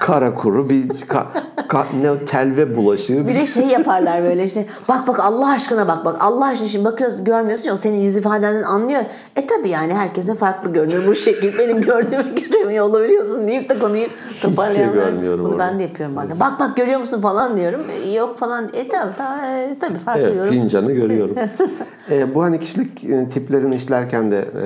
kara 0.00 0.34
kuru 0.34 0.70
bir 0.70 0.88
ka, 1.08 1.26
ka- 1.68 1.84
ne 2.02 2.24
telve 2.24 2.76
bulaşığı. 2.76 3.28
Bir 3.28 3.34
de 3.34 3.46
şey 3.46 3.66
yaparlar 3.66 4.22
böyle 4.22 4.44
işte 4.44 4.66
bak 4.88 5.08
bak 5.08 5.20
Allah 5.20 5.50
aşkına 5.50 5.88
bak 5.88 6.04
bak 6.04 6.16
Allah 6.20 6.46
aşkına 6.46 6.68
şimdi 6.68 6.84
bakıyorsun 6.84 7.24
görmüyorsun 7.24 7.66
ya 7.68 7.72
o 7.74 7.76
senin 7.76 8.00
yüz 8.00 8.16
ifadenden 8.16 8.62
anlıyor. 8.62 9.00
E 9.36 9.46
tabi 9.46 9.68
yani 9.68 9.94
herkese 9.94 10.34
farklı 10.34 10.72
görünür 10.72 11.06
bu 11.06 11.14
şekil. 11.14 11.58
Benim 11.58 11.80
gördüğümü 11.80 12.34
göremiyor 12.50 12.84
olabiliyorsun 12.84 13.48
deyip 13.48 13.70
de 13.70 13.78
konuyu 13.78 14.06
toparlayanlar. 14.42 14.94
şey 14.94 14.94
görmüyorum 14.94 15.44
Bunu 15.44 15.52
orada. 15.52 15.58
ben 15.70 15.78
de 15.78 15.82
yapıyorum 15.82 16.16
bazen. 16.16 16.40
Bak 16.40 16.60
bak 16.60 16.76
görüyor 16.76 17.00
musun 17.00 17.20
falan 17.20 17.56
diyorum. 17.56 17.80
E, 18.04 18.10
yok 18.10 18.38
falan. 18.38 18.64
E 18.72 18.88
tabi 18.88 19.12
tabi, 19.16 19.78
tabi 19.80 19.98
farklı 19.98 20.22
Evet, 20.22 20.36
yorum. 20.36 20.50
fincanı 20.50 20.92
görüyorum. 20.92 21.36
e, 22.10 22.34
bu 22.34 22.42
hani 22.42 22.60
kişilik 22.60 23.04
e, 23.04 23.28
tiplerini 23.28 23.74
işlerken 23.76 24.30
de 24.30 24.38
e, 24.38 24.64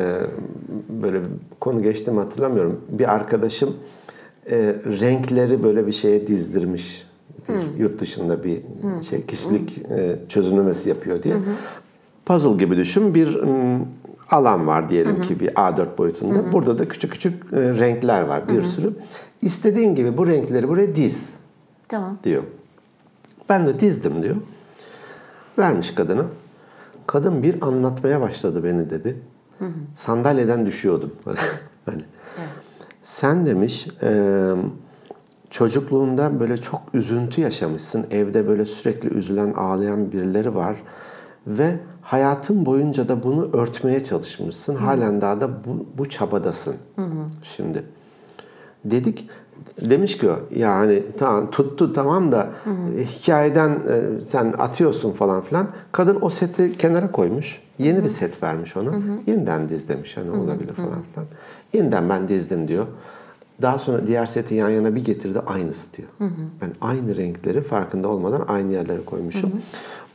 böyle 1.02 1.22
bir 1.22 1.28
konu 1.60 1.82
geçti 1.82 2.10
mi 2.10 2.18
hatırlamıyorum. 2.18 2.80
Bir 2.88 3.14
arkadaşım 3.14 3.76
e, 4.50 4.56
renkleri 5.00 5.62
böyle 5.62 5.86
bir 5.86 5.92
şeye 5.92 6.26
dizdirmiş. 6.26 7.06
Bir 7.48 7.80
Yurt 7.80 8.00
dışında 8.00 8.44
bir 8.44 8.62
şey 9.02 9.26
kişilik 9.26 9.78
e, 9.78 10.16
çözümlemesi 10.28 10.88
yapıyor 10.88 11.22
diye. 11.22 11.34
Puzzle 12.26 12.56
gibi 12.56 12.76
düşün. 12.76 13.14
Bir 13.14 13.38
alan 14.30 14.66
var 14.66 14.88
diyelim 14.88 15.20
ki 15.20 15.40
bir 15.40 15.48
A4 15.48 15.98
boyutunda. 15.98 16.52
Burada 16.52 16.78
da 16.78 16.88
küçük 16.88 17.12
küçük 17.12 17.52
e, 17.52 17.56
renkler 17.56 18.20
var 18.20 18.48
bir 18.48 18.62
sürü. 18.62 18.92
İstediğin 19.42 19.94
gibi 19.94 20.16
bu 20.16 20.26
renkleri 20.26 20.68
buraya 20.68 20.96
diz 20.96 21.28
Tamam. 21.88 22.18
diyor. 22.24 22.42
Ben 23.48 23.66
de 23.66 23.80
dizdim 23.80 24.22
diyor. 24.22 24.36
Vermiş 25.58 25.90
kadına. 25.90 26.24
Kadın 27.06 27.42
bir 27.42 27.62
anlatmaya 27.62 28.20
başladı 28.20 28.64
beni 28.64 28.90
dedi. 28.90 29.16
Sandalyeden 29.94 30.66
düşüyordum. 30.66 31.12
hani. 31.86 32.02
Sen 33.02 33.46
demiş 33.46 33.88
e, 34.02 34.52
çocukluğunda 35.50 36.40
böyle 36.40 36.56
çok 36.56 36.82
üzüntü 36.94 37.40
yaşamışsın. 37.40 38.06
Evde 38.10 38.48
böyle 38.48 38.66
sürekli 38.66 39.08
üzülen, 39.08 39.52
ağlayan 39.52 40.12
birileri 40.12 40.54
var. 40.54 40.76
Ve 41.46 41.76
hayatın 42.02 42.66
boyunca 42.66 43.08
da 43.08 43.22
bunu 43.22 43.50
örtmeye 43.52 44.04
çalışmışsın. 44.04 44.74
Halen 44.74 45.20
daha 45.20 45.40
da 45.40 45.64
bu, 45.64 45.86
bu 45.98 46.08
çabadasın. 46.08 46.76
Şimdi. 47.42 47.84
Dedik 48.84 49.28
demiş 49.80 50.18
ki 50.18 50.30
o 50.30 50.38
yani 50.56 51.02
tamam 51.18 51.50
tuttu 51.50 51.92
tamam 51.92 52.32
da 52.32 52.50
e, 52.98 53.04
hikayeden 53.04 53.70
e, 53.70 54.20
sen 54.20 54.54
atıyorsun 54.58 55.10
falan 55.10 55.40
filan. 55.40 55.68
Kadın 55.92 56.18
o 56.20 56.30
seti 56.30 56.78
kenara 56.78 57.12
koymuş. 57.12 57.62
Yeni 57.78 58.02
bir 58.02 58.08
set 58.08 58.42
vermiş 58.42 58.76
ona. 58.76 58.92
Yeniden 59.26 59.68
diz 59.68 59.88
demiş 59.88 60.16
hani 60.16 60.30
olabilir 60.30 60.74
falan 60.74 61.02
filan. 61.12 61.26
Yeniden 61.72 62.08
ben 62.08 62.28
dizdim 62.28 62.68
diyor. 62.68 62.86
Daha 63.62 63.78
sonra 63.78 64.06
diğer 64.06 64.26
seti 64.26 64.54
yan 64.54 64.70
yana 64.70 64.94
bir 64.94 65.04
getirdi 65.04 65.40
aynısı 65.40 65.96
diyor. 65.96 66.08
Ben 66.60 66.72
aynı 66.80 67.16
renkleri 67.16 67.60
farkında 67.60 68.08
olmadan 68.08 68.44
aynı 68.48 68.72
yerlere 68.72 69.04
koymuşum. 69.04 69.52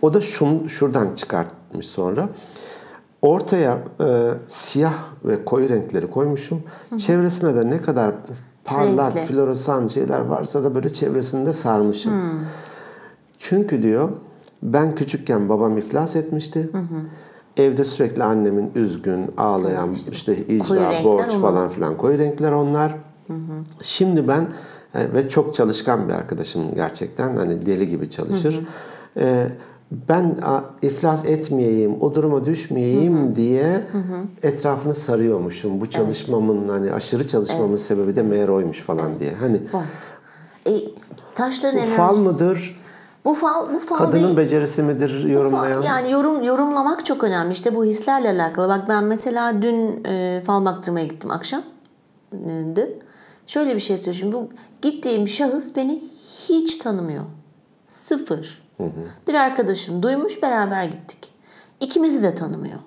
O 0.02 0.14
da 0.14 0.22
şun, 0.22 0.68
şuradan 0.68 1.16
çıkartmış 1.16 1.88
sonra. 1.88 2.30
Ortaya 3.22 3.78
e, 4.00 4.32
siyah 4.48 4.94
ve 5.26 5.46
koyu 5.46 5.70
renkleri 5.70 6.12
koymuşum. 6.12 6.64
Çevresine 6.98 7.56
de 7.56 7.70
ne 7.70 7.82
kadar 7.82 8.12
parlak, 8.66 9.16
Renkli. 9.16 9.34
floresan 9.34 9.88
şeyler 9.88 10.20
varsa 10.20 10.64
da 10.64 10.76
böyle 10.76 10.93
çevresinde 10.93 11.53
sarmışım. 11.53 12.14
Çünkü 13.38 13.84
diyor 13.84 14.09
ben 14.64 14.95
küçükken 14.95 15.49
babam 15.49 15.78
iflas 15.78 16.16
etmişti. 16.16 16.70
Evde 17.57 17.86
sürekli 17.86 18.24
annemin 18.24 18.72
üzgün, 18.76 19.32
ağlayan, 19.38 19.95
işte 20.12 20.36
Koyu 20.36 20.59
icra, 20.59 21.03
borç 21.03 21.26
onlar. 21.30 21.41
falan 21.41 21.70
filan 21.70 21.97
koyu 21.97 22.18
renkler 22.20 22.51
onlar. 22.51 22.95
Şimdi 23.82 24.28
ben 24.28 24.47
e, 24.95 25.14
ve 25.14 25.30
çok 25.30 25.55
çalışkan 25.55 26.09
bir 26.09 26.14
arkadaşım 26.14 26.76
gerçekten 26.76 27.36
hani 27.36 27.66
deli 27.66 27.89
gibi 27.89 28.09
çalışır. 28.09 28.66
E, 29.18 29.47
ben 29.92 30.36
iflas 30.82 31.26
etmeyeyim, 31.26 32.02
o 32.02 32.16
duruma 32.16 32.46
düşmeyeyim 32.46 33.36
diye 33.36 33.84
etrafını 34.44 34.96
sarıyormuşum. 34.96 35.82
Bu 35.82 35.89
çalışmamın 35.89 36.70
hani 36.70 36.94
aşırı 36.94 37.28
çalışmamın 37.28 37.78
sebebi 37.78 38.16
de 38.16 38.22
meğer 38.24 38.48
oymuş 38.48 38.80
falan 38.82 39.20
diye. 39.20 39.34
Hani 39.34 39.60
Var. 39.74 39.84
E, 40.68 40.72
taşların 41.36 41.76
bu 41.78 41.80
enerjisi. 41.80 41.98
fal 41.98 42.16
mıdır? 42.18 42.82
Bu 43.26 43.34
fal, 43.34 43.74
bu 43.74 43.80
fal 43.80 43.98
Kadının 43.98 44.24
değil. 44.24 44.38
becerisi 44.38 44.84
midir 44.84 45.10
Bu 45.24 45.28
fal- 45.28 45.30
yorumlayan? 45.32 45.82
Yani 45.82 46.12
yorum 46.12 46.44
yorumlamak 46.44 47.06
çok 47.06 47.24
önemli. 47.24 47.54
İşte 47.54 47.76
bu 47.76 47.86
hislerle 47.86 48.30
alakalı. 48.30 48.68
Bak 48.70 48.89
ben 48.89 49.04
mesela 49.04 49.62
dün 49.62 50.04
e, 50.08 50.42
fal 50.46 50.66
baktırmaya 50.66 51.06
gittim 51.06 51.32
akşam. 51.32 51.62
E, 52.34 52.38
dün. 52.76 52.89
Şöyle 53.48 53.76
bir 53.76 53.80
şey 53.80 53.98
söyleyeyim. 53.98 54.32
Bu 54.32 54.50
gittiğim 54.82 55.28
şahıs 55.28 55.76
beni 55.76 56.04
hiç 56.50 56.76
tanımıyor. 56.76 57.24
Sıfır. 57.86 58.61
Bir 59.28 59.34
arkadaşım 59.34 60.04
duymuş 60.04 60.44
beraber 60.44 60.84
gittik. 60.84 61.34
İkimizi 61.80 62.24
de 62.24 62.36
tanımıyor. 62.36 62.80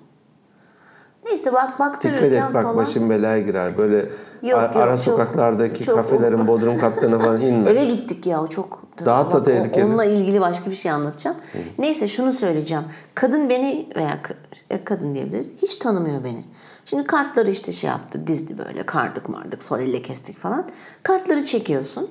Neyse 1.25 1.53
bak 1.53 1.67
Dikkat 1.67 1.79
baktırırken 1.79 2.31
et 2.47 2.53
bak 2.53 2.63
falan. 2.63 2.77
başın 2.77 3.09
belaya 3.09 3.39
girer. 3.39 3.77
Böyle 3.77 4.09
Yok, 4.43 4.59
ar- 4.59 4.65
yok, 4.67 4.75
ara 4.75 4.95
çok- 4.95 5.05
sokaklardaki 5.05 5.83
çok- 5.83 5.95
kafelerin 5.95 6.47
bodrum 6.47 6.77
katlarına 6.77 7.19
falan 7.19 7.41
inme. 7.41 7.69
Eve 7.69 7.85
gittik 7.85 8.27
ya 8.27 8.43
o 8.43 8.47
çok. 8.47 8.83
Daha 9.05 9.31
da 9.31 9.37
o- 9.37 9.43
tehlikeli. 9.43 9.85
Onunla 9.85 10.05
ilgili 10.05 10.41
başka 10.41 10.69
bir 10.69 10.75
şey 10.75 10.91
anlatacağım. 10.91 11.37
Neyse 11.79 12.07
şunu 12.07 12.31
söyleyeceğim. 12.31 12.83
Kadın 13.15 13.49
beni 13.49 13.89
veya 13.95 14.19
e, 14.69 14.83
kadın 14.83 15.13
diyebiliriz. 15.13 15.53
Hiç 15.61 15.75
tanımıyor 15.75 16.23
beni. 16.23 16.45
Şimdi 16.85 17.03
kartları 17.03 17.49
işte 17.49 17.71
şey 17.71 17.89
yaptı 17.89 18.27
dizdi 18.27 18.57
böyle 18.57 18.85
kardık 18.85 19.29
mardık 19.29 19.63
sol 19.63 19.79
elle 19.79 20.01
kestik 20.01 20.39
falan. 20.39 20.65
Kartları 21.03 21.45
çekiyorsun. 21.45 22.09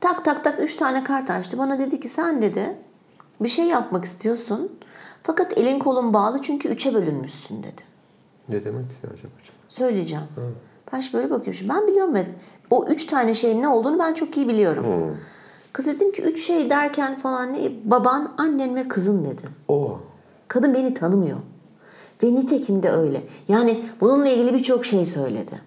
Tak 0.00 0.24
tak 0.24 0.44
tak 0.44 0.60
üç 0.62 0.74
tane 0.74 1.04
kart 1.04 1.30
açtı. 1.30 1.58
Bana 1.58 1.78
dedi 1.78 2.00
ki 2.00 2.08
sen 2.08 2.42
dedi 2.42 2.76
bir 3.40 3.48
şey 3.48 3.66
yapmak 3.66 4.04
istiyorsun. 4.04 4.72
Fakat 5.22 5.58
elin 5.58 5.78
kolun 5.78 6.14
bağlı 6.14 6.42
çünkü 6.42 6.68
üçe 6.68 6.94
bölünmüşsün 6.94 7.62
dedi. 7.62 7.82
Ne 8.50 8.64
demek 8.64 8.90
istiyor 8.90 9.12
acaba? 9.12 9.32
Söyleyeceğim. 9.68 10.24
Ben 10.92 11.00
şimdi 11.00 11.16
böyle 11.16 11.30
bakıyorum. 11.30 11.54
Şimdi 11.54 11.72
ben 11.72 11.86
biliyorum 11.86 12.16
evet. 12.16 12.34
O 12.70 12.86
üç 12.86 13.04
tane 13.04 13.34
şeyin 13.34 13.62
ne 13.62 13.68
olduğunu 13.68 13.98
ben 13.98 14.14
çok 14.14 14.36
iyi 14.36 14.48
biliyorum. 14.48 15.16
Kız 15.72 15.86
dedim 15.86 16.12
ki 16.12 16.22
üç 16.22 16.46
şey 16.46 16.70
derken 16.70 17.18
falan 17.18 17.52
ne? 17.52 17.58
Baban, 17.84 18.34
annen 18.38 18.74
ve 18.76 18.88
kızın 18.88 19.24
dedi. 19.24 19.42
O. 19.68 19.98
Kadın 20.48 20.74
beni 20.74 20.94
tanımıyor. 20.94 21.38
Ve 22.22 22.34
nitekim 22.34 22.82
de 22.82 22.90
öyle. 22.90 23.22
Yani 23.48 23.84
bununla 24.00 24.28
ilgili 24.28 24.54
birçok 24.54 24.84
şey 24.84 25.06
söyledi. 25.06 25.60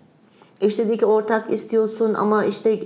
İşte 0.62 0.88
dedi 0.88 0.98
ki 0.98 1.06
ortak 1.06 1.52
istiyorsun 1.52 2.14
ama 2.14 2.46
işte 2.46 2.80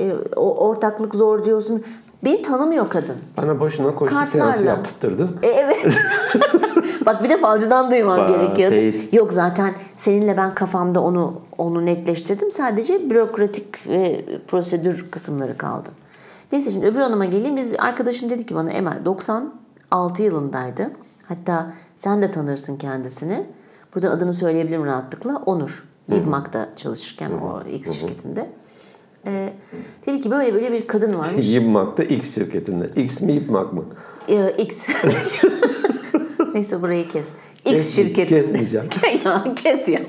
e, 0.00 0.12
o 0.36 0.68
ortaklık 0.68 1.14
zor 1.14 1.44
diyorsun. 1.44 1.84
Beni 2.24 2.42
tanımıyor 2.42 2.88
kadın. 2.90 3.16
Bana 3.36 3.60
boşuna 3.60 3.94
koştuk 3.94 4.18
Kartlarla. 4.18 4.52
seansı 4.52 4.66
yaptırttırdın. 4.66 5.36
E, 5.42 5.46
evet. 5.48 5.86
Bak 7.06 7.24
bir 7.24 7.30
de 7.30 7.38
falcıdan 7.38 7.90
duymam 7.90 8.18
Vay, 8.18 8.28
gerekiyordu. 8.28 8.74
teyit. 8.74 9.14
Yok 9.14 9.32
zaten 9.32 9.74
seninle 9.96 10.36
ben 10.36 10.54
kafamda 10.54 11.00
onu 11.02 11.40
onu 11.58 11.86
netleştirdim. 11.86 12.50
Sadece 12.50 13.10
bürokratik 13.10 13.88
ve 13.88 14.24
prosedür 14.48 15.10
kısımları 15.10 15.58
kaldı. 15.58 15.88
Neyse 16.52 16.70
şimdi 16.70 16.86
öbür 16.86 17.00
anıma 17.00 17.24
geleyim. 17.24 17.56
Biz 17.56 17.70
bir 17.72 17.84
arkadaşım 17.86 18.30
dedi 18.30 18.46
ki 18.46 18.54
bana 18.54 18.70
Emel 18.70 19.04
96 19.04 20.22
yılındaydı. 20.22 20.90
Hatta 21.28 21.72
sen 21.96 22.22
de 22.22 22.30
tanırsın 22.30 22.76
kendisini. 22.76 23.46
Buradan 23.94 24.10
adını 24.10 24.34
söyleyebilirim 24.34 24.84
rahatlıkla. 24.84 25.42
Onur. 25.46 25.84
İBMAK'ta 26.12 26.68
çalışırken 26.76 27.30
o 27.30 27.62
X 27.68 27.92
şirketinde. 27.92 28.50
Ee, 29.28 29.48
dedi 30.06 30.20
ki 30.20 30.30
böyle 30.30 30.54
böyle 30.54 30.72
bir 30.72 30.86
kadın 30.86 31.18
varmış. 31.18 31.46
Yipmak'ta 31.54 32.02
X 32.02 32.34
şirketinde. 32.34 32.90
X 33.02 33.20
mi 33.20 33.32
Yipmak 33.32 33.72
mı? 33.72 33.84
Ee, 34.28 34.54
X. 34.58 34.88
Neyse 36.54 36.82
burayı 36.82 37.08
kes. 37.08 37.30
X 37.64 37.70
Kes- 37.72 37.96
şirketi. 37.96 38.28
kesmeyeceğim. 38.28 38.86
ya 39.24 39.54
kes 39.54 39.88
ya. 39.88 40.00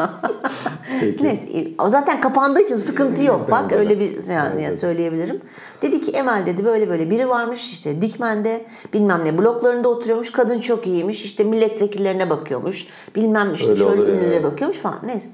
Peki. 1.01 1.23
Neyse 1.23 1.67
o 1.79 1.89
zaten 1.89 2.21
kapandığı 2.21 2.61
için 2.61 2.75
sıkıntı 2.75 3.23
yok. 3.25 3.51
Bak 3.51 3.63
Bence 3.63 3.75
de. 3.75 3.79
öyle 3.79 3.99
bir 3.99 4.27
yani, 4.29 4.55
Bence 4.55 4.67
de. 4.69 4.75
söyleyebilirim. 4.75 5.41
Dedi 5.81 6.01
ki 6.01 6.11
Emel 6.11 6.45
dedi 6.45 6.65
böyle 6.65 6.89
böyle 6.89 7.09
biri 7.09 7.29
varmış 7.29 7.71
işte 7.71 8.01
Dikmen'de 8.01 8.65
bilmem 8.93 9.25
ne 9.25 9.37
bloklarında 9.37 9.89
oturuyormuş. 9.89 10.31
Kadın 10.31 10.59
çok 10.59 10.87
iyiymiş. 10.87 11.25
işte 11.25 11.43
milletvekillerine 11.43 12.29
bakıyormuş. 12.29 12.87
Bilmem 13.15 13.53
işte 13.55 13.69
Öyle 13.69 13.81
şöyle 13.83 14.01
ünlülere 14.01 14.43
bakıyormuş 14.43 14.77
falan. 14.77 14.99
Neyse. 15.05 15.29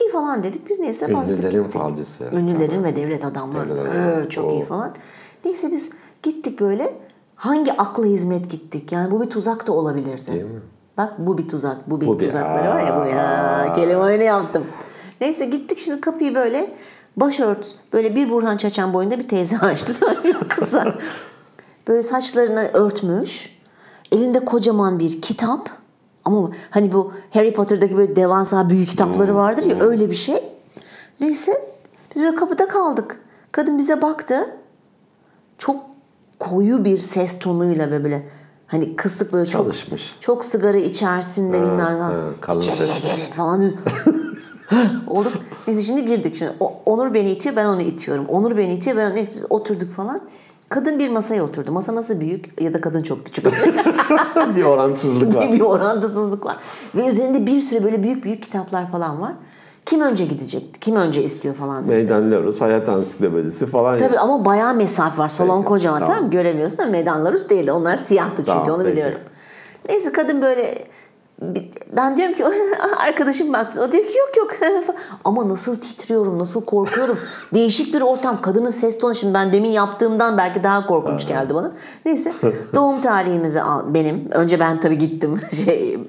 İyi 0.00 0.10
falan 0.12 0.42
dedik. 0.42 0.68
Biz 0.68 0.78
neyse 0.80 1.14
bastık 1.14 1.38
Ünlülerin 1.38 1.62
gittik. 1.62 1.80
falcısı. 1.80 2.24
Ünlülerin 2.32 2.84
ve 2.84 2.96
devlet 2.96 3.24
adamlarının. 3.24 3.76
Devlet 3.76 3.92
adamları. 3.92 4.26
Ee, 4.26 4.30
çok 4.30 4.52
iyi 4.52 4.62
Oo. 4.62 4.66
falan. 4.66 4.94
Neyse 5.44 5.70
biz 5.72 5.88
gittik 6.22 6.60
böyle. 6.60 6.94
Hangi 7.36 7.72
akla 7.72 8.04
hizmet 8.04 8.50
gittik? 8.50 8.92
Yani 8.92 9.10
bu 9.10 9.22
bir 9.22 9.30
tuzak 9.30 9.66
da 9.66 9.72
olabilirdi. 9.72 10.26
Değil 10.32 10.42
mi? 10.44 10.60
Bak 10.98 11.12
bu 11.18 11.38
bir 11.38 11.48
tuzak, 11.48 11.90
bu 11.90 12.00
bir 12.00 12.06
Bu 12.06 12.14
bir- 12.20 12.26
tuzakları 12.26 12.68
var 12.68 12.80
ya 12.86 13.00
bu 13.00 13.08
ya. 13.08 13.72
Kelime 13.74 13.96
oyunu 13.96 14.22
yaptım. 14.22 14.64
Neyse 15.20 15.44
gittik 15.44 15.78
şimdi 15.78 16.00
kapıyı 16.00 16.34
böyle 16.34 16.74
başört 17.16 17.74
böyle 17.92 18.16
bir 18.16 18.30
Burhan 18.30 18.56
Çaçan 18.56 18.94
boyunda 18.94 19.18
bir 19.18 19.28
teyze 19.28 19.58
açtı. 19.62 19.92
Kısa. 20.48 20.94
Böyle 21.88 22.02
saçlarını 22.02 22.70
örtmüş. 22.72 23.58
Elinde 24.12 24.44
kocaman 24.44 24.98
bir 24.98 25.22
kitap. 25.22 25.68
Ama 26.24 26.50
hani 26.70 26.92
bu 26.92 27.12
Harry 27.30 27.52
Potter'daki 27.52 27.96
böyle 27.96 28.16
devasa 28.16 28.70
büyük 28.70 28.88
kitapları 28.88 29.34
vardır 29.34 29.62
ya 29.62 29.80
öyle 29.80 30.10
bir 30.10 30.14
şey. 30.14 30.52
Neyse 31.20 31.72
biz 32.14 32.22
böyle 32.22 32.34
kapıda 32.34 32.68
kaldık. 32.68 33.20
Kadın 33.52 33.78
bize 33.78 34.02
baktı. 34.02 34.56
Çok 35.58 35.76
koyu 36.38 36.84
bir 36.84 36.98
ses 36.98 37.38
tonuyla 37.38 37.90
ve 37.90 38.04
böyle 38.04 38.28
hani 38.66 38.96
kısık 38.96 39.32
böyle 39.32 39.46
çok 39.46 39.62
Çalışmış. 39.64 40.16
çok 40.20 40.44
sigara 40.44 40.76
içersin 40.78 41.52
de 41.52 41.62
bilmem 41.62 41.78
ha, 42.00 42.12
İçeriye 42.56 42.86
ses. 42.86 43.02
gelin 43.16 43.32
falan. 43.32 43.72
Olduk. 45.06 45.32
Neyse 45.66 45.82
şimdi 45.82 46.04
girdik. 46.04 46.34
Şimdi 46.36 46.52
Onur 46.86 47.14
beni 47.14 47.30
itiyor 47.30 47.56
ben 47.56 47.66
onu 47.66 47.82
itiyorum. 47.82 48.26
Onur 48.26 48.56
beni 48.56 48.74
itiyor 48.74 48.96
ben 48.96 49.14
neyse 49.14 49.36
biz 49.36 49.46
oturduk 49.50 49.92
falan. 49.92 50.20
Kadın 50.74 50.98
bir 50.98 51.08
masaya 51.08 51.44
oturdu. 51.44 51.72
Masa 51.72 51.94
nasıl 51.94 52.20
büyük 52.20 52.60
ya 52.62 52.74
da 52.74 52.80
kadın 52.80 53.02
çok 53.02 53.24
küçük. 53.24 53.46
bir 54.56 54.62
orantısızlık 54.62 55.34
var. 55.34 55.52
bir 55.52 55.60
orantısızlık 55.60 56.46
var. 56.46 56.56
Ve 56.94 57.06
üzerinde 57.06 57.46
bir 57.46 57.60
sürü 57.60 57.84
böyle 57.84 58.02
büyük 58.02 58.24
büyük 58.24 58.42
kitaplar 58.42 58.90
falan 58.90 59.20
var. 59.20 59.32
Kim 59.86 60.00
önce 60.00 60.24
gidecek? 60.24 60.76
Kim 60.80 60.96
önce 60.96 61.22
istiyor 61.22 61.54
falan. 61.54 61.84
Meydanlarus, 61.84 62.60
hayat 62.60 62.88
ansiklopedisi 62.88 63.66
falan. 63.66 63.98
Tabii 63.98 64.18
ama 64.18 64.44
bayağı 64.44 64.74
mesafe 64.74 65.18
var. 65.22 65.28
Salon 65.28 65.58
Peki, 65.58 65.68
kocaman 65.68 65.98
tamam. 65.98 66.14
tamam. 66.14 66.30
Göremiyorsun 66.30 66.78
da 66.78 66.86
Meydanlarus 66.86 67.48
değil. 67.48 67.68
Onlar 67.70 67.96
siyahtı 67.96 68.36
çünkü 68.36 68.46
Tamam, 68.46 68.70
onu 68.70 68.82
peki. 68.82 68.92
biliyorum. 68.92 69.18
Neyse 69.88 70.12
kadın 70.12 70.42
böyle 70.42 70.74
ben 71.96 72.16
diyorum 72.16 72.34
ki 72.34 72.44
arkadaşım 72.98 73.52
baktı. 73.52 73.82
O 73.82 73.92
diyor 73.92 74.04
ki 74.04 74.18
yok 74.18 74.36
yok. 74.36 74.50
Ama 75.24 75.48
nasıl 75.48 75.76
titriyorum, 75.76 76.38
nasıl 76.38 76.64
korkuyorum. 76.64 77.18
Değişik 77.54 77.94
bir 77.94 78.00
ortam. 78.00 78.40
Kadının 78.42 78.70
ses 78.70 78.98
tonu 78.98 79.14
şimdi 79.14 79.34
ben 79.34 79.52
demin 79.52 79.70
yaptığımdan 79.70 80.38
belki 80.38 80.62
daha 80.62 80.86
korkunç 80.86 81.26
geldi 81.28 81.54
bana. 81.54 81.72
Neyse 82.04 82.32
doğum 82.74 83.00
tarihimizi 83.00 83.62
al 83.62 83.94
benim. 83.94 84.28
Önce 84.30 84.60
ben 84.60 84.80
tabii 84.80 84.98
gittim. 84.98 85.40
Şey 85.64 86.00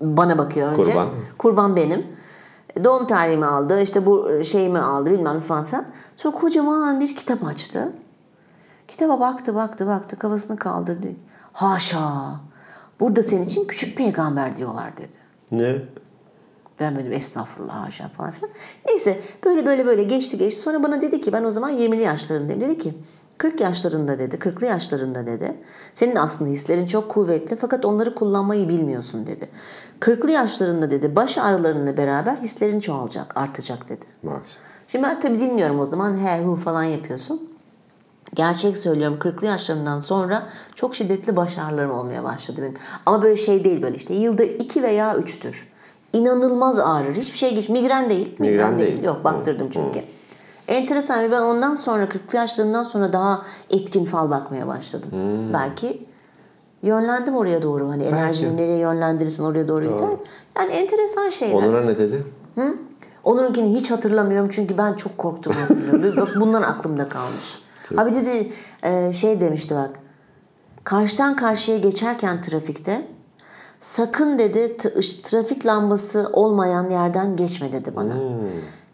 bana 0.00 0.38
bakıyor 0.38 0.72
önce. 0.72 0.82
Kurban. 0.82 1.08
Kurban 1.38 1.76
benim. 1.76 2.06
Doğum 2.84 3.06
tarihimi 3.06 3.46
aldı. 3.46 3.80
işte 3.82 4.06
bu 4.06 4.44
şeyimi 4.44 4.78
aldı 4.78 5.10
bilmem 5.10 5.40
falan 5.40 5.64
filan. 5.64 5.84
Sonra 6.16 6.34
kocaman 6.36 7.00
bir 7.00 7.16
kitap 7.16 7.44
açtı. 7.44 7.92
Kitaba 8.88 9.20
baktı 9.20 9.54
baktı 9.54 9.86
baktı 9.86 10.18
kafasını 10.18 10.56
kaldırdı. 10.56 11.08
Haşa. 11.52 12.40
Burada 13.00 13.22
senin 13.22 13.46
için 13.46 13.64
küçük 13.64 13.96
peygamber 13.96 14.56
diyorlar 14.56 14.96
dedi. 14.96 15.16
Ne? 15.52 15.82
Ben 16.80 16.96
böyle 16.96 17.14
estağfurullah 17.14 17.86
haşa 17.86 18.08
falan 18.08 18.30
filan. 18.30 18.50
Neyse 18.88 19.20
böyle 19.44 19.66
böyle 19.66 19.86
böyle 19.86 20.02
geçti 20.02 20.38
geçti. 20.38 20.60
Sonra 20.60 20.82
bana 20.82 21.00
dedi 21.00 21.20
ki 21.20 21.32
ben 21.32 21.44
o 21.44 21.50
zaman 21.50 21.72
20'li 21.72 22.02
yaşlarındayım. 22.02 22.60
Dedi 22.60 22.78
ki 22.78 22.94
40 23.38 23.60
yaşlarında 23.60 24.18
dedi, 24.18 24.36
40'lı 24.36 24.66
yaşlarında 24.66 25.26
dedi. 25.26 25.54
Senin 25.94 26.16
aslında 26.16 26.50
hislerin 26.50 26.86
çok 26.86 27.08
kuvvetli 27.08 27.56
fakat 27.56 27.84
onları 27.84 28.14
kullanmayı 28.14 28.68
bilmiyorsun 28.68 29.26
dedi. 29.26 29.48
40'lı 30.00 30.30
yaşlarında 30.30 30.90
dedi 30.90 31.16
baş 31.16 31.38
ağrılarınla 31.38 31.96
beraber 31.96 32.36
hislerin 32.36 32.80
çoğalacak, 32.80 33.36
artacak 33.36 33.88
dedi. 33.88 34.04
Bak. 34.22 34.42
Şimdi 34.86 35.04
ben 35.04 35.20
tabii 35.20 35.40
dinliyorum 35.40 35.80
o 35.80 35.84
zaman 35.86 36.18
he 36.18 36.44
hu 36.44 36.56
falan 36.56 36.82
yapıyorsun. 36.82 37.49
Gerçek 38.34 38.76
söylüyorum 38.76 39.18
40'lı 39.20 39.46
yaşlarımdan 39.46 39.98
sonra 39.98 40.46
çok 40.74 40.94
şiddetli 40.94 41.36
baş 41.36 41.58
ağrılarım 41.58 41.90
olmaya 41.90 42.24
başladı 42.24 42.62
benim. 42.62 42.76
Ama 43.06 43.22
böyle 43.22 43.36
şey 43.36 43.64
değil 43.64 43.82
böyle 43.82 43.96
işte 43.96 44.14
yılda 44.14 44.42
2 44.44 44.82
veya 44.82 45.12
3'tür. 45.14 45.56
İnanılmaz 46.12 46.78
ağrır. 46.78 47.14
Hiçbir 47.14 47.38
şey 47.38 47.54
geç. 47.54 47.68
Migren 47.68 48.10
değil. 48.10 48.36
Migren 48.38 48.78
değil. 48.78 49.04
Yok 49.04 49.24
baktırdım 49.24 49.70
çünkü. 49.70 50.02
Enteresan 50.68 51.22
ve 51.22 51.30
ben 51.30 51.42
ondan 51.42 51.74
sonra 51.74 52.04
40'lı 52.04 52.36
yaşlarımdan 52.36 52.82
sonra 52.82 53.12
daha 53.12 53.42
etkin 53.70 54.04
fal 54.04 54.30
bakmaya 54.30 54.66
başladım. 54.66 55.10
Belki 55.52 56.06
yönlendim 56.82 57.36
oraya 57.36 57.62
doğru. 57.62 57.88
Hani 57.90 58.02
enerjini 58.02 58.56
nereye 58.56 58.78
yönlendirirsen 58.78 59.44
oraya 59.44 59.68
doğru 59.68 59.82
gider. 59.82 60.08
Yani 60.56 60.72
enteresan 60.72 61.28
şeyler. 61.28 61.54
Onur'a 61.54 61.84
ne 61.84 61.98
dedi? 61.98 62.24
Onur'unkini 63.24 63.74
hiç 63.78 63.90
hatırlamıyorum 63.90 64.48
çünkü 64.52 64.78
ben 64.78 64.94
çok 64.94 65.18
korktum 65.18 65.52
hatırlıyorum. 65.52 66.16
bak 66.20 66.28
bunlar 66.40 66.62
aklımda 66.62 67.08
kalmış. 67.08 67.58
Abi 67.96 68.14
dedi 68.14 68.52
e, 68.82 69.12
şey 69.12 69.40
demişti 69.40 69.74
bak. 69.74 69.90
Karşıdan 70.84 71.36
karşıya 71.36 71.78
geçerken 71.78 72.40
trafikte 72.42 73.02
sakın 73.80 74.38
dedi 74.38 74.58
tra- 74.78 75.22
trafik 75.22 75.66
lambası 75.66 76.30
olmayan 76.32 76.90
yerden 76.90 77.36
geçme 77.36 77.72
dedi 77.72 77.96
bana. 77.96 78.12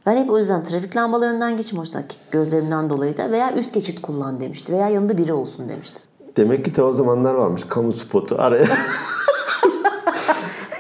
Ben 0.07 0.16
hep 0.16 0.30
o 0.30 0.38
yüzden 0.38 0.64
trafik 0.64 0.97
lambalarından 0.97 1.57
geçim 1.57 1.78
hoşsa 1.78 2.03
gözlerimden 2.30 2.90
dolayı 2.90 3.16
da 3.16 3.30
veya 3.30 3.53
üst 3.55 3.74
geçit 3.74 4.03
kullan 4.03 4.40
demişti 4.40 4.72
veya 4.72 4.88
yanında 4.88 5.18
biri 5.18 5.32
olsun 5.32 5.68
demişti. 5.68 6.01
Demek 6.36 6.64
ki 6.64 6.74
de 6.74 6.82
o 6.82 6.92
zamanlar 6.92 7.34
varmış 7.34 7.62
kamu 7.68 7.92
spotu 7.92 8.36
araya. 8.38 8.66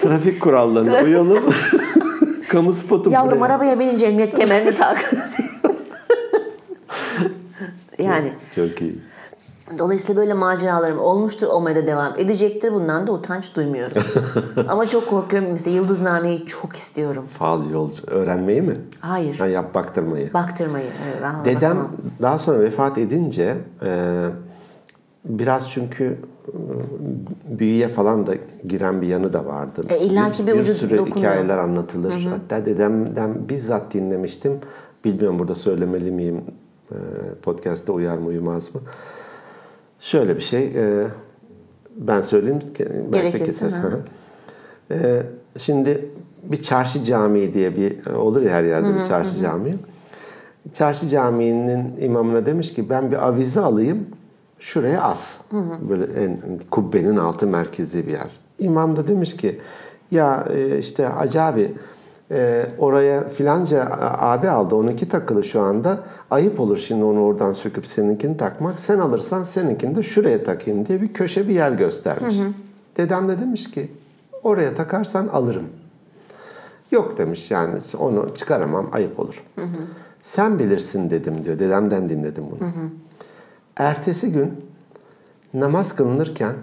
Trafik 0.00 0.40
kurallarına 0.40 1.02
uyalım. 1.04 1.44
kamu 2.48 2.72
spotu 2.72 3.10
Yavrum 3.10 3.40
buraya. 3.40 3.44
arabaya 3.44 3.78
binince 3.78 4.06
emniyet 4.06 4.34
kemerini 4.34 4.74
tak. 4.74 5.14
yani 7.98 8.32
Çok 8.54 8.82
iyi. 8.82 8.98
dolayısıyla 9.78 10.20
böyle 10.22 10.34
maceralarım 10.34 10.98
olmuştur 10.98 11.46
olmaya 11.46 11.76
da 11.76 11.86
devam 11.86 12.12
edecektir. 12.18 12.72
Bundan 12.72 13.06
da 13.06 13.12
utanç 13.12 13.54
duymuyorum. 13.56 14.02
Ama 14.68 14.88
çok 14.88 15.06
korkuyorum. 15.08 15.48
Mesela 15.50 15.76
Yıldızname'yi 15.76 16.46
çok 16.46 16.76
istiyorum. 16.76 17.26
Fal 17.38 17.70
yolcu. 17.70 18.02
Öğrenmeyi 18.06 18.62
mi? 18.62 18.76
Hayır. 19.00 19.38
Ha, 19.38 19.46
yap 19.46 19.74
baktırmayı. 19.74 20.32
Baktırmayı. 20.34 20.86
Evet, 21.04 21.16
ben 21.22 21.44
Dedem 21.44 21.70
bakamam. 21.70 21.90
daha 22.22 22.38
sonra 22.38 22.60
vefat 22.60 22.98
edince 22.98 23.56
e, 23.84 24.24
biraz 25.24 25.70
çünkü 25.70 26.18
e, 26.48 27.58
büyüye 27.58 27.88
falan 27.88 28.26
da 28.26 28.34
giren 28.64 29.00
bir 29.02 29.06
yanı 29.06 29.32
da 29.32 29.46
vardı. 29.46 29.80
E, 29.88 29.98
illaki 29.98 30.46
bir 30.46 30.52
ucu 30.52 30.74
sürü 30.74 30.98
dokunuyor. 30.98 31.16
hikayeler 31.16 31.58
anlatılır. 31.58 32.24
Hatta 32.30 32.66
dedemden 32.66 33.48
bizzat 33.48 33.94
dinlemiştim. 33.94 34.52
Bilmiyorum 35.04 35.38
burada 35.38 35.54
söylemeli 35.54 36.10
miyim? 36.10 36.44
E, 36.92 36.96
podcast'ta 37.42 37.92
uyar 37.92 38.18
mı 38.18 38.26
uymaz 38.26 38.74
mı? 38.74 38.80
Şöyle 40.00 40.36
bir 40.36 40.40
şey. 40.40 40.64
e, 40.66 41.06
ben 41.96 42.22
söyleyeyim. 42.22 42.58
Gerekirse, 43.12 43.44
kesersin. 43.44 43.80
ha. 43.80 43.90
E, 44.90 45.22
şimdi 45.58 46.10
bir 46.42 46.62
çarşı 46.62 47.04
camii 47.04 47.54
diye 47.54 47.76
bir 47.76 48.06
olur 48.06 48.42
ya 48.42 48.50
her 48.52 48.64
yerde 48.64 48.94
bir 48.94 49.04
çarşı 49.04 49.36
camii. 49.36 49.74
Çarşı 50.72 51.08
camiinin 51.08 51.96
imamına 52.00 52.46
demiş 52.46 52.74
ki 52.74 52.90
ben 52.90 53.10
bir 53.10 53.26
avize 53.26 53.60
alayım 53.60 54.06
şuraya 54.58 55.02
as. 55.02 55.36
Böyle 55.90 56.04
en 56.04 56.38
kubbenin 56.70 57.16
altı 57.16 57.46
merkezi 57.46 58.06
bir 58.06 58.12
yer. 58.12 58.30
İmam 58.58 58.96
da 58.96 59.08
demiş 59.08 59.36
ki 59.36 59.60
ya 60.10 60.48
e, 60.54 60.78
işte 60.78 61.04
Hacı 61.04 61.42
abi 61.42 61.72
e, 62.30 62.66
oraya 62.78 63.28
filanca 63.28 63.88
abi 64.18 64.48
aldı. 64.48 64.74
Onunki 64.74 65.08
takılı 65.08 65.44
şu 65.44 65.60
anda. 65.60 65.98
Ayıp 66.30 66.60
olur 66.60 66.76
şimdi 66.76 67.04
onu 67.04 67.20
oradan 67.24 67.52
söküp 67.52 67.86
seninkini 67.86 68.36
takmak. 68.36 68.80
Sen 68.80 68.98
alırsan 68.98 69.44
seninkini 69.44 69.94
de 69.96 70.02
şuraya 70.02 70.44
takayım 70.44 70.86
diye 70.86 71.02
bir 71.02 71.12
köşe 71.12 71.48
bir 71.48 71.54
yer 71.54 71.72
göstermiş. 71.72 72.36
Dedem 72.96 73.28
de 73.28 73.40
demiş 73.40 73.70
ki 73.70 73.92
oraya 74.42 74.74
takarsan 74.74 75.26
alırım. 75.28 75.66
Yok 76.90 77.18
demiş 77.18 77.50
yani 77.50 77.78
onu 77.98 78.34
çıkaramam 78.34 78.88
ayıp 78.92 79.20
olur. 79.20 79.42
Sen 80.20 80.58
bilirsin 80.58 81.10
dedim 81.10 81.44
diyor. 81.44 81.58
Dedemden 81.58 82.08
dinledim 82.08 82.44
bunu. 82.50 82.68
Ertesi 83.76 84.32
gün 84.32 84.52
namaz 85.54 85.96
kılınırken 85.96 86.54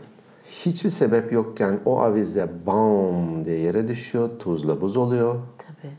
hiçbir 0.65 0.89
sebep 0.89 1.31
yokken 1.31 1.79
o 1.85 1.99
avize 1.99 2.47
bam 2.67 3.45
diye 3.45 3.57
yere 3.59 3.87
düşüyor. 3.87 4.29
Tuzla 4.39 4.81
buz 4.81 4.97
oluyor. 4.97 5.35
Tabii. 5.57 5.93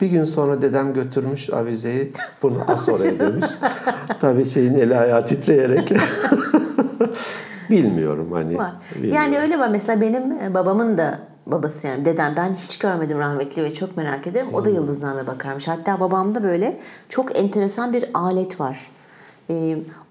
Bir 0.00 0.06
gün 0.06 0.24
sonra 0.24 0.62
dedem 0.62 0.94
götürmüş 0.94 1.50
avizeyi 1.50 2.12
bunu 2.42 2.58
as 2.68 2.88
oraya 2.88 3.18
demiş. 3.18 3.46
Tabii 4.20 4.44
şeyin 4.44 4.74
eli 4.74 4.96
ayağı 4.96 5.26
titreyerek. 5.26 5.92
Bilmiyorum 7.70 8.32
hani. 8.32 8.58
Var. 8.58 8.72
bilmiyorum. 8.94 9.16
Yani 9.16 9.38
öyle 9.38 9.58
var. 9.58 9.68
Mesela 9.68 10.00
benim 10.00 10.32
e, 10.32 10.54
babamın 10.54 10.98
da 10.98 11.18
babası 11.46 11.86
yani 11.86 12.04
dedem 12.04 12.34
ben 12.36 12.52
hiç 12.52 12.78
görmedim 12.78 13.18
rahmetli 13.18 13.62
ve 13.64 13.72
çok 13.74 13.96
merak 13.96 14.26
ederim. 14.26 14.46
O 14.54 14.64
da 14.64 14.68
Hmm. 14.68 14.74
yıldızname 14.74 15.26
bakarmış. 15.26 15.68
Hatta 15.68 16.00
babamda 16.00 16.42
böyle 16.42 16.76
çok 17.08 17.38
enteresan 17.38 17.92
bir 17.92 18.04
alet 18.14 18.60
var. 18.60 18.90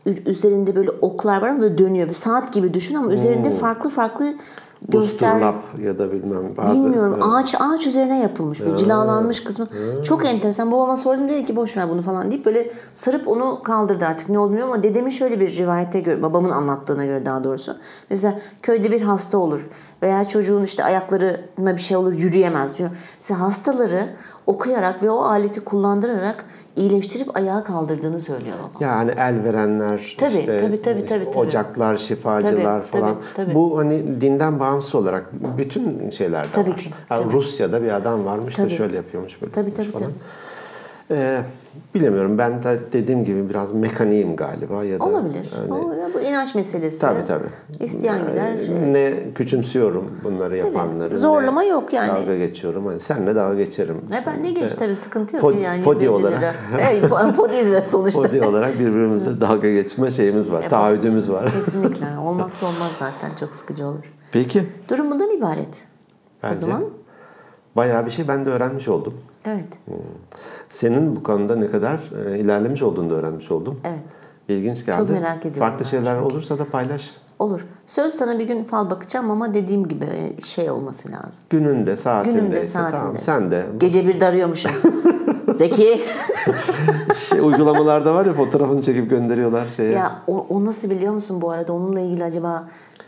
Ü- 0.05 0.23
üzerinde 0.29 0.75
böyle 0.75 0.89
oklar 1.01 1.41
var 1.41 1.61
böyle 1.61 1.77
dönüyor. 1.77 2.07
Bir 2.09 2.13
saat 2.13 2.53
gibi 2.53 2.73
düşün 2.73 2.95
ama 2.95 3.11
üzerinde 3.11 3.51
farklı 3.51 3.89
farklı 3.89 4.33
göster 4.87 5.31
Busturlap 5.33 5.55
ya 5.83 5.99
da 5.99 6.11
bilmem 6.11 6.57
bazı. 6.57 6.75
Bilmiyorum. 6.75 7.13
Evet. 7.13 7.25
Ağaç 7.27 7.55
ağaç 7.59 7.87
üzerine 7.87 8.21
yapılmış 8.21 8.61
böyle 8.61 8.77
cilalanmış 8.77 9.43
kısmı. 9.43 9.67
Çok 10.03 10.25
enteresan. 10.25 10.71
Babama 10.71 10.97
sordum 10.97 11.29
dedi 11.29 11.45
ki 11.45 11.55
boş 11.55 11.77
ver 11.77 11.89
bunu 11.89 12.01
falan 12.01 12.31
deyip 12.31 12.45
böyle 12.45 12.71
sarıp 12.93 13.27
onu 13.27 13.63
kaldırdı 13.63 14.05
artık 14.05 14.29
ne 14.29 14.39
bilmiyorum 14.39 14.71
ama 14.73 14.83
dedemin 14.83 15.09
şöyle 15.09 15.39
bir 15.39 15.57
rivayete 15.57 15.99
göre 15.99 16.23
babamın 16.23 16.49
anlattığına 16.49 17.05
göre 17.05 17.25
daha 17.25 17.43
doğrusu. 17.43 17.77
Mesela 18.09 18.39
köyde 18.61 18.91
bir 18.91 19.01
hasta 19.01 19.37
olur 19.37 19.69
veya 20.03 20.27
çocuğun 20.27 20.63
işte 20.63 20.83
ayaklarına 20.83 21.75
bir 21.75 21.81
şey 21.81 21.97
olur 21.97 22.13
yürüyemez. 22.13 22.73
Bilmiyorum. 22.73 22.97
Mesela 23.21 23.39
hastaları 23.39 24.09
okuyarak 24.47 25.03
ve 25.03 25.09
o 25.11 25.19
aleti 25.21 25.59
kullandırarak 25.61 26.45
iyileştirip 26.75 27.37
ayağa 27.37 27.63
kaldırdığını 27.63 28.19
söylüyor 28.19 28.55
babam. 28.59 28.71
Yani 28.79 29.11
el 29.17 29.43
verenler, 29.43 30.15
Tabii, 30.19 30.39
işte 30.39 30.61
tabii, 30.61 30.81
tabii, 30.81 31.05
tabii, 31.05 31.25
tabii. 31.25 31.37
ocaklar, 31.37 31.97
şifacılar 31.97 32.81
Tabii, 32.91 33.01
falan. 33.01 33.15
tabii, 33.15 33.45
tabii. 33.45 33.55
Bu 33.55 33.77
hani 33.77 34.21
dinden 34.21 34.59
bağımsız 34.69 34.95
olarak 34.95 35.25
bütün 35.57 36.09
şeylerde 36.09 36.51
Tabii 36.51 36.69
var. 36.69 36.77
ki, 36.77 36.89
Yani 37.09 37.23
tabii. 37.23 37.33
Rusya'da 37.33 37.83
bir 37.83 37.89
adam 37.95 38.25
varmış 38.25 38.57
da 38.57 38.63
Tabii. 38.63 38.73
şöyle 38.73 38.95
yapıyormuş 38.95 39.41
böyle 39.41 39.51
Tabii, 39.51 39.73
tabii, 39.73 39.91
falan. 39.91 40.11
Ee, 41.11 41.41
bilemiyorum 41.95 42.37
ben 42.37 42.63
de 42.63 42.79
dediğim 42.93 43.25
gibi 43.25 43.49
biraz 43.49 43.71
mekaniğim 43.71 44.35
galiba 44.35 44.83
ya 44.83 44.99
da 44.99 45.03
Olabilir. 45.05 45.49
hani- 45.55 45.73
O, 45.73 45.93
ya 45.93 46.09
bu 46.13 46.21
inanç 46.21 46.55
meselesi. 46.55 47.01
Tabii 47.01 47.27
tabii. 47.27 47.45
İsteyen 47.79 48.27
gider. 48.27 48.51
Ee, 48.69 48.93
Ne 48.93 49.33
küçümsüyorum 49.35 50.11
bunları 50.23 50.57
yapanları. 50.57 51.17
Zorlama 51.17 51.63
yok 51.63 51.93
yani. 51.93 52.07
Dalga 52.09 52.37
geçiyorum. 52.37 52.85
Hani 52.85 52.99
senle 52.99 53.35
dalga 53.35 53.55
geçerim. 53.55 54.01
Ne 54.09 54.23
ben 54.25 54.43
ne 54.43 54.51
geç 54.51 54.73
tabii 54.73 54.95
sıkıntı 54.95 55.35
yok 55.35 55.45
Pod- 55.45 55.59
yani 55.59 55.83
podi 55.83 56.03
150 56.03 56.09
olarak. 56.09 56.39
lira. 56.41 56.53
Evet, 56.91 57.35
podi 57.35 57.57
hizmet 57.61 57.87
sonuçta. 57.87 58.21
Podi 58.21 58.41
olarak 58.41 58.79
birbirimizle 58.79 59.41
dalga 59.41 59.71
geçme 59.71 60.11
şeyimiz 60.11 60.51
var. 60.51 60.69
Taahhüdümüz 60.69 61.31
var. 61.31 61.51
Kesinlikle. 61.65 62.05
Olmazsa 62.25 62.65
olmaz 62.65 62.91
zaten. 62.99 63.35
Çok 63.39 63.55
sıkıcı 63.55 63.85
olur. 63.87 64.13
Peki. 64.31 64.63
Durum 64.89 65.11
bundan 65.11 65.37
ibaret. 65.37 65.83
Bence 66.43 66.57
O 66.57 66.59
zaman 66.59 66.83
bayağı 67.75 68.05
bir 68.05 68.11
şey 68.11 68.27
ben 68.27 68.45
de 68.45 68.49
öğrenmiş 68.49 68.87
oldum. 68.87 69.13
evet. 69.45 69.79
Senin 70.69 71.15
bu 71.15 71.23
konuda 71.23 71.55
ne 71.55 71.67
kadar 71.67 71.99
e, 72.25 72.39
ilerlemiş 72.39 72.81
olduğunu 72.81 73.09
da 73.09 73.13
öğrenmiş 73.13 73.51
oldum. 73.51 73.79
Evet. 73.85 74.03
İlginç 74.47 74.85
geldi. 74.85 75.11
merak 75.11 75.45
ediyorum 75.45 75.69
Farklı 75.69 75.85
şeyler 75.85 76.15
olursa 76.15 76.59
da 76.59 76.65
paylaş. 76.65 77.13
Olur. 77.39 77.65
Söz 77.87 78.13
sana 78.13 78.39
bir 78.39 78.47
gün 78.47 78.63
fal 78.63 78.89
bakacağım 78.89 79.31
ama 79.31 79.53
dediğim 79.53 79.87
gibi 79.87 80.05
şey 80.43 80.71
olması 80.71 81.11
lazım. 81.11 81.43
Gününde, 81.49 81.97
saatinde. 81.97 82.39
Gününde, 82.39 82.63
Tamam, 82.73 82.91
saatinde. 82.91 83.19
sen 83.19 83.51
de. 83.51 83.65
Gece 83.77 84.07
bir 84.07 84.19
darıyormuşum. 84.19 84.71
Zeki. 85.53 86.01
Şey, 87.17 87.39
uygulamalarda 87.39 88.15
var 88.15 88.25
ya 88.25 88.33
fotoğrafını 88.33 88.81
çekip 88.81 89.09
gönderiyorlar 89.09 89.67
şeye. 89.67 89.91
ya 89.91 90.21
o, 90.27 90.45
o 90.49 90.65
nasıl 90.65 90.89
biliyor 90.89 91.13
musun 91.13 91.41
bu 91.41 91.51
arada? 91.51 91.73
Onunla 91.73 91.99
ilgili 91.99 92.23
acaba 92.23 92.67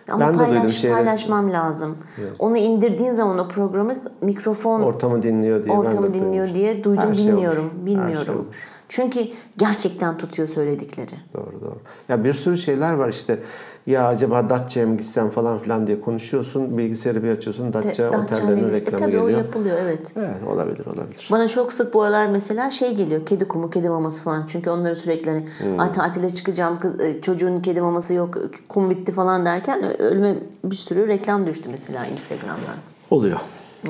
ama 0.09 0.19
Ben 0.27 0.33
de 0.33 0.39
duydum 0.39 0.53
paylaş, 0.55 0.71
şeyleri. 0.71 0.97
paylaşmam 0.97 1.51
lazım. 1.51 1.97
Onu 2.39 2.57
indirdiğin 2.57 3.13
zaman 3.13 3.39
o 3.39 3.47
programı 3.47 3.93
mikrofon 4.21 4.81
Ortamı 4.81 5.23
dinliyor 5.23 5.63
diye 5.63 5.73
ben 5.75 5.79
ortamı 5.79 6.07
de 6.09 6.13
dinliyor 6.13 6.31
duymuştum. 6.33 6.55
diye 6.55 6.83
duydum 6.83 7.03
Her 7.09 7.15
şey 7.15 7.27
bilmiyorum. 7.27 7.63
olur. 7.63 7.71
Her 7.79 7.85
Bilmiyorum. 7.85 8.25
şey 8.25 8.35
olur. 8.35 8.45
Çünkü 8.89 9.19
gerçekten 9.57 10.17
tutuyor 10.17 10.47
söyledikleri. 10.47 11.11
Doğru 11.33 11.61
doğru. 11.61 11.77
Ya 12.09 12.23
bir 12.23 12.33
sürü 12.33 12.57
şeyler 12.57 12.93
var 12.93 13.09
işte. 13.09 13.39
Ya 13.87 14.07
acaba 14.07 14.49
Datça'ya 14.49 14.87
mı 14.87 14.97
gitsem 14.97 15.29
falan 15.29 15.59
filan 15.59 15.87
diye 15.87 16.01
konuşuyorsun. 16.01 16.77
Bilgisayarı 16.77 17.23
bir 17.23 17.29
açıyorsun. 17.29 17.73
Datça 17.73 18.13
Datça 18.13 18.19
otellerinin 18.19 18.69
e, 18.69 18.71
reklamı 18.71 19.05
tabii 19.05 19.17
o 19.19 19.21
geliyor. 19.21 19.37
yapılıyor 19.37 19.77
evet. 19.81 20.13
Evet 20.17 20.35
olabilir 20.47 20.85
olabilir. 20.85 21.27
Bana 21.31 21.47
çok 21.47 21.73
sık 21.73 21.93
bu 21.93 22.01
aralar 22.03 22.27
mesela 22.27 22.71
şey 22.71 22.95
geliyor. 22.95 23.25
Kedi 23.25 23.47
kumu, 23.47 23.69
kedi 23.69 23.89
maması 23.89 24.21
falan. 24.21 24.45
Çünkü 24.47 24.69
onları 24.69 24.95
sürekli 24.95 25.31
hani 25.31 25.45
Hmm. 25.59 25.79
ay 25.79 25.91
tatile 25.91 26.29
çıkacağım, 26.29 26.79
kız, 26.79 27.01
e, 27.01 27.21
çocuğun 27.21 27.59
kedi 27.61 27.81
maması 27.81 28.13
yok, 28.13 28.37
kum 28.69 28.89
bitti 28.89 29.11
falan 29.11 29.45
derken 29.45 29.83
ö- 29.83 30.03
önüme 30.07 30.35
bir 30.63 30.75
sürü 30.75 31.07
reklam 31.07 31.47
düştü 31.47 31.69
mesela 31.71 32.05
Instagram'dan. 32.05 32.75
Oluyor. 33.09 33.39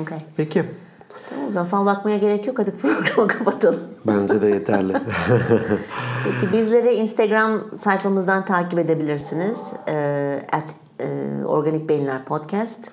Okay. 0.02 0.18
Peki. 0.36 0.64
Tamam 1.30 1.46
o 1.46 1.50
zaman 1.50 1.68
fal 1.68 1.86
bakmaya 1.86 2.16
gerek 2.16 2.46
yok. 2.46 2.58
Hadi 2.58 2.70
programı 2.70 3.28
kapatalım. 3.38 3.80
Bence 4.06 4.40
de 4.40 4.46
yeterli. 4.46 4.92
Peki 6.24 6.52
bizleri 6.52 6.94
Instagram 6.94 7.78
sayfamızdan 7.78 8.44
takip 8.44 8.78
edebilirsiniz. 8.78 9.72
Ee, 9.88 10.42
at 10.52 10.74
e, 11.00 11.44
Organik 11.44 11.88
Beyinler 11.88 12.24
Podcast. 12.24 12.90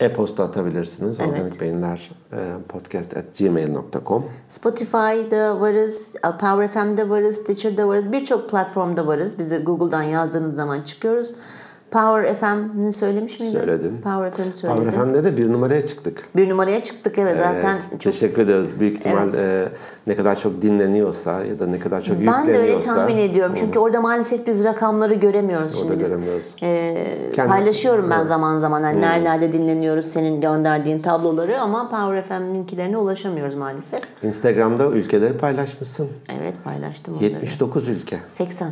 E-posta 0.00 0.44
atabilirsiniz. 0.44 1.20
Evet. 1.20 1.30
Organik 1.30 1.60
Beyinler 1.60 2.10
e, 2.32 2.36
podcast 2.68 3.16
at 3.16 3.38
gmail.com 3.38 4.24
Spotify'da 4.48 5.60
varız, 5.60 6.14
Power 6.40 6.68
FM'de 6.68 7.10
varız, 7.10 7.36
Stitcher'da 7.36 7.88
varız. 7.88 8.12
Birçok 8.12 8.50
platformda 8.50 9.06
varız. 9.06 9.38
Bizi 9.38 9.58
Google'dan 9.58 10.02
yazdığınız 10.02 10.56
zaman 10.56 10.80
çıkıyoruz. 10.82 11.34
Power 11.90 12.34
FM'ni 12.34 12.92
söylemiş 12.92 13.40
miydin? 13.40 13.58
Söyledim. 13.58 14.00
Power 14.02 14.30
FM'i 14.30 14.52
söyledim. 14.52 14.82
Power 14.82 15.04
FM'de 15.04 15.24
de 15.24 15.36
bir 15.36 15.52
numaraya 15.52 15.86
çıktık. 15.86 16.28
Bir 16.36 16.48
numaraya 16.48 16.82
çıktık 16.82 17.18
evet, 17.18 17.36
zaten 17.36 17.78
Evet, 17.90 18.00
çok 18.00 18.12
Teşekkür 18.12 18.42
ederiz. 18.42 18.80
Büyük 18.80 18.96
ihtimal 18.96 19.34
e, 19.34 19.68
ne 20.06 20.16
kadar 20.16 20.38
çok 20.38 20.62
dinleniyorsa 20.62 21.44
ya 21.44 21.58
da 21.58 21.66
ne 21.66 21.78
kadar 21.78 22.00
çok 22.00 22.20
yükleniyorsa. 22.20 22.46
Ben 22.46 22.54
de 22.54 22.58
öyle 22.58 22.80
tahmin 22.80 23.16
ediyorum. 23.16 23.54
Çünkü 23.58 23.78
orada 23.78 24.00
maalesef 24.00 24.46
biz 24.46 24.64
rakamları 24.64 25.14
göremiyoruz. 25.14 25.74
Şimdi 25.74 25.92
Orada 25.92 26.00
biz 26.00 26.10
göremiyoruz. 26.10 26.54
e, 26.62 27.46
paylaşıyorum 27.46 28.10
ben 28.10 28.24
zaman 28.24 28.58
zaman. 28.58 28.82
Hani 28.82 29.00
nerelerde 29.00 29.52
dinleniyoruz 29.52 30.06
senin 30.06 30.40
gönderdiğin 30.40 30.98
tabloları 30.98 31.60
ama 31.60 31.90
Power 31.90 32.22
FM'inkilerine 32.22 32.96
ulaşamıyoruz 32.96 33.54
maalesef. 33.54 34.00
Instagram'da 34.22 34.86
ülkeleri 34.86 35.36
paylaşmışsın. 35.36 36.08
Evet 36.40 36.54
paylaştım 36.64 37.14
onları. 37.14 37.24
79 37.24 37.88
ülke. 37.88 38.18
80. 38.28 38.68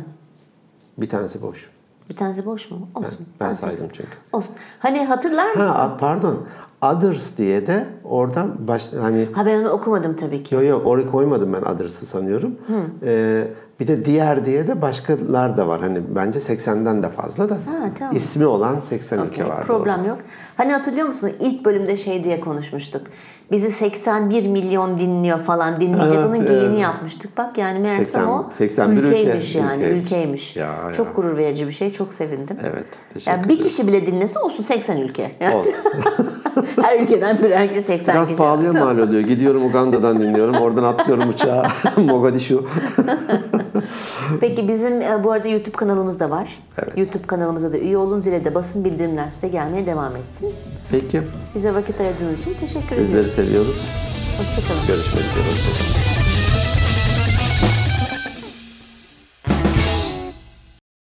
Bir 0.97 1.09
tanesi 1.09 1.41
boş. 1.41 1.69
Bir 2.09 2.15
tanesi 2.15 2.45
boş 2.45 2.71
mu? 2.71 2.89
Olsun. 2.95 3.19
Ben 3.39 3.49
Al 3.49 3.53
saydım 3.53 3.77
80. 3.77 3.93
çünkü. 3.93 4.17
Olsun. 4.33 4.55
Hani 4.79 5.05
hatırlar 5.05 5.49
mısın? 5.51 5.69
Ha 5.69 5.79
Ha, 5.79 5.97
pardon. 5.99 6.45
Others 6.81 7.37
diye 7.37 7.67
de 7.67 7.85
oradan 8.03 8.67
baş, 8.67 8.89
hani 9.01 9.27
ben 9.45 9.61
onu 9.61 9.69
okumadım 9.69 10.15
tabii 10.15 10.43
ki. 10.43 10.55
Yok 10.55 10.63
yok 10.65 10.87
oraya 10.87 11.07
koymadım 11.11 11.53
ben 11.53 11.61
Others'ı 11.61 12.05
sanıyorum. 12.05 12.55
Ee, 13.03 13.47
bir 13.79 13.87
de 13.87 14.05
diğer 14.05 14.45
diye 14.45 14.67
de 14.67 14.81
başkalar 14.81 15.57
da 15.57 15.67
var. 15.67 15.81
Hani 15.81 16.01
bence 16.15 16.39
80'den 16.39 17.03
de 17.03 17.09
fazla 17.09 17.49
da. 17.49 17.53
Ha, 17.53 17.59
tamam. 17.99 18.15
İsmi 18.15 18.45
olan 18.45 18.79
80 18.79 19.17
Okey, 19.17 19.27
ülke 19.29 19.49
vardı. 19.49 19.67
Problem 19.67 20.05
yok. 20.05 20.17
Hani 20.57 20.73
hatırlıyor 20.73 21.07
musun? 21.07 21.31
İlk 21.39 21.65
bölümde 21.65 21.97
şey 21.97 22.23
diye 22.23 22.39
konuşmuştuk. 22.39 23.01
Bizi 23.51 23.71
81 23.71 24.47
milyon 24.47 24.99
dinliyor 24.99 25.39
falan 25.39 25.75
dinleyecek. 25.75 26.19
Evet, 26.19 26.27
Onun 26.29 26.45
geyini 26.45 26.65
evet. 26.65 26.79
yapmıştık. 26.79 27.37
Bak 27.37 27.57
yani 27.57 27.79
meğersem 27.79 28.21
80 28.21 28.27
o 28.27 28.49
81 28.57 29.03
ülke, 29.03 29.21
ülkeymiş 29.21 29.55
yani. 29.55 29.83
ülkeymiş. 29.83 30.03
Ülkeymiş. 30.03 30.55
Ya, 30.55 30.75
Çok 30.97 31.07
ya. 31.07 31.13
gurur 31.13 31.37
verici 31.37 31.67
bir 31.67 31.71
şey. 31.71 31.93
Çok 31.93 32.13
sevindim. 32.13 32.57
Evet, 32.63 32.85
teşekkür 33.13 33.37
Yani 33.37 33.49
bir 33.49 33.59
kişi 33.59 33.87
bile 33.87 34.07
dinlese 34.07 34.39
olsun 34.39 34.63
80 34.63 34.97
ülke. 34.97 35.31
Yani 35.39 35.55
Olsun. 35.55 35.73
Her 36.81 36.99
ülkeden 36.99 37.37
birer 37.43 37.69
kişi 37.69 37.81
80 37.81 38.15
Biraz 38.15 38.27
kişi. 38.27 38.37
pahalıya 38.37 38.71
mal 38.73 38.97
oluyor. 38.97 39.21
Gidiyorum 39.21 39.65
Uganda'dan 39.65 40.21
dinliyorum. 40.21 40.55
Oradan 40.55 40.83
atlıyorum 40.83 41.29
uçağa. 41.29 41.67
Mogadishu. 41.97 42.67
Peki 44.39 44.67
bizim 44.67 45.01
e, 45.01 45.23
bu 45.23 45.31
arada 45.31 45.47
YouTube 45.47 45.75
kanalımız 45.75 46.19
da 46.19 46.29
var. 46.29 46.59
Evet. 46.77 46.97
YouTube 46.97 47.27
kanalımıza 47.27 47.71
da 47.71 47.77
üye 47.77 47.97
olun. 47.97 48.19
Zile 48.19 48.45
de 48.45 48.55
basın 48.55 48.85
bildirimler 48.85 49.29
size 49.29 49.47
gelmeye 49.47 49.85
devam 49.85 50.15
etsin. 50.15 50.53
Peki. 50.91 51.21
Bize 51.55 51.73
vakit 51.73 52.01
ayırdığınız 52.01 52.39
için 52.41 52.53
teşekkür 52.59 52.95
ediyoruz. 52.95 53.31
Seviyoruz. 53.37 53.77
Hoşçakalın. 54.37 54.87
Görüşmek 54.87 55.23
üzere. 55.23 55.43
Hoşçakalın. 55.43 56.16